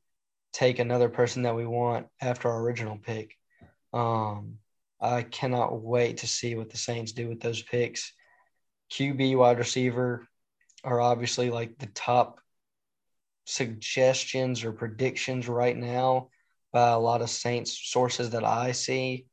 take 0.52 0.78
another 0.78 1.08
person 1.08 1.42
that 1.42 1.56
we 1.56 1.66
want 1.66 2.06
after 2.22 2.48
our 2.48 2.60
original 2.60 2.96
pick. 2.96 3.36
Um, 3.92 4.58
I 5.00 5.22
cannot 5.22 5.82
wait 5.82 6.18
to 6.18 6.28
see 6.28 6.54
what 6.54 6.70
the 6.70 6.76
Saints 6.76 7.10
do 7.10 7.28
with 7.28 7.40
those 7.40 7.60
picks. 7.60 8.12
QB, 8.94 9.36
wide 9.36 9.58
receiver 9.58 10.26
are 10.84 11.00
obviously 11.00 11.50
like 11.50 11.78
the 11.78 11.86
top 11.86 12.38
suggestions 13.44 14.64
or 14.64 14.72
predictions 14.72 15.48
right 15.48 15.76
now 15.76 16.28
by 16.72 16.90
a 16.90 16.98
lot 16.98 17.20
of 17.20 17.28
Saints 17.30 17.78
sources 17.90 18.30
that 18.30 18.44
I 18.44 18.72
see. 18.72 19.26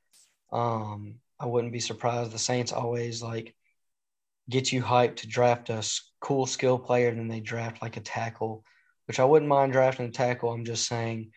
Um, 0.51 1.15
I 1.39 1.45
wouldn't 1.45 1.73
be 1.73 1.79
surprised. 1.79 2.31
The 2.31 2.39
Saints 2.39 2.71
always 2.71 3.21
like 3.21 3.55
get 4.49 4.71
you 4.71 4.81
hyped 4.81 5.17
to 5.17 5.27
draft 5.27 5.69
a 5.69 5.87
cool 6.19 6.45
skill 6.45 6.79
player, 6.79 7.09
and 7.09 7.19
then 7.19 7.27
they 7.27 7.39
draft 7.39 7.81
like 7.81 7.97
a 7.97 8.01
tackle, 8.01 8.63
which 9.05 9.19
I 9.19 9.25
wouldn't 9.25 9.49
mind 9.49 9.73
drafting 9.73 10.07
a 10.07 10.11
tackle. 10.11 10.51
I'm 10.51 10.65
just 10.65 10.87
saying 10.87 11.31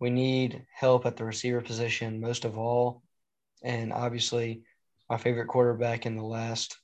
we 0.00 0.10
need 0.10 0.66
help 0.74 1.06
at 1.06 1.16
the 1.16 1.24
receiver 1.24 1.60
position 1.60 2.20
most 2.20 2.44
of 2.44 2.58
all. 2.58 3.02
And 3.62 3.92
obviously, 3.92 4.62
my 5.08 5.16
favorite 5.16 5.46
quarterback 5.46 6.06
in 6.06 6.16
the 6.16 6.22
last, 6.22 6.76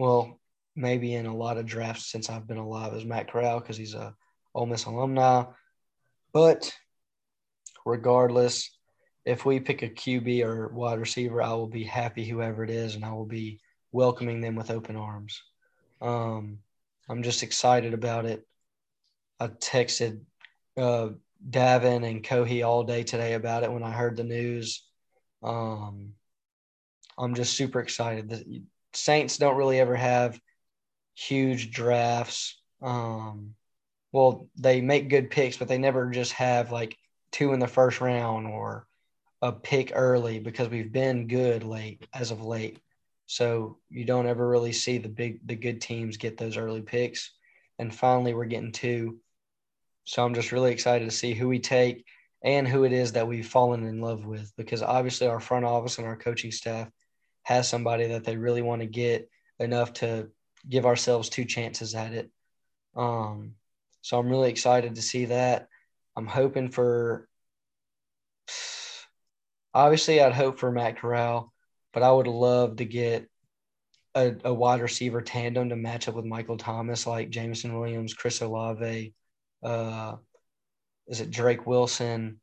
well, 0.00 0.40
maybe 0.74 1.14
in 1.14 1.26
a 1.26 1.36
lot 1.36 1.58
of 1.58 1.66
drafts 1.66 2.10
since 2.10 2.30
I've 2.30 2.46
been 2.46 2.56
alive 2.56 2.94
is 2.94 3.04
Matt 3.04 3.30
Corral 3.30 3.60
because 3.60 3.76
he's 3.76 3.92
a 3.92 4.14
Ole 4.54 4.64
Miss 4.64 4.86
alumni. 4.86 5.44
But 6.32 6.72
regardless, 7.84 8.70
if 9.26 9.44
we 9.44 9.60
pick 9.60 9.82
a 9.82 9.90
QB 9.90 10.42
or 10.42 10.68
wide 10.68 10.98
receiver, 10.98 11.42
I 11.42 11.52
will 11.52 11.66
be 11.66 11.84
happy 11.84 12.24
whoever 12.24 12.64
it 12.64 12.70
is, 12.70 12.94
and 12.94 13.04
I 13.04 13.12
will 13.12 13.26
be 13.26 13.60
welcoming 13.92 14.40
them 14.40 14.56
with 14.56 14.70
open 14.70 14.96
arms. 14.96 15.42
Um, 16.00 16.60
I'm 17.06 17.22
just 17.22 17.42
excited 17.42 17.92
about 17.92 18.24
it. 18.24 18.46
I 19.38 19.48
texted 19.48 20.22
uh, 20.78 21.10
Davin 21.46 22.08
and 22.08 22.24
Cohea 22.24 22.66
all 22.66 22.84
day 22.84 23.02
today 23.02 23.34
about 23.34 23.64
it 23.64 23.72
when 23.72 23.82
I 23.82 23.90
heard 23.90 24.16
the 24.16 24.24
news. 24.24 24.82
Um, 25.42 26.14
I'm 27.18 27.34
just 27.34 27.52
super 27.52 27.80
excited. 27.80 28.64
Saints 28.92 29.38
don't 29.38 29.56
really 29.56 29.80
ever 29.80 29.96
have 29.96 30.40
huge 31.14 31.70
drafts. 31.70 32.60
Um, 32.82 33.54
well, 34.12 34.48
they 34.56 34.80
make 34.80 35.08
good 35.08 35.30
picks, 35.30 35.56
but 35.56 35.68
they 35.68 35.78
never 35.78 36.10
just 36.10 36.32
have 36.32 36.72
like 36.72 36.96
two 37.32 37.52
in 37.52 37.60
the 37.60 37.68
first 37.68 38.00
round 38.00 38.46
or 38.46 38.86
a 39.42 39.52
pick 39.52 39.92
early 39.94 40.38
because 40.38 40.68
we've 40.68 40.92
been 40.92 41.28
good 41.28 41.62
late 41.62 42.06
as 42.12 42.30
of 42.30 42.42
late. 42.42 42.78
So 43.26 43.78
you 43.88 44.04
don't 44.04 44.26
ever 44.26 44.46
really 44.46 44.72
see 44.72 44.98
the 44.98 45.08
big 45.08 45.46
the 45.46 45.54
good 45.54 45.80
teams 45.80 46.16
get 46.16 46.36
those 46.36 46.56
early 46.56 46.82
picks. 46.82 47.30
And 47.78 47.94
finally 47.94 48.34
we're 48.34 48.46
getting 48.46 48.72
two. 48.72 49.20
So 50.04 50.24
I'm 50.24 50.34
just 50.34 50.52
really 50.52 50.72
excited 50.72 51.04
to 51.04 51.16
see 51.16 51.34
who 51.34 51.48
we 51.48 51.60
take 51.60 52.04
and 52.42 52.66
who 52.66 52.84
it 52.84 52.92
is 52.92 53.12
that 53.12 53.28
we've 53.28 53.46
fallen 53.46 53.86
in 53.86 54.00
love 54.00 54.24
with 54.24 54.52
because 54.56 54.82
obviously 54.82 55.28
our 55.28 55.40
front 55.40 55.64
office 55.64 55.98
and 55.98 56.06
our 56.06 56.16
coaching 56.16 56.50
staff 56.50 56.88
has 57.50 57.68
somebody 57.68 58.06
that 58.06 58.24
they 58.24 58.36
really 58.36 58.62
want 58.62 58.80
to 58.80 58.86
get 58.86 59.28
enough 59.58 59.92
to 59.92 60.28
give 60.68 60.86
ourselves 60.86 61.28
two 61.28 61.44
chances 61.44 61.94
at 61.94 62.12
it. 62.12 62.30
Um, 62.96 63.54
so 64.02 64.18
I'm 64.18 64.28
really 64.28 64.50
excited 64.50 64.94
to 64.94 65.02
see 65.02 65.26
that. 65.26 65.66
I'm 66.16 66.26
hoping 66.26 66.70
for 66.70 67.28
obviously 69.74 70.20
I'd 70.20 70.32
hope 70.32 70.58
for 70.58 70.70
Matt 70.70 70.98
Corral, 70.98 71.52
but 71.92 72.02
I 72.02 72.12
would 72.12 72.28
love 72.28 72.76
to 72.76 72.84
get 72.84 73.28
a, 74.14 74.34
a 74.44 74.54
wide 74.54 74.80
receiver 74.80 75.20
tandem 75.20 75.70
to 75.70 75.76
match 75.76 76.08
up 76.08 76.14
with 76.14 76.24
Michael 76.24 76.56
Thomas, 76.56 77.06
like 77.06 77.30
Jameson 77.30 77.78
Williams, 77.78 78.14
Chris 78.14 78.40
Olave, 78.40 79.12
uh, 79.62 80.16
is 81.08 81.20
it 81.20 81.30
Drake 81.32 81.66
Wilson? 81.66 82.40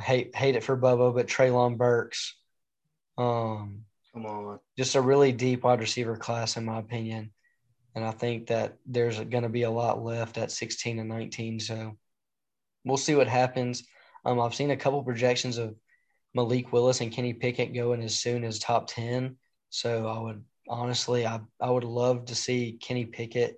Hate 0.00 0.34
hate 0.34 0.56
it 0.56 0.62
for 0.62 0.76
Bubba, 0.76 1.12
but 1.14 1.26
Treylon 1.26 1.76
Burks. 1.76 2.36
Um, 3.18 3.84
Come 4.12 4.26
on. 4.26 4.58
just 4.76 4.94
a 4.94 5.00
really 5.00 5.32
deep 5.32 5.64
wide 5.64 5.80
receiver 5.80 6.16
class, 6.16 6.56
in 6.56 6.64
my 6.64 6.78
opinion. 6.78 7.32
And 7.94 8.04
I 8.04 8.10
think 8.10 8.46
that 8.46 8.78
there's 8.86 9.18
going 9.18 9.42
to 9.42 9.48
be 9.48 9.62
a 9.62 9.70
lot 9.70 10.02
left 10.02 10.38
at 10.38 10.50
16 10.50 10.98
and 10.98 11.08
19. 11.08 11.60
So 11.60 11.96
we'll 12.84 12.96
see 12.96 13.14
what 13.14 13.28
happens. 13.28 13.84
Um, 14.24 14.40
I've 14.40 14.54
seen 14.54 14.70
a 14.70 14.76
couple 14.76 15.02
projections 15.02 15.58
of 15.58 15.74
Malik 16.34 16.72
Willis 16.72 17.00
and 17.00 17.12
Kenny 17.12 17.34
Pickett 17.34 17.74
going 17.74 18.02
as 18.02 18.18
soon 18.18 18.44
as 18.44 18.58
top 18.58 18.86
10. 18.88 19.36
So 19.70 20.06
I 20.06 20.18
would 20.18 20.44
honestly, 20.68 21.26
I, 21.26 21.40
I 21.60 21.70
would 21.70 21.84
love 21.84 22.26
to 22.26 22.34
see 22.34 22.78
Kenny 22.80 23.04
Pickett 23.04 23.56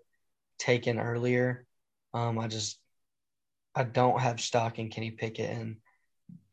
taken 0.59 0.99
earlier. 0.99 1.67
Um, 2.13 2.39
I 2.39 2.49
just, 2.49 2.79
I 3.75 3.85
don't 3.85 4.21
have 4.21 4.41
stock 4.41 4.79
in 4.79 4.91
Kenny 4.91 5.11
Pickett. 5.11 5.51
And 5.51 5.77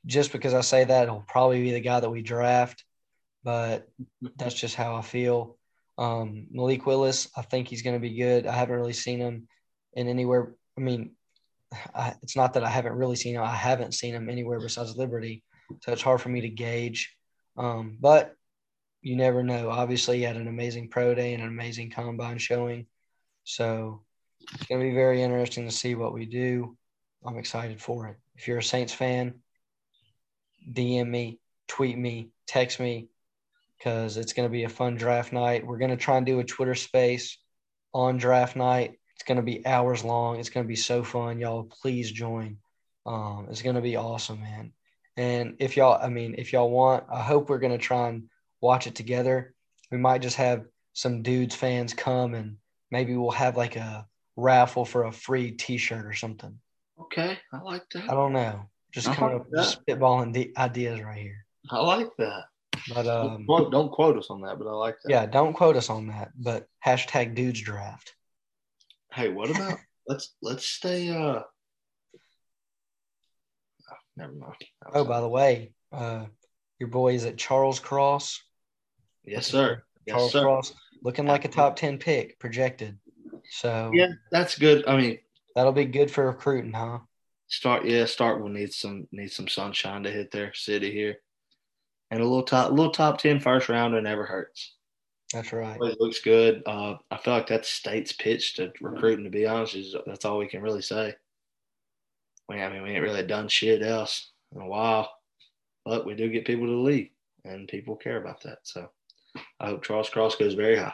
just 0.06 0.32
because 0.32 0.54
I 0.54 0.62
say 0.62 0.84
that, 0.84 1.08
he'll 1.08 1.24
probably 1.28 1.62
be 1.62 1.72
the 1.72 1.80
guy 1.80 2.00
that 2.00 2.10
we 2.10 2.22
draft. 2.22 2.84
But 3.44 3.88
that's 4.36 4.56
just 4.56 4.76
how 4.76 4.96
I 4.96 5.02
feel. 5.02 5.58
Um, 5.98 6.48
Malik 6.52 6.86
Willis, 6.86 7.30
I 7.36 7.42
think 7.42 7.68
he's 7.68 7.82
going 7.82 7.96
to 7.96 8.00
be 8.00 8.16
good. 8.16 8.48
I 8.48 8.54
haven't 8.54 8.76
really 8.76 8.94
seen 8.94 9.20
him 9.20 9.48
in 9.94 10.08
anywhere. 10.08 10.54
I 10.78 10.82
mean, 10.82 11.12
I, 11.96 12.16
it's 12.22 12.36
not 12.36 12.54
that 12.54 12.64
I 12.64 12.70
haven't 12.70 12.94
really 12.94 13.16
seen 13.16 13.36
him. 13.36 13.44
I 13.44 13.56
haven't 13.56 13.94
seen 13.94 14.14
him 14.14 14.30
anywhere 14.30 14.60
besides 14.60 14.98
Liberty, 14.98 15.44
so 15.82 15.92
it's 15.92 16.02
hard 16.02 16.22
for 16.22 16.30
me 16.30 16.42
to 16.42 16.50
gauge. 16.50 17.16
Um, 17.58 17.98
but 18.00 18.36
you 19.02 19.16
never 19.16 19.44
know. 19.44 19.70
Obviously, 19.70 20.18
he 20.18 20.24
had 20.24 20.38
an 20.38 20.48
amazing 20.48 20.90
pro 20.90 21.14
day 21.14 21.34
and 21.34 21.44
an 21.44 21.50
amazing 21.50 21.90
combine 21.90 22.38
showing, 22.38 22.88
so 23.44 24.04
it's 24.54 24.66
going 24.66 24.82
to 24.82 24.88
be 24.88 24.96
very 24.96 25.22
interesting 25.22 25.66
to 25.66 25.72
see 25.72 25.96
what 25.96 26.14
we 26.14 26.26
do. 26.26 26.78
I'm 27.26 27.38
excited 27.38 27.82
for 27.82 28.08
it. 28.08 28.18
If 28.36 28.48
you're 28.48 28.60
a 28.60 28.64
Saints 28.64 28.94
fan, 28.94 29.36
DM 30.72 31.08
me, 31.08 31.40
tweet 31.68 31.98
me, 31.98 32.32
text 32.48 32.80
me, 32.80 33.10
because 33.82 34.18
it's 34.18 34.34
going 34.34 34.48
to 34.48 34.52
be 34.52 34.64
a 34.64 34.70
fun 34.70 34.96
draft 34.96 35.34
night. 35.34 35.66
We're 35.66 35.80
going 35.80 35.92
to 35.92 35.98
try 35.98 36.18
and 36.18 36.26
do 36.26 36.40
a 36.40 36.44
Twitter 36.44 36.76
space 36.76 37.38
on 37.94 38.18
draft 38.18 38.56
night. 38.56 39.00
It's 39.16 39.24
going 39.24 39.38
to 39.38 39.44
be 39.44 39.66
hours 39.66 40.04
long. 40.04 40.40
It's 40.40 40.50
going 40.50 40.64
to 40.64 40.68
be 40.68 40.76
so 40.76 41.04
fun. 41.04 41.40
Y'all, 41.40 41.64
please 41.64 42.12
join. 42.12 42.58
Um, 43.08 43.48
it's 43.50 43.64
going 43.64 43.76
to 43.76 43.82
be 43.82 43.96
awesome, 43.96 44.42
man. 44.42 44.74
And 45.18 45.56
if 45.60 45.78
y'all, 45.78 46.00
I 46.02 46.10
mean, 46.10 46.36
if 46.38 46.54
y'all 46.54 46.70
want, 46.70 47.06
I 47.12 47.22
hope 47.22 47.50
we're 47.50 47.60
going 47.60 47.72
to 47.72 47.80
try 47.80 48.10
and 48.10 48.30
watch 48.62 48.86
it 48.86 48.94
together. 48.94 49.56
We 49.92 49.98
might 49.98 50.22
just 50.22 50.38
have 50.38 50.66
some 50.94 51.24
dudes 51.24 51.56
fans 51.56 51.94
come 51.94 52.36
and 52.36 52.58
maybe 52.92 53.16
we'll 53.16 53.32
have 53.32 53.58
like 53.58 53.78
a 53.78 54.06
raffle 54.36 54.86
for 54.86 55.06
a 55.06 55.12
free 55.12 55.52
T-shirt 55.52 56.06
or 56.06 56.14
something. 56.14 56.60
Okay, 57.00 57.38
I 57.52 57.62
like 57.62 57.84
that. 57.94 58.10
I 58.10 58.14
don't 58.14 58.34
know. 58.34 58.70
Just 58.92 59.10
I 59.10 59.16
coming 59.16 59.34
like 59.34 59.42
up 59.42 59.48
with 59.50 59.76
spitballing 59.88 60.34
the 60.34 60.54
ideas 60.56 61.02
right 61.02 61.22
here. 61.22 61.46
I 61.70 61.80
like 61.80 62.10
that. 62.18 62.44
But 62.90 63.08
um, 63.08 63.28
don't, 63.28 63.46
quote, 63.46 63.72
don't 63.72 63.92
quote 63.92 64.18
us 64.18 64.28
on 64.30 64.42
that, 64.42 64.58
but 64.58 64.68
I 64.68 64.72
like 64.72 64.96
that. 65.04 65.10
yeah, 65.10 65.26
don't 65.26 65.54
quote 65.54 65.76
us 65.76 65.90
on 65.90 66.08
that. 66.08 66.32
But 66.38 66.68
hashtag 66.86 67.36
dudes 67.36 67.62
draft. 67.62 68.14
Hey, 69.14 69.30
what 69.30 69.50
about 69.50 69.78
let's 70.08 70.36
let's 70.42 70.66
stay. 70.66 71.10
uh 71.10 71.42
oh, 71.44 71.44
Never 74.18 74.34
mind. 74.34 74.56
Oh, 74.94 75.06
by 75.06 75.22
the 75.22 75.30
way, 75.30 75.74
uh, 75.92 76.26
your 76.80 76.90
boy 76.90 77.14
is 77.14 77.26
at 77.26 77.38
Charles 77.38 77.80
Cross. 77.80 78.42
yes, 79.24 79.48
sir. 79.48 79.84
Yes, 80.06 80.16
Charles 80.16 80.32
sir. 80.32 80.42
Cross, 80.42 80.74
looking 81.04 81.26
like 81.26 81.46
a 81.46 81.50
top 81.50 81.76
ten 81.76 81.98
pick 81.98 82.40
projected. 82.40 82.98
So 83.50 83.92
Yeah, 83.94 84.08
that's 84.32 84.58
good. 84.58 84.88
I 84.88 84.98
mean, 84.98 85.20
that'll 85.56 85.74
be 85.74 85.86
good 85.86 86.10
for 86.10 86.26
recruiting, 86.28 86.74
huh? 86.74 87.00
start. 87.48 87.86
Yeah, 87.86 88.06
start 88.06 88.42
will 88.42 88.50
need 88.50 88.72
some 88.74 89.08
need 89.12 89.32
some 89.32 89.48
sunshine 89.48 90.04
to 90.04 90.12
hit 90.12 90.32
their 90.32 90.54
city 90.54 90.92
here. 90.92 91.18
And 92.12 92.20
a 92.20 92.24
little 92.24 92.44
top, 92.44 92.72
little 92.72 92.92
top 92.92 93.18
10 93.18 93.40
first 93.40 93.70
rounder 93.70 94.02
never 94.02 94.26
hurts. 94.26 94.74
That's 95.34 95.54
right. 95.54 95.80
Always 95.80 95.96
looks 96.00 96.20
good. 96.20 96.62
Uh, 96.66 96.96
I 97.10 97.18
feel 97.18 97.34
like 97.34 97.48
that's 97.48 97.70
state's 97.70 98.12
pitch 98.12 98.56
to 98.56 98.72
recruiting. 98.82 99.24
To 99.24 99.32
be 99.32 99.48
honest, 99.48 99.76
is 99.76 99.96
that's 100.06 100.26
all 100.26 100.38
we 100.38 100.48
can 100.48 100.62
really 100.62 100.82
say. 100.82 101.16
We, 102.50 102.62
I 102.62 102.70
mean, 102.70 102.84
we 102.84 102.90
ain't 102.90 103.04
really 103.04 103.26
done 103.26 103.48
shit 103.48 103.82
else 103.82 104.32
in 104.54 104.62
a 104.62 104.68
while, 104.68 105.10
but 105.86 106.06
we 106.06 106.16
do 106.16 106.30
get 106.30 106.46
people 106.46 106.66
to 106.66 106.72
the 106.72 106.78
league, 106.78 107.12
and 107.46 107.68
people 107.70 107.96
care 107.96 108.18
about 108.22 108.44
that. 108.44 108.60
So 108.64 108.90
I 109.62 109.68
hope 109.68 109.84
Charles 109.84 110.10
Cross 110.10 110.36
goes 110.36 110.54
very 110.54 110.76
high. 110.76 110.94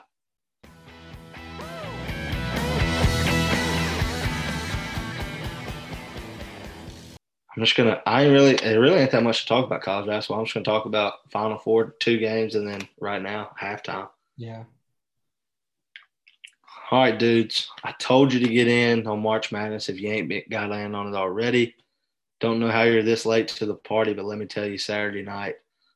I'm 7.58 7.64
just 7.64 7.76
gonna. 7.76 8.00
I 8.06 8.24
ain't 8.24 8.34
really. 8.34 8.54
It 8.54 8.78
really 8.78 9.00
ain't 9.00 9.10
that 9.12 9.24
much 9.24 9.42
to 9.42 9.48
talk 9.48 9.66
about 9.66 9.82
college 9.82 10.06
basketball. 10.06 10.40
I'm 10.40 10.46
just 10.46 10.54
gonna 10.54 10.64
talk 10.64 10.86
about 10.86 11.14
Final 11.32 11.58
Four, 11.58 11.96
two 12.00 12.20
games, 12.20 12.54
and 12.54 12.68
then 12.68 12.88
right 13.00 13.22
now 13.22 13.50
halftime. 13.60 14.10
Yeah. 14.38 14.66
All 16.92 17.00
right, 17.00 17.18
dudes. 17.18 17.68
I 17.84 17.94
told 17.94 18.32
you 18.32 18.40
to 18.42 18.48
get 18.48 18.68
in 18.68 19.08
on 19.08 19.22
March 19.22 19.52
Madness 19.52 19.90
if 19.90 20.00
you 20.00 20.10
ain't 20.10 20.30
been- 20.30 20.44
got 20.52 20.72
in 20.72 20.94
on 20.94 21.08
it 21.08 21.18
already. 21.18 21.76
Don't 22.40 22.60
know 22.60 22.70
how 22.70 22.84
you're 22.84 23.02
this 23.02 23.26
late 23.26 23.48
to 23.48 23.66
the 23.66 23.74
party, 23.74 24.14
but 24.14 24.26
let 24.26 24.38
me 24.38 24.46
tell 24.46 24.68
you, 24.68 24.78
Saturday 24.78 25.24
night 25.24 25.56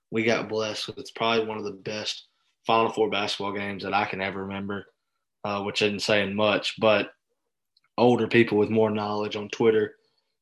we 0.09 0.23
got 0.23 0.49
blessed 0.49 0.87
with 0.87 0.97
it's 0.97 1.11
probably 1.11 1.45
one 1.45 1.59
of 1.59 1.63
the 1.63 1.71
best 1.71 2.25
Final 2.65 2.91
Four 2.91 3.11
basketball 3.11 3.53
games 3.53 3.83
that 3.83 3.93
I 3.93 4.05
can 4.05 4.19
ever 4.19 4.45
remember, 4.45 4.87
uh, 5.43 5.61
which 5.61 5.83
isn't 5.83 6.01
saying 6.01 6.35
much, 6.35 6.79
but 6.79 7.13
older 7.99 8.27
people 8.27 8.57
with 8.57 8.71
more 8.71 8.89
knowledge 8.89 9.35
on 9.35 9.47
Twitter 9.49 9.97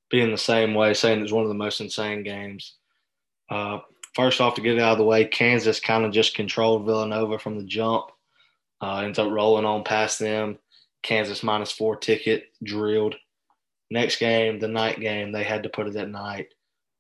being 0.10 0.32
the 0.32 0.38
same 0.38 0.74
way, 0.74 0.93
saying 0.93 1.22
it's 1.22 1.32
one 1.32 1.43
of 1.43 1.49
the 1.49 1.55
most 1.55 1.82
insane 1.82 2.24
games. 2.24 2.76
Uh, 3.49 3.80
first 4.16 4.41
off, 4.41 4.55
to 4.55 4.62
get 4.62 4.76
it 4.76 4.82
out 4.82 4.93
of 4.93 4.97
the 4.97 5.03
way, 5.03 5.26
Kansas 5.26 5.80
kind 5.80 6.05
of 6.05 6.12
just 6.12 6.36
controlled 6.36 6.86
Villanova 6.86 7.39
from 7.39 7.57
the 7.57 7.64
jump. 7.64 8.05
Uh, 8.82 8.97
ends 8.97 9.20
up 9.20 9.32
rolling 9.32 9.66
on 9.66 9.84
past 9.84 10.20
them. 10.20 10.57
Kansas 11.03 11.43
minus 11.43 11.72
four 11.72 11.95
ticket 11.95 12.45
drilled. 12.64 13.16
Next 13.91 14.20
game, 14.20 14.60
the 14.60 14.68
night 14.68 14.99
game, 14.99 15.32
they 15.32 15.43
had 15.43 15.64
to 15.64 15.70
put 15.70 15.88
it 15.88 15.95
at 15.95 16.10
night. 16.10 16.47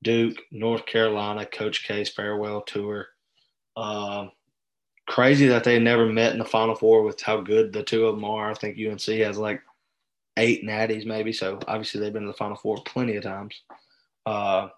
Duke, 0.01 0.37
North 0.51 0.85
Carolina, 0.85 1.45
Coach 1.45 1.85
K's 1.85 2.09
farewell 2.09 2.61
tour. 2.61 3.07
Um, 3.75 4.31
crazy 5.07 5.47
that 5.47 5.63
they 5.63 5.79
never 5.79 6.05
met 6.05 6.33
in 6.33 6.39
the 6.39 6.45
Final 6.45 6.75
Four 6.75 7.03
with 7.03 7.21
how 7.21 7.41
good 7.41 7.73
the 7.73 7.83
two 7.83 8.05
of 8.05 8.15
them 8.15 8.25
are. 8.25 8.51
I 8.51 8.53
think 8.53 8.77
UNC 8.77 9.01
has 9.01 9.37
like 9.37 9.61
eight 10.39 10.65
natties 10.65 11.05
maybe, 11.05 11.31
so 11.31 11.59
obviously 11.67 12.01
they've 12.01 12.13
been 12.13 12.23
in 12.23 12.27
the 12.27 12.33
Final 12.33 12.55
Four 12.55 12.81
plenty 12.83 13.15
of 13.15 13.23
times. 13.23 13.61
Uh, 14.25 14.69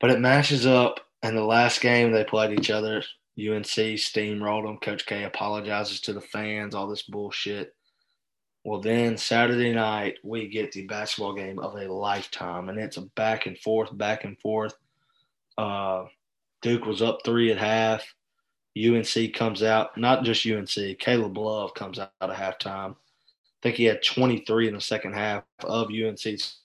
but 0.00 0.10
it 0.10 0.20
matches 0.20 0.66
up, 0.66 1.00
and 1.22 1.36
the 1.36 1.44
last 1.44 1.80
game 1.80 2.12
they 2.12 2.24
played 2.24 2.58
each 2.58 2.70
other, 2.70 3.02
UNC 3.38 3.64
steamrolled 3.64 4.64
them. 4.64 4.78
Coach 4.78 5.06
K 5.06 5.24
apologizes 5.24 6.00
to 6.02 6.12
the 6.12 6.20
fans, 6.20 6.74
all 6.74 6.88
this 6.88 7.02
bullshit. 7.02 7.74
Well, 8.64 8.80
then 8.80 9.16
Saturday 9.16 9.72
night, 9.72 10.16
we 10.22 10.48
get 10.48 10.72
the 10.72 10.86
basketball 10.86 11.34
game 11.34 11.58
of 11.58 11.74
a 11.74 11.92
lifetime, 11.92 12.68
and 12.68 12.78
it's 12.78 12.96
a 12.96 13.02
back 13.02 13.46
and 13.46 13.58
forth, 13.58 13.96
back 13.96 14.24
and 14.24 14.38
forth. 14.40 14.74
Uh, 15.56 16.04
Duke 16.62 16.84
was 16.84 17.00
up 17.00 17.20
three 17.24 17.50
at 17.50 17.58
half. 17.58 18.14
UNC 18.76 19.34
comes 19.34 19.62
out, 19.62 19.96
not 19.96 20.24
just 20.24 20.46
UNC, 20.46 20.98
Caleb 20.98 21.36
Love 21.36 21.74
comes 21.74 21.98
out 21.98 22.12
at 22.20 22.30
halftime. 22.30 22.94
Think 23.62 23.76
he 23.76 23.84
had 23.84 24.04
23 24.04 24.68
in 24.68 24.74
the 24.74 24.80
second 24.80 25.14
half 25.14 25.44
of 25.64 25.88
UNC's 25.90 26.58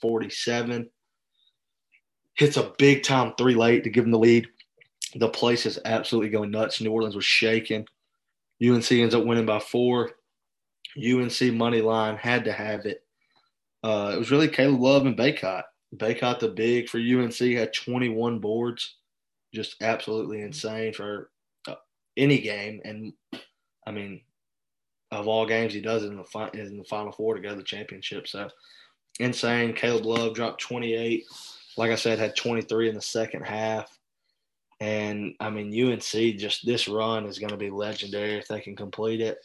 47. 0.00 0.88
Hits 2.34 2.56
a 2.56 2.72
big 2.78 3.02
time 3.02 3.34
three 3.36 3.54
late 3.54 3.84
to 3.84 3.90
give 3.90 4.04
him 4.04 4.10
the 4.10 4.18
lead. 4.18 4.48
The 5.16 5.28
place 5.28 5.66
is 5.66 5.78
absolutely 5.84 6.30
going 6.30 6.50
nuts. 6.50 6.80
New 6.80 6.92
Orleans 6.92 7.16
was 7.16 7.24
shaking. 7.24 7.86
UNC 8.62 8.90
ends 8.92 9.14
up 9.14 9.24
winning 9.24 9.46
by 9.46 9.58
four. 9.58 10.12
UNC 10.96 11.40
money 11.52 11.80
line 11.80 12.16
had 12.16 12.44
to 12.44 12.52
have 12.52 12.86
it. 12.86 13.04
Uh, 13.82 14.12
it 14.14 14.18
was 14.18 14.30
really 14.30 14.48
Caleb 14.48 14.80
Love 14.80 15.06
and 15.06 15.16
Bacot. 15.16 15.62
Bacot, 15.96 16.40
the 16.40 16.48
big 16.48 16.88
for 16.88 16.98
UNC, 16.98 17.36
had 17.38 17.72
21 17.72 18.38
boards. 18.38 18.96
Just 19.54 19.76
absolutely 19.80 20.42
insane 20.42 20.92
for 20.92 21.30
uh, 21.66 21.76
any 22.16 22.40
game. 22.40 22.80
And 22.84 23.12
I 23.86 23.92
mean, 23.92 24.20
of 25.10 25.26
all 25.26 25.46
games 25.46 25.72
he 25.72 25.80
does 25.80 26.04
in 26.04 26.16
the 26.16 26.24
fi- 26.24 26.50
in 26.54 26.78
the 26.78 26.84
final 26.84 27.12
four 27.12 27.34
to 27.34 27.40
go 27.40 27.50
to 27.50 27.56
the 27.56 27.62
championship. 27.62 28.28
So 28.28 28.48
insane. 29.20 29.72
Caleb 29.72 30.04
Love 30.04 30.34
dropped 30.34 30.60
28. 30.60 31.24
Like 31.76 31.90
I 31.90 31.96
said, 31.96 32.18
had 32.18 32.36
23 32.36 32.88
in 32.88 32.94
the 32.94 33.02
second 33.02 33.44
half. 33.44 33.96
And 34.80 35.34
I 35.40 35.50
mean, 35.50 35.72
UNC 35.72 36.02
just 36.02 36.64
this 36.64 36.88
run 36.88 37.26
is 37.26 37.38
going 37.38 37.50
to 37.50 37.56
be 37.56 37.70
legendary 37.70 38.34
if 38.34 38.46
they 38.48 38.60
can 38.60 38.76
complete 38.76 39.20
it. 39.20 39.38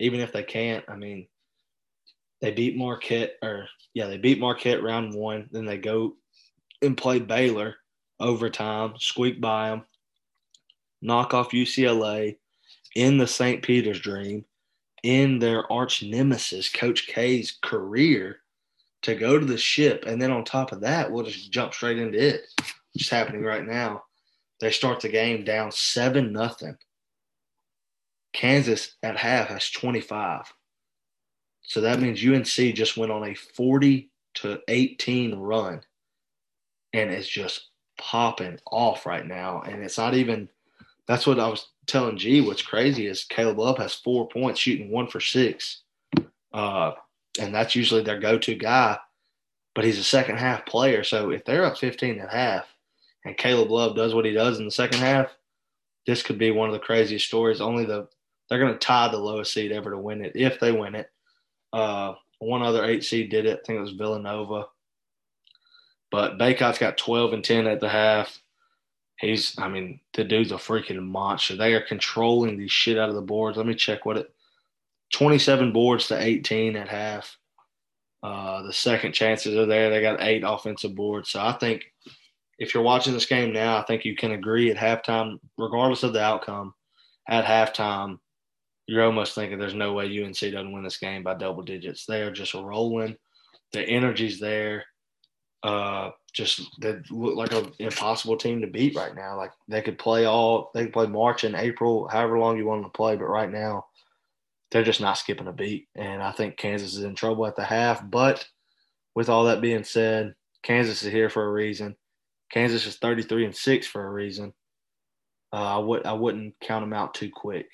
Even 0.00 0.20
if 0.20 0.32
they 0.32 0.42
can't, 0.42 0.84
I 0.88 0.96
mean, 0.96 1.28
they 2.40 2.50
beat 2.50 2.76
Marquette, 2.76 3.34
or 3.42 3.68
yeah, 3.94 4.08
they 4.08 4.18
beat 4.18 4.40
Marquette 4.40 4.82
round 4.82 5.14
one. 5.14 5.48
Then 5.52 5.64
they 5.64 5.78
go 5.78 6.16
and 6.82 6.96
play 6.96 7.20
Baylor 7.20 7.76
overtime, 8.18 8.94
squeak 8.98 9.40
by 9.40 9.70
them, 9.70 9.84
knock 11.00 11.34
off 11.34 11.52
UCLA 11.52 12.36
in 12.96 13.18
the 13.18 13.26
St. 13.26 13.62
Peter's 13.62 14.00
dream, 14.00 14.44
in 15.02 15.38
their 15.38 15.70
arch 15.72 16.02
nemesis, 16.02 16.68
Coach 16.68 17.08
K's 17.08 17.58
career, 17.62 18.38
to 19.02 19.14
go 19.14 19.38
to 19.38 19.44
the 19.44 19.58
ship. 19.58 20.04
And 20.06 20.20
then 20.20 20.30
on 20.30 20.44
top 20.44 20.72
of 20.72 20.80
that, 20.82 21.10
we'll 21.10 21.24
just 21.24 21.50
jump 21.50 21.74
straight 21.74 21.98
into 21.98 22.18
it, 22.18 22.42
is 22.94 23.08
happening 23.08 23.42
right 23.42 23.66
now. 23.66 24.04
They 24.60 24.70
start 24.70 25.00
the 25.00 25.08
game 25.08 25.44
down 25.44 25.72
7 25.72 26.32
nothing. 26.32 26.76
Kansas 28.32 28.96
at 29.02 29.16
half 29.16 29.48
has 29.48 29.70
25. 29.70 30.52
So 31.62 31.80
that 31.80 32.00
means 32.00 32.24
UNC 32.24 32.74
just 32.74 32.96
went 32.96 33.12
on 33.12 33.24
a 33.24 33.34
40 33.34 34.10
to 34.34 34.60
18 34.68 35.34
run 35.36 35.82
and 36.92 37.10
it's 37.10 37.28
just 37.28 37.68
popping 37.98 38.58
off 38.66 39.06
right 39.06 39.26
now. 39.26 39.62
And 39.62 39.82
it's 39.82 39.98
not 39.98 40.14
even, 40.14 40.48
that's 41.06 41.26
what 41.26 41.40
I 41.40 41.48
was 41.48 41.68
telling 41.86 42.16
G. 42.16 42.40
What's 42.40 42.62
crazy 42.62 43.06
is 43.06 43.24
Caleb 43.24 43.58
Love 43.58 43.78
has 43.78 43.94
four 43.94 44.28
points, 44.28 44.60
shooting 44.60 44.90
one 44.90 45.08
for 45.08 45.20
six. 45.20 45.82
Uh, 46.52 46.92
and 47.40 47.54
that's 47.54 47.74
usually 47.74 48.02
their 48.02 48.20
go 48.20 48.38
to 48.38 48.54
guy, 48.54 48.98
but 49.74 49.84
he's 49.84 49.98
a 49.98 50.04
second 50.04 50.38
half 50.38 50.66
player. 50.66 51.02
So 51.02 51.30
if 51.30 51.44
they're 51.44 51.64
up 51.64 51.78
15 51.78 52.20
at 52.20 52.30
half 52.30 52.66
and 53.24 53.36
Caleb 53.36 53.70
Love 53.70 53.96
does 53.96 54.14
what 54.14 54.24
he 54.24 54.32
does 54.32 54.58
in 54.58 54.64
the 54.64 54.70
second 54.70 55.00
half, 55.00 55.30
this 56.06 56.22
could 56.22 56.38
be 56.38 56.50
one 56.50 56.68
of 56.68 56.72
the 56.72 56.78
craziest 56.78 57.26
stories. 57.26 57.60
Only 57.60 57.84
the, 57.84 58.08
they're 58.48 58.58
going 58.58 58.72
to 58.72 58.78
tie 58.78 59.08
the 59.08 59.18
lowest 59.18 59.52
seed 59.52 59.72
ever 59.72 59.90
to 59.90 59.98
win 59.98 60.24
it 60.24 60.32
if 60.34 60.60
they 60.60 60.72
win 60.72 60.94
it. 60.94 61.10
Uh, 61.72 62.14
one 62.38 62.62
other 62.62 62.84
eight 62.84 63.04
seed 63.04 63.30
did 63.30 63.46
it. 63.46 63.60
I 63.62 63.66
think 63.66 63.78
it 63.78 63.82
was 63.82 63.92
Villanova. 63.92 64.66
But 66.10 66.38
Bacot's 66.38 66.78
got 66.78 66.98
12 66.98 67.32
and 67.32 67.44
10 67.44 67.66
at 67.66 67.80
the 67.80 67.88
half. 67.88 68.41
He's, 69.22 69.56
I 69.56 69.68
mean, 69.68 70.00
the 70.14 70.24
dude's 70.24 70.50
a 70.50 70.56
freaking 70.56 71.00
monster. 71.00 71.56
They 71.56 71.74
are 71.74 71.80
controlling 71.80 72.58
the 72.58 72.66
shit 72.66 72.98
out 72.98 73.08
of 73.08 73.14
the 73.14 73.22
boards. 73.22 73.56
Let 73.56 73.66
me 73.66 73.74
check 73.74 74.04
what 74.04 74.18
it 74.18 74.34
27 75.14 75.72
boards 75.72 76.08
to 76.08 76.20
18 76.20 76.76
at 76.76 76.88
half. 76.88 77.38
Uh, 78.22 78.62
the 78.62 78.72
second 78.72 79.12
chances 79.12 79.56
are 79.56 79.66
there. 79.66 79.90
They 79.90 80.02
got 80.02 80.22
eight 80.22 80.42
offensive 80.44 80.96
boards. 80.96 81.30
So 81.30 81.40
I 81.40 81.52
think 81.52 81.84
if 82.58 82.74
you're 82.74 82.82
watching 82.82 83.12
this 83.12 83.26
game 83.26 83.52
now, 83.52 83.76
I 83.76 83.84
think 83.84 84.04
you 84.04 84.16
can 84.16 84.32
agree 84.32 84.70
at 84.70 84.76
halftime, 84.76 85.38
regardless 85.56 86.02
of 86.02 86.12
the 86.12 86.22
outcome, 86.22 86.74
at 87.28 87.44
halftime, 87.44 88.18
you're 88.88 89.04
almost 89.04 89.36
thinking 89.36 89.58
there's 89.58 89.74
no 89.74 89.92
way 89.92 90.22
UNC 90.22 90.38
doesn't 90.38 90.72
win 90.72 90.82
this 90.82 90.98
game 90.98 91.22
by 91.22 91.34
double 91.34 91.62
digits. 91.62 92.06
They 92.06 92.22
are 92.22 92.32
just 92.32 92.54
rolling. 92.54 93.16
The 93.72 93.82
energy's 93.82 94.40
there. 94.40 94.84
Uh, 95.62 96.10
just 96.32 96.62
they 96.80 96.98
look 97.10 97.36
like 97.36 97.52
an 97.52 97.72
impossible 97.78 98.36
team 98.36 98.60
to 98.60 98.66
beat 98.66 98.96
right 98.96 99.14
now. 99.14 99.36
Like 99.36 99.52
they 99.68 99.82
could 99.82 99.98
play 99.98 100.24
all, 100.24 100.70
they 100.74 100.84
could 100.84 100.92
play 100.92 101.06
March 101.06 101.44
and 101.44 101.54
April, 101.54 102.08
however 102.08 102.38
long 102.38 102.56
you 102.56 102.66
want 102.66 102.82
them 102.82 102.90
to 102.90 102.96
play. 102.96 103.16
But 103.16 103.26
right 103.26 103.50
now, 103.50 103.86
they're 104.70 104.82
just 104.82 105.00
not 105.00 105.18
skipping 105.18 105.48
a 105.48 105.52
beat. 105.52 105.88
And 105.94 106.22
I 106.22 106.32
think 106.32 106.56
Kansas 106.56 106.94
is 106.94 107.04
in 107.04 107.14
trouble 107.14 107.46
at 107.46 107.56
the 107.56 107.64
half. 107.64 108.08
But 108.08 108.46
with 109.14 109.28
all 109.28 109.44
that 109.44 109.60
being 109.60 109.84
said, 109.84 110.34
Kansas 110.62 111.02
is 111.02 111.12
here 111.12 111.28
for 111.28 111.44
a 111.44 111.52
reason. 111.52 111.96
Kansas 112.50 112.86
is 112.86 112.96
33 112.96 113.46
and 113.46 113.56
six 113.56 113.86
for 113.86 114.06
a 114.06 114.10
reason. 114.10 114.52
Uh, 115.52 115.76
I 115.76 115.78
would 115.78 116.06
I 116.06 116.14
wouldn't 116.14 116.54
count 116.60 116.82
them 116.82 116.94
out 116.94 117.12
too 117.14 117.30
quick. 117.30 117.66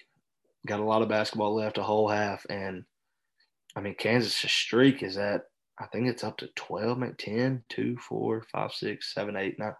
Got 0.66 0.80
a 0.80 0.84
lot 0.84 1.02
of 1.02 1.08
basketball 1.08 1.54
left, 1.54 1.78
a 1.78 1.82
whole 1.82 2.08
half, 2.08 2.44
and 2.50 2.84
I 3.76 3.80
mean 3.80 3.94
Kansas' 3.94 4.34
streak 4.34 5.04
is 5.04 5.16
at 5.16 5.42
I 5.80 5.86
think 5.86 6.08
it's 6.08 6.24
up 6.24 6.36
to 6.38 6.48
12, 6.48 6.98
maybe 6.98 7.14
10, 7.18 7.62
2, 7.68 7.96
4, 7.96 8.42
5, 8.52 8.72
6, 8.72 9.14
7, 9.14 9.36
8, 9.36 9.58
9, 9.58 9.72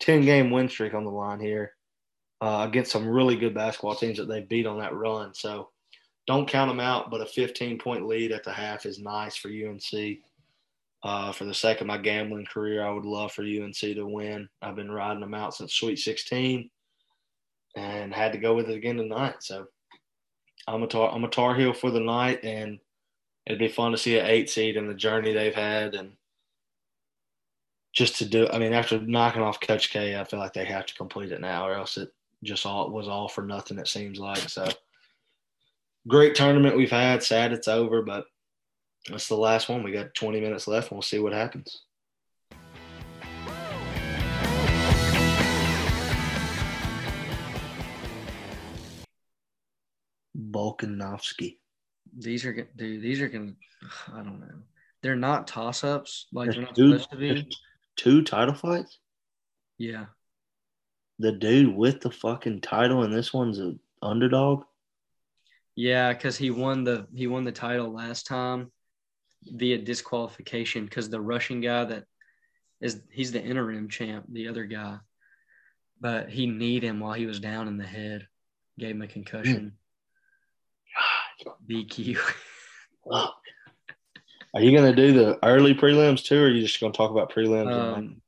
10 0.00 0.20
game 0.22 0.50
win 0.50 0.68
streak 0.68 0.94
on 0.94 1.04
the 1.04 1.10
line 1.10 1.40
here 1.40 1.72
uh, 2.40 2.66
against 2.68 2.90
some 2.90 3.08
really 3.08 3.36
good 3.36 3.54
basketball 3.54 3.94
teams 3.94 4.18
that 4.18 4.28
they 4.28 4.40
beat 4.40 4.66
on 4.66 4.78
that 4.78 4.94
run. 4.94 5.34
So 5.34 5.70
don't 6.26 6.48
count 6.48 6.70
them 6.70 6.80
out, 6.80 7.10
but 7.10 7.20
a 7.20 7.26
15 7.26 7.78
point 7.78 8.06
lead 8.06 8.32
at 8.32 8.44
the 8.44 8.52
half 8.52 8.86
is 8.86 8.98
nice 8.98 9.36
for 9.36 9.48
UNC. 9.48 10.18
Uh, 11.02 11.30
for 11.30 11.44
the 11.44 11.54
sake 11.54 11.80
of 11.80 11.86
my 11.86 11.98
gambling 11.98 12.46
career, 12.46 12.84
I 12.84 12.90
would 12.90 13.04
love 13.04 13.30
for 13.30 13.42
UNC 13.42 13.76
to 13.76 14.02
win. 14.02 14.48
I've 14.60 14.74
been 14.74 14.90
riding 14.90 15.20
them 15.20 15.34
out 15.34 15.54
since 15.54 15.74
Sweet 15.74 15.98
16, 16.00 16.68
and 17.76 18.12
had 18.12 18.32
to 18.32 18.38
go 18.38 18.54
with 18.54 18.68
it 18.68 18.76
again 18.76 18.96
tonight. 18.96 19.36
So 19.40 19.66
I'm 20.66 20.82
a 20.82 20.88
tar, 20.88 21.12
I'm 21.12 21.22
a 21.22 21.28
Tar 21.28 21.54
Heel 21.54 21.72
for 21.72 21.92
the 21.92 22.00
night, 22.00 22.42
and 22.42 22.80
it'd 23.46 23.58
be 23.58 23.68
fun 23.68 23.92
to 23.92 23.98
see 23.98 24.18
an 24.18 24.26
eight 24.26 24.50
seed 24.50 24.76
and 24.76 24.88
the 24.88 24.94
journey 24.94 25.32
they've 25.32 25.54
had, 25.54 25.94
and 25.94 26.12
just 27.92 28.16
to 28.16 28.24
do. 28.24 28.48
I 28.52 28.58
mean, 28.58 28.72
after 28.72 29.00
knocking 29.00 29.42
off 29.42 29.60
Coach 29.60 29.90
K, 29.90 30.18
I 30.18 30.24
feel 30.24 30.40
like 30.40 30.52
they 30.52 30.64
have 30.64 30.86
to 30.86 30.94
complete 30.94 31.32
it 31.32 31.40
now, 31.40 31.66
or 31.66 31.74
else 31.74 31.96
it 31.96 32.10
just 32.42 32.66
all 32.66 32.90
was 32.90 33.08
all 33.08 33.28
for 33.28 33.42
nothing. 33.42 33.78
It 33.78 33.88
seems 33.88 34.18
like 34.18 34.38
so. 34.38 34.68
Great 36.08 36.34
tournament 36.34 36.76
we've 36.76 36.90
had. 36.90 37.22
Sad 37.22 37.52
it's 37.52 37.68
over, 37.68 38.02
but 38.02 38.26
that's 39.08 39.28
the 39.28 39.36
last 39.36 39.68
one. 39.68 39.82
We 39.82 39.92
got 39.92 40.14
20 40.14 40.40
minutes 40.40 40.68
left, 40.68 40.90
and 40.90 40.96
we'll 40.96 41.02
see 41.02 41.18
what 41.18 41.32
happens. 41.32 41.82
Volkanovski. 50.36 51.56
These 52.16 52.44
are 52.44 52.52
dude. 52.76 53.02
These 53.02 53.20
are 53.20 53.28
gonna. 53.28 53.52
I 54.12 54.18
don't 54.18 54.40
know. 54.40 54.62
They're 55.02 55.16
not 55.16 55.46
toss 55.46 55.84
ups 55.84 56.26
like 56.32 56.50
they're 56.50 56.62
not 56.62 56.74
Dude, 56.74 57.00
supposed 57.00 57.10
to 57.10 57.16
be. 57.16 57.48
Two 57.96 58.22
title 58.22 58.54
fights. 58.54 58.98
Yeah. 59.78 60.06
The 61.18 61.32
dude 61.32 61.74
with 61.74 62.00
the 62.00 62.10
fucking 62.10 62.60
title, 62.60 63.02
and 63.02 63.12
this 63.12 63.32
one's 63.32 63.58
an 63.58 63.78
underdog. 64.02 64.64
Yeah, 65.74 66.12
because 66.12 66.36
he 66.36 66.50
won 66.50 66.84
the 66.84 67.06
he 67.14 67.26
won 67.26 67.44
the 67.44 67.52
title 67.52 67.92
last 67.92 68.26
time 68.26 68.72
via 69.44 69.78
disqualification 69.78 70.84
because 70.84 71.08
the 71.08 71.20
Russian 71.20 71.60
guy 71.60 71.84
that 71.84 72.04
is 72.80 73.00
he's 73.10 73.32
the 73.32 73.42
interim 73.42 73.88
champ, 73.88 74.24
the 74.28 74.48
other 74.48 74.64
guy, 74.64 74.98
but 76.00 76.30
he 76.30 76.46
kneed 76.46 76.82
him 76.82 77.00
while 77.00 77.12
he 77.14 77.26
was 77.26 77.40
down 77.40 77.68
in 77.68 77.76
the 77.76 77.86
head, 77.86 78.26
gave 78.78 78.94
him 78.94 79.02
a 79.02 79.06
concussion. 79.06 79.60
Hmm. 79.60 79.68
BQ. 81.68 82.18
Are 84.54 84.62
you 84.62 84.76
gonna 84.76 84.94
do 84.94 85.12
the 85.12 85.38
early 85.44 85.74
prelims 85.74 86.24
too, 86.24 86.40
or 86.40 86.46
are 86.46 86.50
you 86.50 86.62
just 86.62 86.80
gonna 86.80 86.92
talk 86.92 87.10
about 87.10 87.32
prelims? 87.32 87.72
Um, 87.72 88.22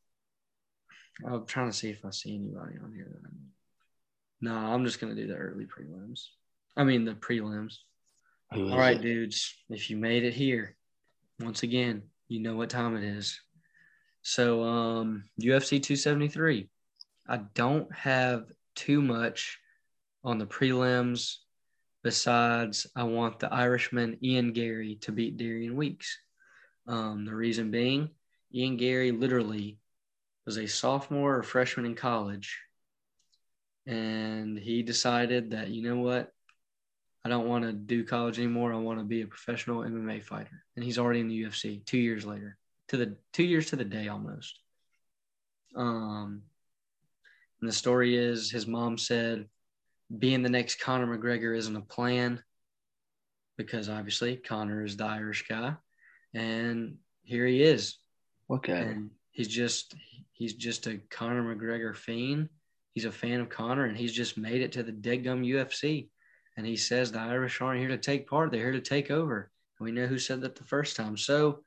I'm 1.26 1.46
trying 1.46 1.70
to 1.70 1.76
see 1.76 1.90
if 1.90 2.04
I 2.04 2.10
see 2.10 2.34
anybody 2.34 2.78
on 2.82 2.92
here. 2.92 3.08
That 3.10 3.26
I 3.26 3.30
know. 4.50 4.66
No, 4.66 4.74
I'm 4.74 4.84
just 4.84 5.00
gonna 5.00 5.14
do 5.14 5.26
the 5.26 5.36
early 5.36 5.66
prelims. 5.66 6.26
I 6.76 6.84
mean 6.84 7.04
the 7.04 7.14
prelims. 7.14 7.78
All 8.52 8.78
right, 8.78 8.96
it? 8.96 9.02
dudes. 9.02 9.54
If 9.68 9.90
you 9.90 9.96
made 9.96 10.24
it 10.24 10.34
here, 10.34 10.76
once 11.40 11.62
again, 11.62 12.02
you 12.28 12.40
know 12.40 12.56
what 12.56 12.70
time 12.70 12.96
it 12.96 13.04
is. 13.04 13.40
So, 14.22 14.62
um, 14.64 15.24
UFC 15.40 15.82
273. 15.82 16.68
I 17.26 17.38
don't 17.54 17.92
have 17.94 18.50
too 18.74 19.02
much 19.02 19.58
on 20.24 20.38
the 20.38 20.46
prelims 20.46 21.36
besides 22.08 22.86
I 22.96 23.02
want 23.02 23.38
the 23.38 23.52
Irishman 23.52 24.16
Ian 24.24 24.54
Garry 24.54 24.96
to 25.02 25.12
beat 25.12 25.36
Darian 25.36 25.76
Weeks. 25.76 26.18
Um, 26.86 27.26
the 27.26 27.34
reason 27.34 27.70
being, 27.70 28.08
Ian 28.50 28.78
Garry 28.78 29.12
literally 29.12 29.76
was 30.46 30.56
a 30.56 30.66
sophomore 30.66 31.36
or 31.36 31.42
freshman 31.42 31.84
in 31.84 31.94
college, 31.94 32.60
and 33.86 34.58
he 34.58 34.82
decided 34.82 35.50
that 35.50 35.68
you 35.68 35.82
know 35.82 35.98
what, 35.98 36.32
I 37.26 37.28
don't 37.28 37.46
want 37.46 37.64
to 37.64 37.74
do 37.74 38.04
college 38.04 38.38
anymore. 38.38 38.72
I 38.72 38.78
want 38.78 39.00
to 39.00 39.04
be 39.04 39.20
a 39.20 39.26
professional 39.26 39.82
MMA 39.82 40.24
fighter. 40.24 40.64
And 40.76 40.84
he's 40.86 40.98
already 40.98 41.20
in 41.20 41.28
the 41.28 41.42
UFC 41.42 41.84
two 41.84 41.98
years 41.98 42.24
later, 42.24 42.56
to 42.88 42.96
the 42.96 43.16
two 43.34 43.44
years 43.44 43.68
to 43.68 43.76
the 43.76 43.84
day 43.84 44.08
almost. 44.08 44.58
Um, 45.76 46.40
and 47.60 47.68
the 47.68 47.74
story 47.74 48.16
is 48.16 48.50
his 48.50 48.66
mom 48.66 48.96
said, 48.96 49.46
being 50.16 50.42
the 50.42 50.48
next 50.48 50.80
Conor 50.80 51.18
McGregor 51.18 51.56
isn't 51.56 51.76
a 51.76 51.80
plan 51.80 52.42
because 53.56 53.88
obviously 53.88 54.36
Conor 54.36 54.84
is 54.84 54.96
the 54.96 55.04
Irish 55.04 55.46
guy. 55.48 55.74
And 56.34 56.96
here 57.24 57.46
he 57.46 57.62
is. 57.62 57.98
Okay. 58.50 58.80
And 58.80 59.10
he's 59.32 59.48
just 59.48 59.94
he's 60.32 60.54
just 60.54 60.86
a 60.86 61.00
Conor 61.10 61.54
McGregor 61.54 61.94
fiend. 61.94 62.48
He's 62.94 63.04
a 63.04 63.12
fan 63.12 63.40
of 63.40 63.48
Conor 63.48 63.84
and 63.84 63.96
he's 63.96 64.12
just 64.12 64.38
made 64.38 64.62
it 64.62 64.72
to 64.72 64.82
the 64.82 64.92
dead 64.92 65.24
gum 65.24 65.42
UFC. 65.42 66.08
And 66.56 66.66
he 66.66 66.76
says 66.76 67.12
the 67.12 67.20
Irish 67.20 67.60
aren't 67.60 67.80
here 67.80 67.88
to 67.90 67.98
take 67.98 68.28
part, 68.28 68.50
they're 68.50 68.62
here 68.62 68.72
to 68.72 68.80
take 68.80 69.10
over. 69.10 69.50
And 69.78 69.84
we 69.84 69.92
know 69.92 70.06
who 70.06 70.18
said 70.18 70.40
that 70.40 70.56
the 70.56 70.64
first 70.64 70.96
time. 70.96 71.16
So 71.16 71.60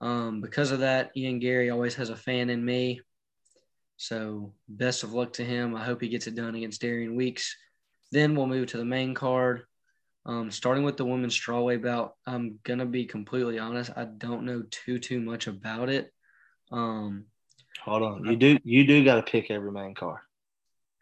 um, 0.00 0.40
because 0.40 0.72
of 0.72 0.80
that, 0.80 1.10
Ian 1.16 1.38
Garry 1.38 1.70
always 1.70 1.94
has 1.96 2.10
a 2.10 2.16
fan 2.16 2.50
in 2.50 2.64
me. 2.64 3.00
So 3.96 4.52
best 4.68 5.04
of 5.04 5.12
luck 5.12 5.34
to 5.34 5.44
him. 5.44 5.74
I 5.74 5.84
hope 5.84 6.00
he 6.00 6.08
gets 6.08 6.26
it 6.26 6.34
done 6.34 6.54
against 6.54 6.80
Darian 6.80 7.16
Weeks. 7.16 7.56
Then 8.12 8.34
we'll 8.34 8.46
move 8.46 8.68
to 8.68 8.78
the 8.78 8.84
main 8.84 9.14
card. 9.14 9.64
Um, 10.24 10.50
starting 10.50 10.82
with 10.84 10.96
the 10.96 11.04
women's 11.04 11.38
strawweight 11.38 11.82
bout, 11.82 12.14
I'm 12.26 12.58
gonna 12.64 12.86
be 12.86 13.04
completely 13.06 13.58
honest. 13.58 13.90
I 13.96 14.04
don't 14.04 14.44
know 14.44 14.64
too 14.70 14.98
too 14.98 15.20
much 15.20 15.46
about 15.46 15.88
it. 15.88 16.12
Um, 16.72 17.26
Hold 17.84 18.02
on. 18.02 18.24
You 18.24 18.36
do 18.36 18.58
you 18.64 18.86
do 18.86 19.04
got 19.04 19.16
to 19.16 19.22
pick 19.30 19.50
every 19.50 19.70
main 19.70 19.94
card. 19.94 20.20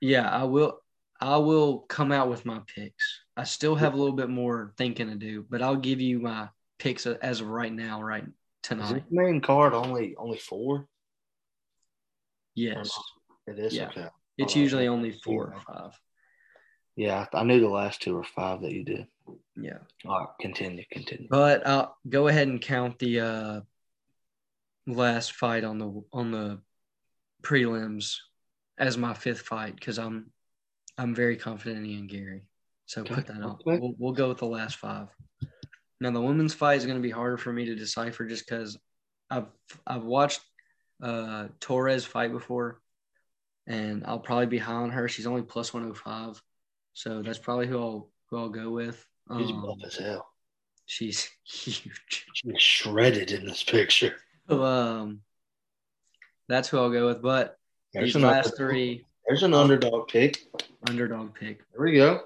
yeah, 0.00 0.28
I 0.28 0.44
will. 0.44 0.80
I 1.20 1.38
will 1.38 1.78
come 1.80 2.12
out 2.12 2.28
with 2.28 2.44
my 2.44 2.60
picks. 2.74 3.20
I 3.36 3.44
still 3.44 3.76
have 3.76 3.94
a 3.94 3.96
little 3.96 4.16
bit 4.16 4.28
more 4.28 4.74
thinking 4.76 5.08
to 5.08 5.14
do, 5.14 5.46
but 5.48 5.62
I'll 5.62 5.76
give 5.76 6.00
you 6.02 6.18
my 6.20 6.48
picks 6.78 7.06
as 7.06 7.40
of 7.40 7.46
right 7.48 7.72
now, 7.72 8.02
right 8.02 8.24
Is 8.24 8.30
tonight. 8.62 8.92
this 8.94 9.02
main 9.10 9.40
card 9.40 9.72
only 9.72 10.14
only 10.16 10.36
four? 10.38 10.86
Yes, 12.54 12.90
It 13.46 13.58
is 13.58 13.74
Yeah. 13.74 13.86
okay. 13.88 14.08
it's 14.36 14.54
usually 14.56 14.88
only 14.88 15.12
four 15.12 15.54
or 15.54 15.60
five. 15.60 15.98
Yeah, 16.96 17.26
I 17.32 17.42
knew 17.44 17.60
the 17.60 17.68
last 17.68 18.02
two 18.02 18.16
or 18.16 18.24
five 18.24 18.60
that 18.62 18.72
you 18.72 18.84
did. 18.84 19.06
Yeah, 19.56 19.78
All 20.06 20.18
right, 20.20 20.28
continue, 20.40 20.84
continue. 20.90 21.28
but 21.30 21.66
I'll 21.66 21.96
go 22.08 22.28
ahead 22.28 22.48
and 22.48 22.60
count 22.60 22.98
the 22.98 23.20
uh, 23.20 23.60
last 24.86 25.32
fight 25.32 25.64
on 25.64 25.78
the 25.78 26.02
on 26.12 26.30
the 26.30 26.60
prelims 27.42 28.16
as 28.78 28.96
my 28.98 29.14
fifth 29.14 29.42
fight 29.42 29.74
because 29.76 29.98
I'm 29.98 30.30
I'm 30.98 31.14
very 31.14 31.36
confident 31.36 31.84
in 31.84 31.86
Ian 31.90 32.06
Garry. 32.06 32.42
So 32.86 33.00
Okay, 33.00 33.14
put 33.14 33.26
that 33.28 33.36
on. 33.36 33.58
okay. 33.66 33.78
We'll, 33.78 33.94
we'll 33.98 34.12
go 34.12 34.28
with 34.28 34.38
the 34.38 34.46
last 34.46 34.76
five. 34.76 35.08
Now 36.00 36.10
the 36.10 36.20
women's 36.20 36.54
fight 36.54 36.76
is 36.78 36.84
going 36.86 36.98
to 36.98 37.02
be 37.02 37.10
harder 37.10 37.38
for 37.38 37.52
me 37.52 37.64
to 37.66 37.74
decipher 37.74 38.26
just 38.26 38.46
because 38.46 38.76
I've 39.30 39.46
I've 39.86 40.04
watched 40.04 40.40
uh, 41.02 41.48
Torres 41.60 42.04
fight 42.04 42.30
before, 42.32 42.80
and 43.66 44.04
I'll 44.06 44.18
probably 44.18 44.46
be 44.46 44.58
high 44.58 44.74
on 44.74 44.90
her. 44.90 45.08
She's 45.08 45.26
only 45.26 45.42
plus 45.42 45.72
one 45.72 45.82
hundred 45.82 45.96
five, 45.98 46.42
so 46.94 47.22
that's 47.22 47.38
probably 47.38 47.66
who 47.66 47.78
I'll 47.78 48.08
who 48.30 48.38
I'll 48.38 48.48
go 48.48 48.70
with. 48.70 49.04
Um, 49.28 49.62
buff 49.62 49.78
as 49.86 49.96
hell. 49.96 50.26
she's 50.86 51.28
huge. 51.44 52.26
She's 52.34 52.60
shredded 52.60 53.30
in 53.32 53.44
this 53.46 53.62
picture. 53.62 54.16
So, 54.48 54.62
um, 54.62 55.20
that's 56.48 56.68
who 56.68 56.78
I'll 56.78 56.90
go 56.90 57.06
with. 57.06 57.22
But 57.22 57.58
There's 57.92 58.14
these 58.14 58.22
last 58.22 58.46
underdog. 58.46 58.56
three 58.56 59.04
There's 59.26 59.42
an 59.42 59.54
underdog 59.54 60.08
pick. 60.08 60.38
underdog 60.88 61.34
pick. 61.34 61.60
There 61.72 61.84
we 61.84 61.94
go. 61.94 62.20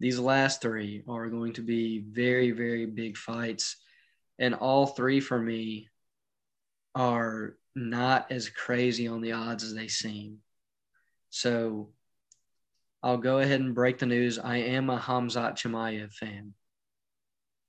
These 0.00 0.18
last 0.18 0.62
three 0.62 1.02
are 1.08 1.28
going 1.28 1.52
to 1.54 1.60
be 1.62 2.00
very, 2.00 2.50
very 2.52 2.86
big 2.86 3.16
fights. 3.16 3.76
And 4.38 4.54
all 4.54 4.86
three 4.86 5.20
for 5.20 5.38
me 5.38 5.88
are 6.94 7.54
not 7.76 8.32
as 8.32 8.48
crazy 8.48 9.06
on 9.06 9.20
the 9.20 9.32
odds 9.32 9.62
as 9.62 9.74
they 9.74 9.88
seem. 9.88 10.38
So 11.28 11.90
I'll 13.02 13.18
go 13.18 13.38
ahead 13.38 13.60
and 13.60 13.74
break 13.74 13.98
the 13.98 14.06
news. 14.06 14.38
I 14.38 14.56
am 14.58 14.90
a 14.90 14.98
Hamzat 14.98 15.56
Chimaev 15.56 16.12
fan. 16.12 16.54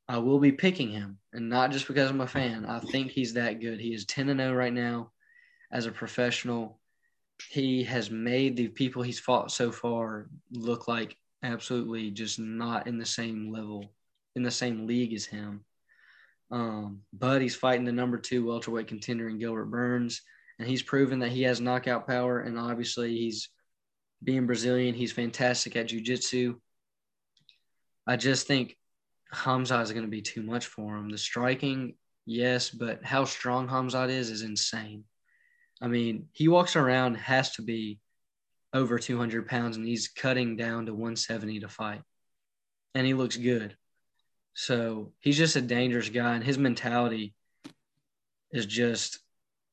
I 0.08 0.18
will 0.18 0.40
be 0.40 0.52
picking 0.52 0.90
him, 0.90 1.20
and 1.32 1.50
not 1.50 1.72
just 1.72 1.88
because 1.88 2.10
I'm 2.10 2.20
a 2.20 2.28
fan. 2.28 2.66
I 2.66 2.80
think 2.80 3.12
he's 3.12 3.36
that 3.36 3.62
good. 3.62 3.80
He 3.80 3.94
is 3.94 4.06
10 4.06 4.28
and 4.30 4.42
0 4.42 4.54
right 4.54 4.74
now 4.74 5.12
as 5.72 5.86
a 5.86 5.92
professional. 5.92 6.80
He 7.50 7.84
has 7.86 8.12
made 8.12 8.58
the 8.58 8.68
people 8.68 9.04
he's 9.04 9.20
fought 9.20 9.52
so 9.52 9.72
far 9.72 10.30
look 10.52 10.90
like 10.90 11.16
absolutely 11.44 12.12
just 12.12 12.40
not 12.40 12.88
in 12.88 12.98
the 12.98 13.06
same 13.06 13.52
level, 13.54 13.94
in 14.36 14.44
the 14.44 14.52
same 14.52 14.86
league 14.86 15.14
as 15.14 15.26
him. 15.26 15.64
Um, 16.52 17.04
but 17.14 17.42
he's 17.42 17.56
fighting 17.56 17.86
the 17.86 17.94
number 17.94 18.18
two 18.18 18.46
welterweight 18.46 18.88
contender 18.88 19.30
in 19.30 19.40
Gilbert 19.40 19.68
Burns, 19.68 20.22
and 20.60 20.68
he's 20.68 20.84
proven 20.84 21.20
that 21.20 21.32
he 21.32 21.44
has 21.44 21.62
knockout 21.62 22.06
power. 22.06 22.42
And 22.42 22.60
obviously, 22.60 23.16
he's 23.16 23.50
being 24.24 24.46
Brazilian. 24.46 24.96
He's 24.96 25.12
fantastic 25.12 25.76
at 25.76 25.88
jiu-jitsu. 25.88 26.60
I 28.08 28.16
just 28.18 28.48
think 28.48 28.78
Hamzat 29.34 29.84
is 29.84 29.92
going 29.92 30.06
to 30.06 30.12
be 30.12 30.22
too 30.22 30.44
much 30.44 30.66
for 30.66 30.96
him. 30.98 31.10
The 31.10 31.18
striking, 31.18 31.96
yes, 32.26 32.70
but 32.70 33.04
how 33.04 33.26
strong 33.26 33.68
Hamzat 33.68 34.10
is 34.10 34.30
is 34.30 34.42
insane. 34.42 35.04
I 35.82 35.88
mean, 35.88 36.28
he 36.32 36.48
walks 36.48 36.76
around 36.76 37.16
has 37.16 37.52
to 37.54 37.62
be 37.62 38.00
over 38.74 39.00
200 39.00 39.48
pounds 39.48 39.78
and 39.78 39.86
he's 39.86 40.08
cutting 40.08 40.56
down 40.56 40.86
to 40.86 40.94
170 40.94 41.60
to 41.62 41.68
fight. 41.68 42.02
And 42.94 43.08
he 43.08 43.14
looks 43.14 43.38
good. 43.38 43.76
So 44.54 45.14
he's 45.20 45.38
just 45.38 45.56
a 45.56 45.62
dangerous 45.62 46.10
guy. 46.10 46.36
And 46.36 46.44
his 46.44 46.58
mentality, 46.58 47.34
is 48.52 48.66
just 48.66 49.20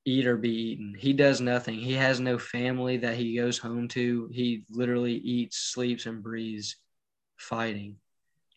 eat 0.09 0.27
or 0.27 0.37
be 0.37 0.51
eaten. 0.51 0.95
He 0.99 1.13
does 1.13 1.41
nothing. 1.41 1.75
He 1.75 1.93
has 1.93 2.19
no 2.19 2.39
family 2.39 2.97
that 2.99 3.17
he 3.17 3.37
goes 3.37 3.59
home 3.59 3.89
to. 3.89 4.29
He 4.33 4.65
literally 4.71 5.15
eats, 5.15 5.59
sleeps, 5.59 6.07
and 6.07 6.23
breathes 6.23 6.77
fighting. 7.37 7.97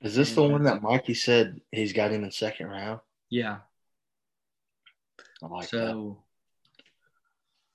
Is 0.01 0.15
this 0.15 0.33
the 0.33 0.43
one 0.43 0.63
that 0.63 0.81
Mikey 0.81 1.13
said 1.13 1.59
he's 1.71 1.93
got 1.93 2.11
him 2.11 2.23
in 2.23 2.31
second 2.31 2.67
round? 2.67 3.01
Yeah. 3.29 3.57
I 5.43 5.47
like 5.47 5.69
that. 5.69 5.69
so 5.69 6.23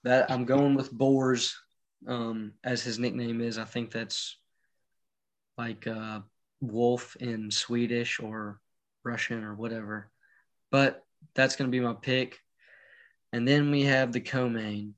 that 0.05 0.31
I'm 0.31 0.45
going 0.47 0.74
with 0.74 0.93
Borz, 0.93 1.53
um, 2.09 2.53
as 2.64 2.83
his 2.83 2.99
nickname 2.99 3.41
is. 3.41 3.59
I 3.59 3.64
think 3.64 3.91
that's 3.91 4.37
like 5.59 5.87
uh, 5.87 6.20
wolf 6.61 7.16
in 7.16 7.51
Swedish 7.51 8.20
or 8.20 8.61
Russian 9.05 9.45
or 9.45 9.55
whatever. 9.55 10.11
But 10.70 11.05
that's 11.35 11.57
going 11.57 11.70
to 11.70 11.77
be 11.77 11.85
my 11.85 11.95
pick. 11.95 12.41
And 13.37 13.47
then 13.47 13.70
we 13.70 13.82
have 13.82 14.12
the 14.12 14.20
co-main. 14.20 14.95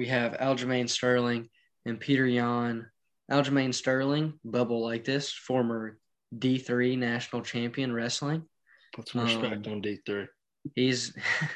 We 0.00 0.06
have 0.06 0.38
Aljamain 0.38 0.88
Sterling 0.88 1.50
and 1.84 2.00
Petr 2.00 2.32
Yan. 2.32 2.86
Aljamain 3.30 3.74
Sterling, 3.74 4.32
bubble 4.42 4.82
like 4.82 5.04
this, 5.04 5.30
former 5.30 5.98
D3 6.34 6.96
national 6.96 7.42
champion 7.42 7.92
wrestling. 7.92 8.44
Put 8.94 9.10
some 9.10 9.26
respect 9.26 9.66
on 9.66 9.82
D 9.82 9.98
three. 10.06 10.28
He's 10.74 11.14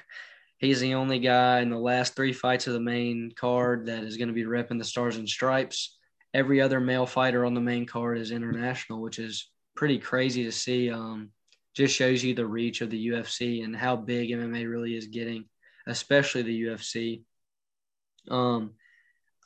he's 0.58 0.80
the 0.80 0.92
only 0.92 1.18
guy 1.18 1.60
in 1.60 1.70
the 1.70 1.78
last 1.78 2.14
three 2.14 2.34
fights 2.34 2.66
of 2.66 2.74
the 2.74 2.80
main 2.80 3.32
card 3.34 3.86
that 3.86 4.04
is 4.04 4.18
going 4.18 4.28
to 4.28 4.34
be 4.34 4.44
repping 4.44 4.76
the 4.76 4.84
Stars 4.84 5.16
and 5.16 5.26
Stripes. 5.26 5.96
Every 6.34 6.60
other 6.60 6.78
male 6.78 7.06
fighter 7.06 7.46
on 7.46 7.54
the 7.54 7.60
main 7.62 7.86
card 7.86 8.18
is 8.18 8.32
international, 8.32 9.00
which 9.00 9.18
is 9.18 9.48
pretty 9.74 9.98
crazy 9.98 10.44
to 10.44 10.52
see. 10.52 10.90
Um, 10.90 11.30
just 11.78 11.94
shows 11.94 12.24
you 12.24 12.34
the 12.34 12.44
reach 12.44 12.80
of 12.80 12.90
the 12.90 13.08
UFC 13.08 13.62
and 13.64 13.74
how 13.74 13.94
big 13.94 14.30
MMA 14.30 14.68
really 14.68 14.96
is 14.96 15.06
getting, 15.06 15.44
especially 15.86 16.42
the 16.42 16.62
UFC. 16.62 17.22
Um, 18.28 18.72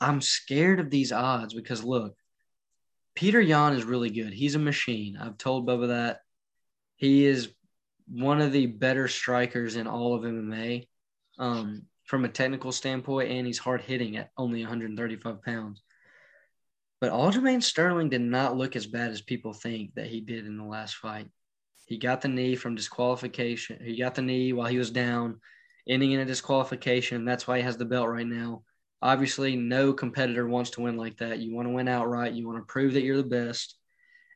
I'm 0.01 0.22
scared 0.22 0.80
of 0.80 0.89
these 0.89 1.12
odds 1.12 1.53
because 1.53 1.85
look, 1.85 2.16
Petr 3.14 3.47
Yan 3.47 3.74
is 3.74 3.85
really 3.85 4.09
good. 4.09 4.33
He's 4.33 4.55
a 4.55 4.59
machine. 4.59 5.18
I've 5.20 5.37
told 5.37 5.68
Bubba 5.68 5.89
that. 5.89 6.20
He 6.97 7.26
is 7.26 7.51
one 8.09 8.41
of 8.41 8.51
the 8.51 8.64
better 8.64 9.09
strikers 9.09 9.76
in 9.76 9.87
all 9.87 10.14
of 10.14 10.22
MMA 10.22 10.89
um, 11.39 11.83
from 12.05 12.24
a 12.24 12.30
technical 12.30 12.72
standpoint, 12.72 13.30
and 13.30 13.47
he's 13.47 13.59
hard 13.59 13.83
hitting 13.83 14.16
at 14.16 14.30
only 14.39 14.62
135 14.62 15.43
pounds. 15.43 15.83
But 16.99 17.12
Aljamain 17.12 17.62
Sterling 17.62 18.09
did 18.09 18.22
not 18.22 18.57
look 18.57 18.74
as 18.74 18.87
bad 18.87 19.11
as 19.11 19.20
people 19.20 19.53
think 19.53 19.97
that 19.97 20.07
he 20.07 20.22
did 20.22 20.47
in 20.47 20.57
the 20.57 20.64
last 20.64 20.95
fight. 20.97 21.28
He 21.93 21.99
got 21.99 22.22
the 22.22 22.28
knee 22.28 22.57
from 22.57 22.74
disqualification. 22.74 23.78
He 23.84 23.99
got 23.99 24.14
the 24.14 24.22
knee 24.22 24.55
while 24.55 24.66
he 24.66 24.78
was 24.78 24.90
down, 24.90 25.38
ending 25.86 26.12
in 26.12 26.20
a 26.20 26.24
disqualification. 26.24 27.26
That's 27.26 27.47
why 27.47 27.59
he 27.59 27.64
has 27.64 27.76
the 27.76 27.84
belt 27.84 28.09
right 28.09 28.26
now. 28.26 28.62
Obviously, 29.03 29.57
no 29.57 29.93
competitor 29.93 30.49
wants 30.49 30.70
to 30.70 30.80
win 30.80 30.97
like 30.97 31.18
that. 31.18 31.40
You 31.40 31.55
want 31.55 31.68
to 31.68 31.74
win 31.74 31.88
outright. 31.88 32.32
You 32.32 32.47
want 32.47 32.61
to 32.61 32.64
prove 32.64 32.95
that 32.95 33.03
you're 33.03 33.18
the 33.18 33.24
best. 33.24 33.76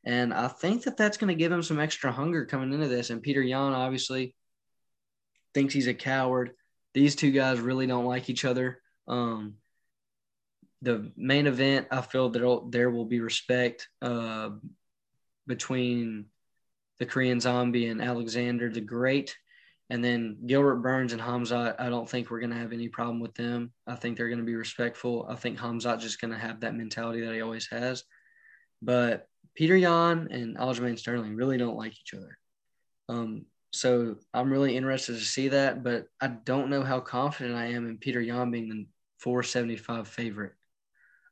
And 0.05 0.35
I 0.35 0.49
think 0.49 0.83
that 0.83 0.99
that's 0.99 1.17
going 1.17 1.29
to 1.29 1.35
give 1.35 1.51
him 1.51 1.63
some 1.63 1.81
extra 1.81 2.13
hunger 2.13 2.45
coming 2.45 2.75
into 2.75 2.89
this. 2.89 3.09
And 3.09 3.25
Petr 3.25 3.49
Yan 3.49 3.73
obviously 3.73 4.35
thinks 5.55 5.73
he's 5.73 5.87
a 5.87 5.95
coward. 5.95 6.51
These 6.93 7.17
two 7.17 7.31
guys 7.31 7.59
really 7.59 7.87
don't 7.87 8.05
like 8.05 8.29
each 8.29 8.45
other. 8.45 8.83
Um, 9.09 9.55
the 10.83 11.11
main 11.17 11.47
event, 11.47 11.87
I 11.91 12.03
feel 12.03 12.29
there 12.29 12.59
there 12.69 12.91
will 12.91 13.07
be 13.07 13.21
respect 13.21 13.89
uh, 14.03 14.51
between 15.47 16.27
the 16.99 17.07
Korean 17.07 17.41
Zombie 17.41 17.89
and 17.89 18.03
Alexander 18.03 18.71
the 18.71 18.81
Great. 18.81 19.37
And 19.89 20.03
then 20.03 20.39
Gilbert 20.47 20.77
Burns 20.77 21.13
and 21.13 21.23
Hamzat, 21.23 21.77
I 21.79 21.89
don't 21.89 22.09
think 22.09 22.29
we're 22.29 22.41
going 22.41 22.51
to 22.51 22.57
have 22.57 22.73
any 22.73 22.89
problem 22.89 23.21
with 23.21 23.35
them. 23.35 23.73
I 23.87 23.95
think 23.95 24.17
they're 24.17 24.29
going 24.29 24.41
to 24.41 24.45
be 24.45 24.57
respectful. 24.57 25.27
I 25.29 25.37
think 25.37 25.59
Hamzat 25.59 26.01
just 26.01 26.21
going 26.21 26.33
to 26.33 26.39
have 26.39 26.61
that 26.61 26.75
mentality 26.75 27.21
that 27.21 27.35
he 27.35 27.41
always 27.41 27.69
has. 27.69 28.03
But 28.83 29.29
Petr 29.59 29.81
Yan 29.81 30.29
and 30.31 30.57
Aljamain 30.57 30.99
Sterling 30.99 31.37
really 31.37 31.57
don't 31.57 31.79
like 31.79 31.93
each 31.93 32.15
other. 32.15 32.39
Um, 33.09 33.47
so 33.73 34.17
I'm 34.35 34.53
really 34.53 34.77
interested 34.77 35.15
to 35.15 35.25
see 35.25 35.49
that, 35.49 35.85
but 35.85 36.07
I 36.21 36.29
don't 36.29 36.71
know 36.71 36.83
how 36.83 36.99
confident 36.99 37.57
I 37.57 37.67
am 37.67 37.89
in 37.89 37.99
Petr 37.99 38.25
Yan 38.25 38.51
being 38.51 38.69
the 38.69 38.87
475 39.21 40.09
favorite. 40.09 40.53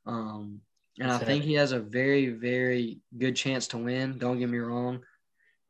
Um, 0.07 0.61
and 1.01 1.11
I 1.11 1.19
think 1.19 1.43
he 1.43 1.55
has 1.55 1.73
a 1.73 1.81
very, 1.81 2.29
very 2.29 3.01
good 3.19 3.35
chance 3.35 3.67
to 3.69 3.79
win. 3.79 4.19
Don't 4.19 4.39
get 4.39 4.49
me 4.49 4.59
wrong. 4.59 5.03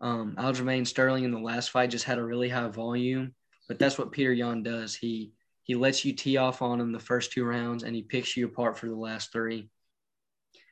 Um, 0.05 0.37
Aljamain 0.37 0.87
Sterling 0.87 1.25
in 1.25 1.31
the 1.31 1.39
last 1.39 1.71
fight 1.71 1.89
just 1.89 2.05
had 2.05 2.19
a 2.19 2.25
really 2.25 2.51
high 2.51 2.69
volume, 2.69 3.35
but 3.69 3.79
that's 3.79 3.97
what 3.97 4.13
Petr 4.13 4.37
Yan 4.37 4.63
does. 4.63 4.95
He 4.95 5.33
he 5.63 5.75
lets 5.75 6.05
you 6.05 6.13
tee 6.13 6.37
off 6.37 6.61
on 6.61 6.79
him 6.79 6.93
the 6.93 6.99
first 7.01 7.33
two 7.33 7.43
rounds, 7.43 7.85
and 7.85 7.97
he 7.97 8.03
picks 8.03 8.37
you 8.37 8.45
apart 8.45 8.77
for 8.77 8.87
the 8.87 8.95
last 8.95 9.33
three. 9.33 9.71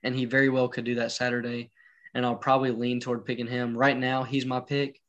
And 0.02 0.14
he 0.14 0.26
very 0.26 0.50
well 0.50 0.68
could 0.68 0.84
do 0.84 0.96
that 0.96 1.12
Saturday, 1.12 1.70
and 2.14 2.26
I'll 2.26 2.36
probably 2.36 2.72
lean 2.72 3.00
toward 3.00 3.24
picking 3.24 3.46
him. 3.46 3.74
Right 3.76 3.96
now, 3.96 4.22
he's 4.22 4.44
my 4.44 4.60
pick. 4.60 5.00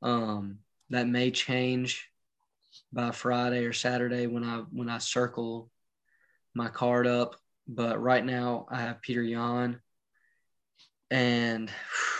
Um, 0.00 0.60
that 0.88 1.06
may 1.06 1.30
change 1.30 2.08
by 2.90 3.10
Friday 3.10 3.66
or 3.66 3.74
Saturday 3.74 4.26
when 4.26 4.44
I 4.44 4.62
when 4.72 4.88
I 4.88 4.96
circle 4.96 5.70
my 6.54 6.68
card 6.68 7.06
up. 7.06 7.36
But 7.66 8.00
right 8.00 8.24
now, 8.24 8.66
I 8.70 8.80
have 8.80 9.02
Petr 9.06 9.28
Yan, 9.28 9.78
and 11.10 11.70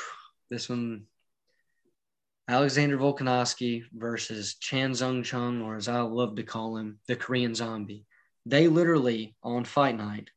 this 0.50 0.68
one 0.68 1.06
Alexander 2.50 2.96
Volkanovski 2.96 3.84
versus 3.92 4.54
Chan 4.54 4.94
Sung 4.94 5.22
Jung, 5.22 5.60
or 5.60 5.76
as 5.76 5.86
I 5.86 6.00
love 6.00 6.36
to 6.36 6.42
call 6.42 6.78
him, 6.78 6.98
the 7.06 7.14
Korean 7.14 7.54
Zombie. 7.54 8.06
They 8.46 8.68
literally 8.68 9.36
on 9.42 9.64
fight 9.64 9.98
night, 9.98 10.30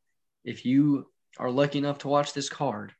if 0.44 0.66
you 0.66 1.06
are 1.38 1.50
lucky 1.50 1.78
enough 1.78 1.98
to 1.98 2.08
watch 2.08 2.34
this 2.34 2.50
card, 2.50 2.92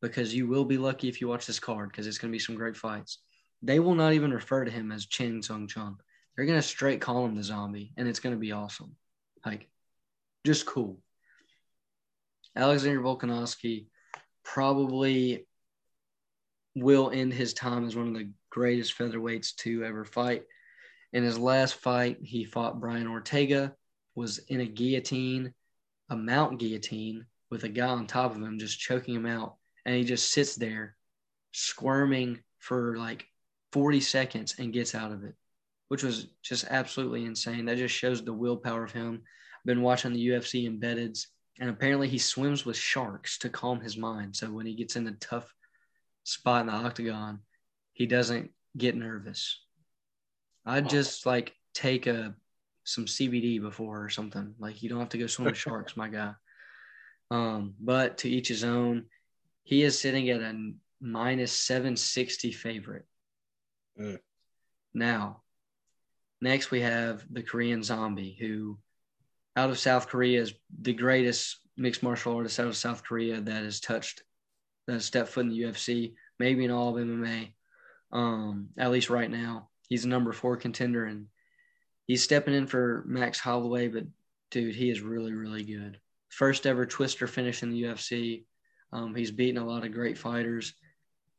because 0.00 0.34
you 0.34 0.46
will 0.46 0.64
be 0.64 0.78
lucky 0.78 1.06
if 1.08 1.20
you 1.20 1.28
watch 1.28 1.46
this 1.46 1.58
card, 1.58 1.90
because 1.90 2.06
it's 2.06 2.16
going 2.16 2.30
to 2.32 2.34
be 2.34 2.38
some 2.42 2.54
great 2.54 2.78
fights. 2.78 3.18
They 3.60 3.78
will 3.78 3.94
not 3.94 4.14
even 4.14 4.32
refer 4.32 4.64
to 4.64 4.70
him 4.70 4.90
as 4.90 5.04
Chan 5.04 5.42
Sung 5.42 5.68
Jung. 5.74 5.98
They're 6.34 6.46
going 6.46 6.58
to 6.58 6.66
straight 6.66 7.02
call 7.02 7.26
him 7.26 7.34
the 7.34 7.42
Zombie, 7.42 7.92
and 7.98 8.08
it's 8.08 8.20
going 8.20 8.34
to 8.34 8.40
be 8.40 8.52
awesome. 8.52 8.96
Like, 9.44 9.68
just 10.46 10.64
cool. 10.64 10.98
Alexander 12.54 13.00
Volkanovski 13.00 13.88
probably 14.44 15.46
will 16.74 17.10
end 17.10 17.34
his 17.34 17.52
time 17.52 17.86
as 17.86 17.96
one 17.96 18.08
of 18.08 18.14
the 18.14 18.30
greatest 18.56 18.96
featherweights 18.96 19.54
to 19.54 19.84
ever 19.84 20.02
fight. 20.02 20.42
In 21.12 21.22
his 21.22 21.38
last 21.38 21.74
fight, 21.74 22.16
he 22.22 22.42
fought 22.42 22.80
Brian 22.80 23.06
Ortega, 23.06 23.74
was 24.14 24.38
in 24.48 24.62
a 24.62 24.66
guillotine, 24.66 25.52
a 26.08 26.16
mount 26.16 26.58
guillotine, 26.58 27.26
with 27.50 27.64
a 27.64 27.68
guy 27.68 27.88
on 27.88 28.06
top 28.06 28.34
of 28.34 28.42
him 28.42 28.58
just 28.58 28.80
choking 28.80 29.14
him 29.14 29.26
out. 29.26 29.56
And 29.84 29.94
he 29.94 30.04
just 30.04 30.32
sits 30.32 30.56
there 30.56 30.96
squirming 31.52 32.40
for 32.58 32.96
like 32.96 33.26
40 33.72 34.00
seconds 34.00 34.54
and 34.58 34.72
gets 34.72 34.94
out 34.94 35.12
of 35.12 35.22
it, 35.22 35.34
which 35.88 36.02
was 36.02 36.28
just 36.42 36.64
absolutely 36.70 37.26
insane. 37.26 37.66
That 37.66 37.76
just 37.76 37.94
shows 37.94 38.24
the 38.24 38.32
willpower 38.32 38.84
of 38.84 38.92
him. 38.92 39.22
I've 39.58 39.66
been 39.66 39.82
watching 39.82 40.14
the 40.14 40.28
UFC 40.28 40.66
embeddeds, 40.66 41.26
and 41.60 41.68
apparently 41.68 42.08
he 42.08 42.18
swims 42.18 42.64
with 42.64 42.78
sharks 42.78 43.36
to 43.40 43.50
calm 43.50 43.82
his 43.82 43.98
mind. 43.98 44.34
So 44.34 44.50
when 44.50 44.64
he 44.64 44.74
gets 44.74 44.96
in 44.96 45.06
a 45.08 45.12
tough 45.12 45.52
spot 46.24 46.62
in 46.62 46.66
the 46.68 46.72
octagon, 46.72 47.40
he 47.96 48.04
doesn't 48.04 48.50
get 48.76 48.94
nervous. 48.94 49.58
I'd 50.66 50.90
just 50.90 51.24
like 51.24 51.54
take 51.72 52.06
a 52.06 52.34
some 52.84 53.06
CBD 53.06 53.58
before 53.58 54.04
or 54.04 54.10
something. 54.10 54.54
Like 54.58 54.82
you 54.82 54.90
don't 54.90 55.00
have 55.00 55.08
to 55.10 55.18
go 55.18 55.26
swim 55.26 55.46
with 55.46 55.56
sharks, 55.66 55.96
my 55.96 56.08
guy. 56.08 56.34
Um, 57.30 57.72
but 57.80 58.18
to 58.18 58.28
each 58.28 58.48
his 58.48 58.64
own. 58.64 59.06
He 59.64 59.82
is 59.82 59.98
sitting 59.98 60.28
at 60.28 60.42
a 60.42 60.72
minus 61.00 61.52
760 61.52 62.52
favorite. 62.52 63.06
Mm. 63.98 64.18
Now, 64.92 65.42
next 66.42 66.70
we 66.70 66.82
have 66.82 67.24
the 67.32 67.42
Korean 67.42 67.82
Zombie, 67.82 68.36
who 68.38 68.78
out 69.56 69.70
of 69.70 69.78
South 69.78 70.06
Korea 70.06 70.42
is 70.42 70.52
the 70.82 70.92
greatest 70.92 71.60
mixed 71.78 72.02
martial 72.02 72.36
artist 72.36 72.60
out 72.60 72.66
of 72.66 72.76
South 72.76 73.02
Korea 73.02 73.40
that 73.40 73.64
has 73.64 73.80
touched, 73.80 74.22
that 74.86 74.92
has 74.92 75.06
stepped 75.06 75.30
foot 75.30 75.46
in 75.46 75.50
the 75.50 75.62
UFC, 75.62 76.12
maybe 76.38 76.66
in 76.66 76.70
all 76.70 76.90
of 76.96 77.02
MMA 77.02 77.54
um, 78.12 78.68
at 78.78 78.90
least 78.90 79.10
right 79.10 79.30
now. 79.30 79.68
He's 79.88 80.04
a 80.04 80.08
number 80.08 80.32
four 80.32 80.56
contender, 80.56 81.04
and 81.04 81.26
he's 82.06 82.22
stepping 82.22 82.54
in 82.54 82.66
for 82.66 83.04
Max 83.06 83.38
Holloway. 83.38 83.88
But 83.88 84.04
dude, 84.50 84.74
he 84.74 84.90
is 84.90 85.00
really, 85.00 85.32
really 85.32 85.64
good. 85.64 86.00
First 86.28 86.66
ever 86.66 86.86
twister 86.86 87.26
finish 87.26 87.62
in 87.62 87.70
the 87.70 87.82
UFC. 87.84 88.44
Um, 88.92 89.14
he's 89.14 89.30
beaten 89.30 89.60
a 89.60 89.66
lot 89.66 89.84
of 89.84 89.92
great 89.92 90.18
fighters, 90.18 90.74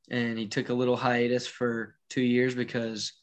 and 0.10 0.38
he 0.38 0.48
took 0.48 0.70
a 0.70 0.74
little 0.74 0.98
hiatus 0.98 1.48
for 1.48 1.96
two 2.10 2.22
years 2.22 2.56
because 2.56 3.14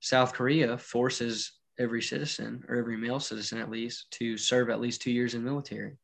South 0.00 0.32
Korea 0.32 0.78
forces 0.78 1.52
every 1.78 2.02
citizen 2.02 2.64
or 2.68 2.76
every 2.76 2.96
male 2.96 3.20
citizen 3.20 3.58
at 3.58 3.70
least 3.70 4.10
to 4.12 4.36
serve 4.36 4.68
at 4.68 4.80
least 4.80 5.02
two 5.02 5.10
years 5.10 5.34
in 5.34 5.44
military. 5.44 5.96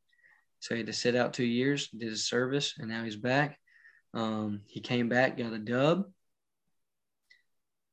So 0.60 0.74
he 0.74 0.80
had 0.80 0.86
to 0.86 0.92
sit 0.92 1.14
out 1.14 1.34
two 1.34 1.44
years, 1.44 1.88
did 1.88 2.08
his 2.08 2.26
service, 2.26 2.74
and 2.78 2.88
now 2.88 3.04
he's 3.04 3.16
back. 3.16 3.58
Um, 4.14 4.62
he 4.66 4.80
came 4.80 5.08
back, 5.08 5.36
got 5.36 5.52
a 5.52 5.58
dub, 5.58 6.06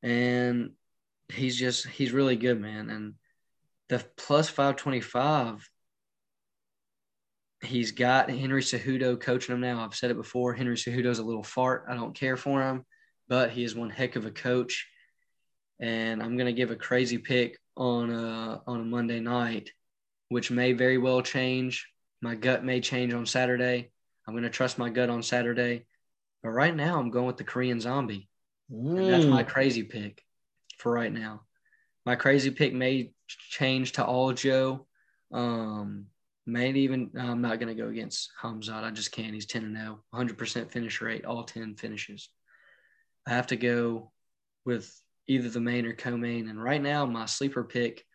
and 0.05 0.69
he's 1.29 1.57
just 1.57 1.87
he's 1.87 2.11
really 2.13 2.35
good, 2.35 2.61
man. 2.61 2.89
And 2.89 3.15
the 3.89 4.05
plus 4.15 4.47
five 4.47 4.75
twenty 4.75 5.01
five, 5.01 5.67
he's 7.63 7.91
got 7.91 8.29
Henry 8.29 8.61
Cejudo 8.61 9.19
coaching 9.19 9.55
him 9.55 9.61
now. 9.61 9.83
I've 9.83 9.95
said 9.95 10.11
it 10.11 10.17
before. 10.17 10.53
Henry 10.53 10.75
Cejudo's 10.75 11.19
a 11.19 11.23
little 11.23 11.43
fart. 11.43 11.85
I 11.89 11.95
don't 11.95 12.15
care 12.15 12.37
for 12.37 12.61
him, 12.61 12.85
but 13.27 13.49
he 13.49 13.63
is 13.63 13.75
one 13.75 13.89
heck 13.89 14.15
of 14.15 14.25
a 14.27 14.31
coach. 14.31 14.87
And 15.79 16.21
I'm 16.21 16.37
gonna 16.37 16.53
give 16.53 16.69
a 16.71 16.75
crazy 16.75 17.17
pick 17.17 17.57
on 17.75 18.11
a 18.11 18.61
on 18.67 18.81
a 18.81 18.85
Monday 18.85 19.19
night, 19.19 19.71
which 20.29 20.51
may 20.51 20.73
very 20.73 20.99
well 20.99 21.23
change. 21.23 21.87
My 22.21 22.35
gut 22.35 22.63
may 22.63 22.79
change 22.79 23.11
on 23.13 23.25
Saturday. 23.25 23.91
I'm 24.27 24.35
gonna 24.35 24.51
trust 24.51 24.77
my 24.77 24.91
gut 24.91 25.09
on 25.09 25.23
Saturday. 25.23 25.87
But 26.43 26.49
right 26.49 26.75
now 26.75 26.99
I'm 26.99 27.09
going 27.09 27.25
with 27.25 27.37
the 27.37 27.43
Korean 27.43 27.81
zombie. 27.81 28.29
And 28.70 29.07
that's 29.09 29.26
my 29.26 29.43
Mm. 29.43 29.47
crazy 29.47 29.84
pick 29.84 30.24
for 30.78 30.91
right 30.91 31.11
now. 31.11 31.45
My 32.05 32.16
crazy 32.16 32.51
pick 32.51 32.74
may 32.74 33.13
change 33.28 33.93
to 33.93 34.03
Aljo. 34.03 34.86
Um, 35.32 36.07
may 36.45 36.72
even 36.72 37.11
I'm 37.18 37.41
not 37.41 37.59
going 37.59 37.76
to 37.76 37.82
go 37.82 37.89
against 37.89 38.32
Hamzat. 38.41 38.84
I 38.84 38.91
just 38.91 39.11
can't. 39.11 39.34
He's 39.34 39.47
10 39.47 39.63
and 39.63 39.76
0, 39.78 40.03
100% 40.13 40.72
finish 40.72 41.01
rate, 41.01 41.26
all 41.26 41.43
10 41.43 41.76
finishes. 41.76 42.30
I 43.26 43.32
have 43.32 43.47
to 43.47 43.55
go 43.55 44.11
with 44.66 44.93
either 45.28 45.49
the 45.49 45.59
main 45.59 45.86
or 45.86 45.93
co-main. 45.93 46.47
And 46.49 46.61
right 46.63 46.82
now, 46.82 47.05
my 47.05 47.26
sleeper 47.26 47.63
pick. 47.63 48.05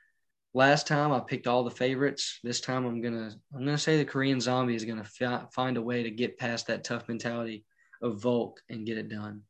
Last 0.54 0.86
time 0.86 1.12
I 1.12 1.20
picked 1.20 1.46
all 1.46 1.62
the 1.64 1.70
favorites. 1.70 2.40
This 2.42 2.60
time 2.60 2.84
I'm 2.84 3.00
gonna 3.00 3.32
I'm 3.54 3.64
gonna 3.64 3.78
say 3.78 3.96
the 3.98 4.04
Korean 4.04 4.40
Zombie 4.40 4.74
is 4.74 4.84
gonna 4.84 5.04
fi- 5.04 5.46
find 5.52 5.76
a 5.76 5.82
way 5.82 6.02
to 6.04 6.10
get 6.10 6.38
past 6.38 6.66
that 6.66 6.82
tough 6.82 7.08
mentality 7.08 7.64
of 8.02 8.20
Volk 8.20 8.60
and 8.68 8.84
get 8.86 8.98
it 8.98 9.08
done. 9.08 9.42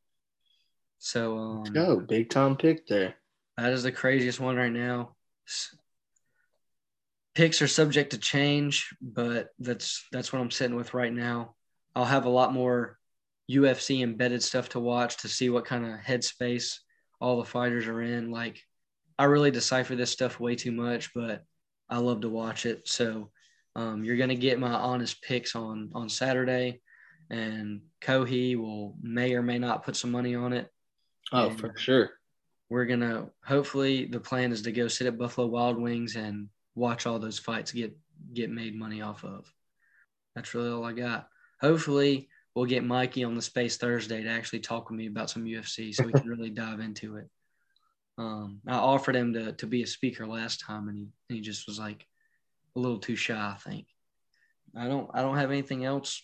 So 1.03 1.35
um, 1.35 1.63
Go, 1.63 1.99
big 1.99 2.29
time 2.29 2.55
pick 2.55 2.85
there. 2.85 3.15
that 3.57 3.73
is 3.73 3.81
the 3.81 3.91
craziest 3.91 4.39
one 4.39 4.55
right 4.55 4.71
now. 4.71 5.15
Picks 7.33 7.59
are 7.63 7.67
subject 7.67 8.11
to 8.11 8.19
change, 8.19 8.95
but 9.01 9.49
that's 9.57 10.05
that's 10.11 10.31
what 10.31 10.39
I'm 10.39 10.51
sitting 10.51 10.75
with 10.75 10.93
right 10.93 11.11
now. 11.11 11.55
I'll 11.95 12.05
have 12.05 12.25
a 12.25 12.29
lot 12.29 12.53
more 12.53 12.99
UFC 13.49 14.03
embedded 14.03 14.43
stuff 14.43 14.69
to 14.69 14.79
watch 14.79 15.17
to 15.17 15.27
see 15.27 15.49
what 15.49 15.65
kind 15.65 15.87
of 15.87 15.99
headspace 16.01 16.77
all 17.19 17.39
the 17.39 17.45
fighters 17.49 17.87
are 17.87 18.03
in. 18.03 18.29
Like, 18.29 18.61
I 19.17 19.23
really 19.23 19.49
decipher 19.49 19.95
this 19.95 20.11
stuff 20.11 20.39
way 20.39 20.55
too 20.55 20.71
much, 20.71 21.15
but 21.15 21.43
I 21.89 21.97
love 21.97 22.21
to 22.21 22.29
watch 22.29 22.67
it. 22.67 22.87
So 22.87 23.31
um, 23.75 24.03
you're 24.03 24.17
gonna 24.17 24.35
get 24.35 24.59
my 24.59 24.71
honest 24.71 25.23
picks 25.23 25.55
on 25.55 25.89
on 25.95 26.09
Saturday, 26.09 26.79
and 27.31 27.81
Cohea 28.01 28.55
will 28.55 28.95
may 29.01 29.33
or 29.33 29.41
may 29.41 29.57
not 29.57 29.83
put 29.83 29.95
some 29.95 30.11
money 30.11 30.35
on 30.35 30.53
it 30.53 30.69
Oh, 31.31 31.49
And- 31.49 31.59
for 31.59 31.77
sure. 31.77 32.11
we're 32.69 32.85
gonna 32.85 33.29
hopefully 33.43 34.05
the 34.05 34.19
plan 34.19 34.51
is 34.51 34.61
to 34.63 34.71
go 34.71 34.87
sit 34.87 35.07
at 35.07 35.17
Buffalo 35.17 35.47
Wild 35.47 35.77
Wings 35.77 36.15
and 36.15 36.49
watch 36.75 37.05
all 37.05 37.19
those 37.19 37.39
fights 37.39 37.71
get 37.71 37.97
get 38.33 38.49
made 38.49 38.75
money 38.75 39.01
off 39.01 39.23
of. 39.25 39.51
That's 40.35 40.53
really 40.53 40.69
all 40.69 40.85
I 40.85 40.93
got. 40.93 41.27
Hopefully 41.59 42.29
we'll 42.55 42.65
get 42.65 42.83
Mikey 42.83 43.23
on 43.23 43.35
the 43.35 43.41
space 43.41 43.77
Thursday 43.77 44.23
to 44.23 44.29
actually 44.29 44.59
talk 44.61 44.89
with 44.89 44.97
me 44.97 45.07
about 45.07 45.29
some 45.29 45.43
UFC 45.45 45.93
so 45.93 46.05
we 46.05 46.13
can 46.13 46.27
really 46.29 46.49
dive 46.49 46.79
into 46.79 47.17
it. 47.17 47.29
Um, 48.17 48.61
I 48.67 48.75
offered 48.75 49.15
him 49.15 49.33
to 49.33 49.53
to 49.53 49.67
be 49.67 49.83
a 49.83 49.87
speaker 49.87 50.25
last 50.27 50.59
time 50.61 50.87
and 50.89 50.97
he, 50.97 51.35
he 51.35 51.41
just 51.41 51.67
was 51.67 51.79
like 51.79 52.07
a 52.75 52.79
little 52.79 52.99
too 52.99 53.15
shy, 53.15 53.35
I 53.35 53.57
think. 53.57 53.87
I 54.75 54.87
don't 54.87 55.09
I 55.13 55.21
don't 55.21 55.37
have 55.37 55.51
anything 55.51 55.83
else. 55.83 56.21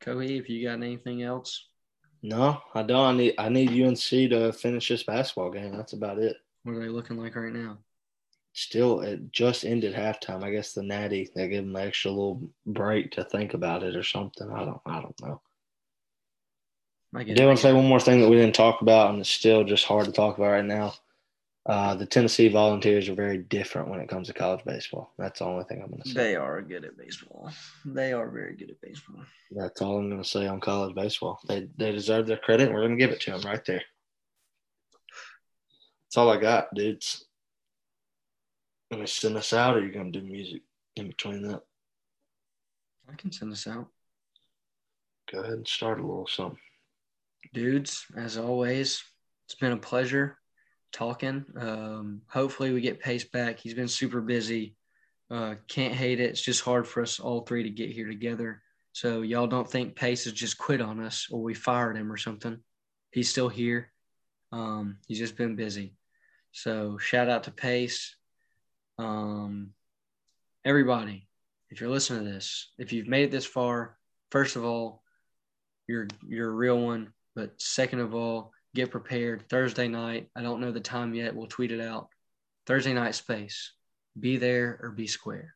Cohea, 0.00 0.38
if 0.38 0.48
you 0.48 0.66
got 0.66 0.74
anything 0.82 1.22
else, 1.22 1.68
No, 2.24 2.58
I 2.74 2.82
don't. 2.82 3.04
I 3.04 3.12
need 3.12 3.34
I 3.36 3.48
need 3.50 3.84
UNC 3.84 3.98
to 3.98 4.50
finish 4.50 4.88
this 4.88 5.02
basketball 5.02 5.50
game. 5.50 5.76
That's 5.76 5.92
about 5.92 6.18
it. 6.18 6.38
what 6.62 6.72
are 6.72 6.80
they 6.80 6.88
looking 6.88 7.18
like 7.18 7.36
right 7.36 7.52
now? 7.52 7.76
Still, 8.54 9.00
it 9.00 9.30
just 9.30 9.62
ended 9.62 9.94
halftime. 9.94 10.42
I 10.42 10.50
guess 10.50 10.72
the 10.72 10.82
Natty 10.82 11.28
they 11.34 11.48
give 11.48 11.66
them 11.66 11.76
an 11.76 11.86
extra 11.86 12.10
little 12.10 12.40
break 12.64 13.10
to 13.12 13.24
think 13.24 13.52
about 13.52 13.82
it 13.82 13.94
or 13.94 14.02
something. 14.02 14.50
I 14.50 14.64
don't. 14.64 14.80
I 14.86 15.02
don't 15.02 15.20
know. 15.20 15.42
I 17.14 17.24
do 17.24 17.46
want 17.46 17.58
to 17.58 17.62
say 17.62 17.74
one 17.74 17.88
more 17.88 18.00
thing 18.00 18.22
that 18.22 18.30
we 18.30 18.36
didn't 18.36 18.54
talk 18.54 18.80
about, 18.80 19.10
and 19.10 19.20
it's 19.20 19.28
still 19.28 19.62
just 19.62 19.84
hard 19.84 20.06
to 20.06 20.12
talk 20.12 20.38
about 20.38 20.50
right 20.50 20.64
now. 20.64 20.94
Uh, 21.66 21.94
the 21.94 22.04
Tennessee 22.04 22.48
Volunteers 22.48 23.08
are 23.08 23.14
very 23.14 23.38
different 23.38 23.88
when 23.88 23.98
it 24.00 24.08
comes 24.08 24.28
to 24.28 24.34
college 24.34 24.62
baseball. 24.66 25.14
That's 25.16 25.38
the 25.38 25.46
only 25.46 25.64
thing 25.64 25.80
I'm 25.82 25.88
going 25.88 26.02
to 26.02 26.08
say. 26.08 26.14
They 26.14 26.36
are 26.36 26.60
good 26.60 26.84
at 26.84 26.98
baseball. 26.98 27.50
They 27.86 28.12
are 28.12 28.28
very 28.28 28.54
good 28.54 28.70
at 28.70 28.80
baseball. 28.82 29.22
That's 29.50 29.80
all 29.80 29.96
I'm 29.96 30.10
going 30.10 30.22
to 30.22 30.28
say 30.28 30.46
on 30.46 30.60
college 30.60 30.94
baseball. 30.94 31.40
They 31.48 31.68
they 31.78 31.90
deserve 31.92 32.26
their 32.26 32.36
credit. 32.36 32.66
and 32.66 32.74
We're 32.74 32.82
going 32.86 32.98
to 32.98 33.02
give 33.02 33.12
it 33.12 33.20
to 33.22 33.30
them 33.30 33.40
right 33.42 33.64
there. 33.64 33.82
That's 36.04 36.18
all 36.18 36.30
I 36.30 36.36
got, 36.36 36.74
dudes. 36.74 37.24
Let 38.90 39.00
me 39.00 39.06
send 39.06 39.36
us 39.38 39.54
out, 39.54 39.76
or 39.76 39.80
you 39.84 39.90
going 39.90 40.12
to 40.12 40.20
do 40.20 40.26
music 40.26 40.62
in 40.96 41.08
between 41.08 41.42
that? 41.48 41.62
I 43.10 43.14
can 43.16 43.32
send 43.32 43.50
this 43.50 43.66
out. 43.66 43.88
Go 45.32 45.40
ahead 45.40 45.54
and 45.54 45.66
start 45.66 45.98
a 45.98 46.02
little 46.02 46.26
something. 46.26 46.58
Dudes, 47.54 48.04
as 48.16 48.36
always, 48.36 49.02
it's 49.46 49.54
been 49.54 49.72
a 49.72 49.76
pleasure 49.78 50.36
talking. 50.94 51.44
Um, 51.58 52.22
hopefully, 52.28 52.72
we 52.72 52.80
get 52.80 53.00
Pace 53.00 53.24
back. 53.24 53.58
He's 53.58 53.74
been 53.74 53.88
super 53.88 54.20
busy. 54.20 54.76
Uh, 55.30 55.56
can't 55.68 55.92
hate 55.92 56.20
it. 56.20 56.30
It's 56.30 56.40
just 56.40 56.62
hard 56.62 56.86
for 56.86 57.02
us 57.02 57.20
all 57.20 57.42
three 57.42 57.64
to 57.64 57.70
get 57.70 57.90
here 57.90 58.06
together. 58.08 58.62
So, 58.92 59.22
y'all 59.22 59.46
don't 59.46 59.70
think 59.70 59.96
Pace 59.96 60.24
has 60.24 60.32
just 60.32 60.56
quit 60.56 60.80
on 60.80 61.00
us 61.00 61.28
or 61.30 61.42
we 61.42 61.52
fired 61.52 61.96
him 61.96 62.10
or 62.10 62.16
something. 62.16 62.58
He's 63.10 63.28
still 63.28 63.48
here. 63.48 63.92
Um, 64.52 64.98
he's 65.06 65.18
just 65.18 65.36
been 65.36 65.56
busy. 65.56 65.94
So, 66.52 66.96
shout 66.98 67.28
out 67.28 67.44
to 67.44 67.50
Pace. 67.50 68.16
Um, 68.98 69.70
everybody, 70.64 71.28
if 71.70 71.80
you're 71.80 71.90
listening 71.90 72.24
to 72.24 72.32
this, 72.32 72.70
if 72.78 72.92
you've 72.92 73.08
made 73.08 73.24
it 73.24 73.30
this 73.32 73.46
far, 73.46 73.98
first 74.30 74.56
of 74.56 74.64
all, 74.64 75.02
you're 75.88 76.06
you're 76.26 76.48
a 76.48 76.54
real 76.54 76.78
one. 76.78 77.12
But 77.34 77.60
second 77.60 77.98
of 77.98 78.14
all, 78.14 78.52
get 78.74 78.90
prepared. 78.90 79.48
Thursday 79.48 79.88
night, 79.88 80.28
I 80.34 80.42
don't 80.42 80.60
know 80.60 80.72
the 80.72 80.80
time 80.80 81.14
yet. 81.14 81.34
We'll 81.34 81.46
tweet 81.46 81.72
it 81.72 81.80
out. 81.80 82.08
Thursday 82.66 82.92
night 82.92 83.14
space. 83.14 83.72
Be 84.18 84.36
there 84.36 84.78
or 84.82 84.90
be 84.90 85.06
square. 85.06 85.54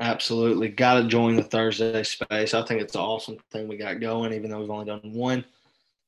Absolutely. 0.00 0.68
Got 0.68 1.02
to 1.02 1.08
join 1.08 1.36
the 1.36 1.42
Thursday 1.42 2.02
space. 2.02 2.54
I 2.54 2.62
think 2.62 2.80
it's 2.80 2.94
an 2.94 3.02
awesome 3.02 3.36
thing 3.50 3.68
we 3.68 3.76
got 3.76 4.00
going, 4.00 4.32
even 4.32 4.50
though 4.50 4.60
we've 4.60 4.70
only 4.70 4.86
done 4.86 5.12
one. 5.12 5.44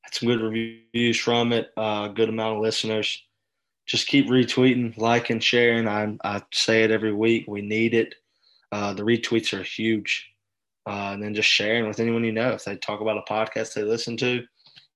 Had 0.01 0.15
some 0.15 0.29
good 0.29 0.41
reviews 0.41 1.19
from 1.19 1.53
it, 1.53 1.71
uh, 1.77 2.09
good 2.09 2.31
amount 2.31 2.57
of 2.57 2.63
listeners. 2.63 3.23
Just 3.87 4.07
keep 4.07 4.29
retweeting, 4.29 4.97
liking, 4.97 5.41
sharing. 5.41 5.87
I, 5.87 6.17
I 6.25 6.43
say 6.53 6.85
it 6.85 6.91
every 6.91 7.13
week. 7.13 7.45
We 7.47 7.61
need 7.61 7.95
it. 7.95 8.15
Uh, 8.71 8.95
the 8.95 9.03
retweets 9.03 9.59
are 9.59 9.63
huge. 9.63 10.31
Uh, 10.87 11.11
and 11.13 11.23
then 11.23 11.35
just 11.35 11.49
sharing 11.49 11.87
with 11.87 12.01
anyone 12.01 12.25
you 12.25 12.33
know. 12.33 12.51
If 12.51 12.65
they 12.65 12.77
talk 12.77 13.01
about 13.01 13.19
a 13.19 13.33
podcast 13.33 13.75
they 13.75 13.83
listen 13.83 14.17
to, 14.19 14.45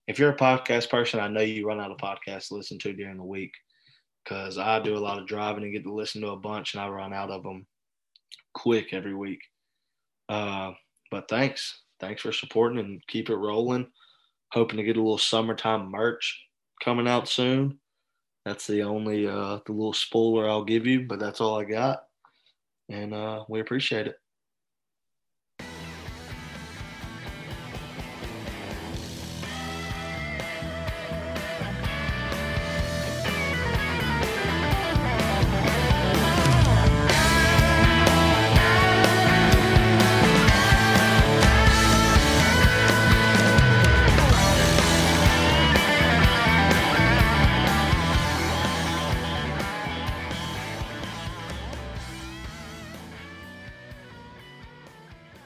if 0.06 0.18
you're 0.18 0.30
a 0.30 0.36
podcast 0.36 0.88
person, 0.88 1.20
I 1.20 1.28
know 1.28 1.40
you 1.40 1.66
run 1.66 1.80
out 1.80 1.90
of 1.90 1.98
podcasts 1.98 2.48
to 2.48 2.54
listen 2.54 2.78
to 2.80 2.92
during 2.92 3.16
the 3.16 3.24
week 3.24 3.52
because 4.24 4.58
I 4.58 4.80
do 4.80 4.96
a 4.96 5.00
lot 5.00 5.18
of 5.18 5.26
driving 5.26 5.64
and 5.64 5.72
get 5.72 5.84
to 5.84 5.92
listen 5.92 6.20
to 6.22 6.30
a 6.30 6.36
bunch, 6.36 6.74
and 6.74 6.82
I 6.82 6.88
run 6.88 7.12
out 7.12 7.30
of 7.30 7.42
them 7.42 7.66
quick 8.54 8.92
every 8.92 9.14
week. 9.14 9.40
Uh, 10.28 10.72
but 11.10 11.28
thanks. 11.28 11.82
Thanks 12.00 12.22
for 12.22 12.32
supporting 12.32 12.78
and 12.78 13.06
keep 13.06 13.30
it 13.30 13.36
rolling. 13.36 13.86
Hoping 14.52 14.76
to 14.76 14.82
get 14.84 14.96
a 14.96 15.00
little 15.00 15.18
summertime 15.18 15.90
merch 15.90 16.40
coming 16.82 17.08
out 17.08 17.28
soon. 17.28 17.78
That's 18.44 18.66
the 18.66 18.82
only 18.82 19.26
uh, 19.26 19.60
the 19.66 19.72
little 19.72 19.92
spoiler 19.92 20.48
I'll 20.48 20.64
give 20.64 20.86
you, 20.86 21.06
but 21.06 21.18
that's 21.18 21.40
all 21.40 21.58
I 21.58 21.64
got. 21.64 22.04
And 22.88 23.12
uh, 23.12 23.44
we 23.48 23.60
appreciate 23.60 24.06
it. 24.06 24.16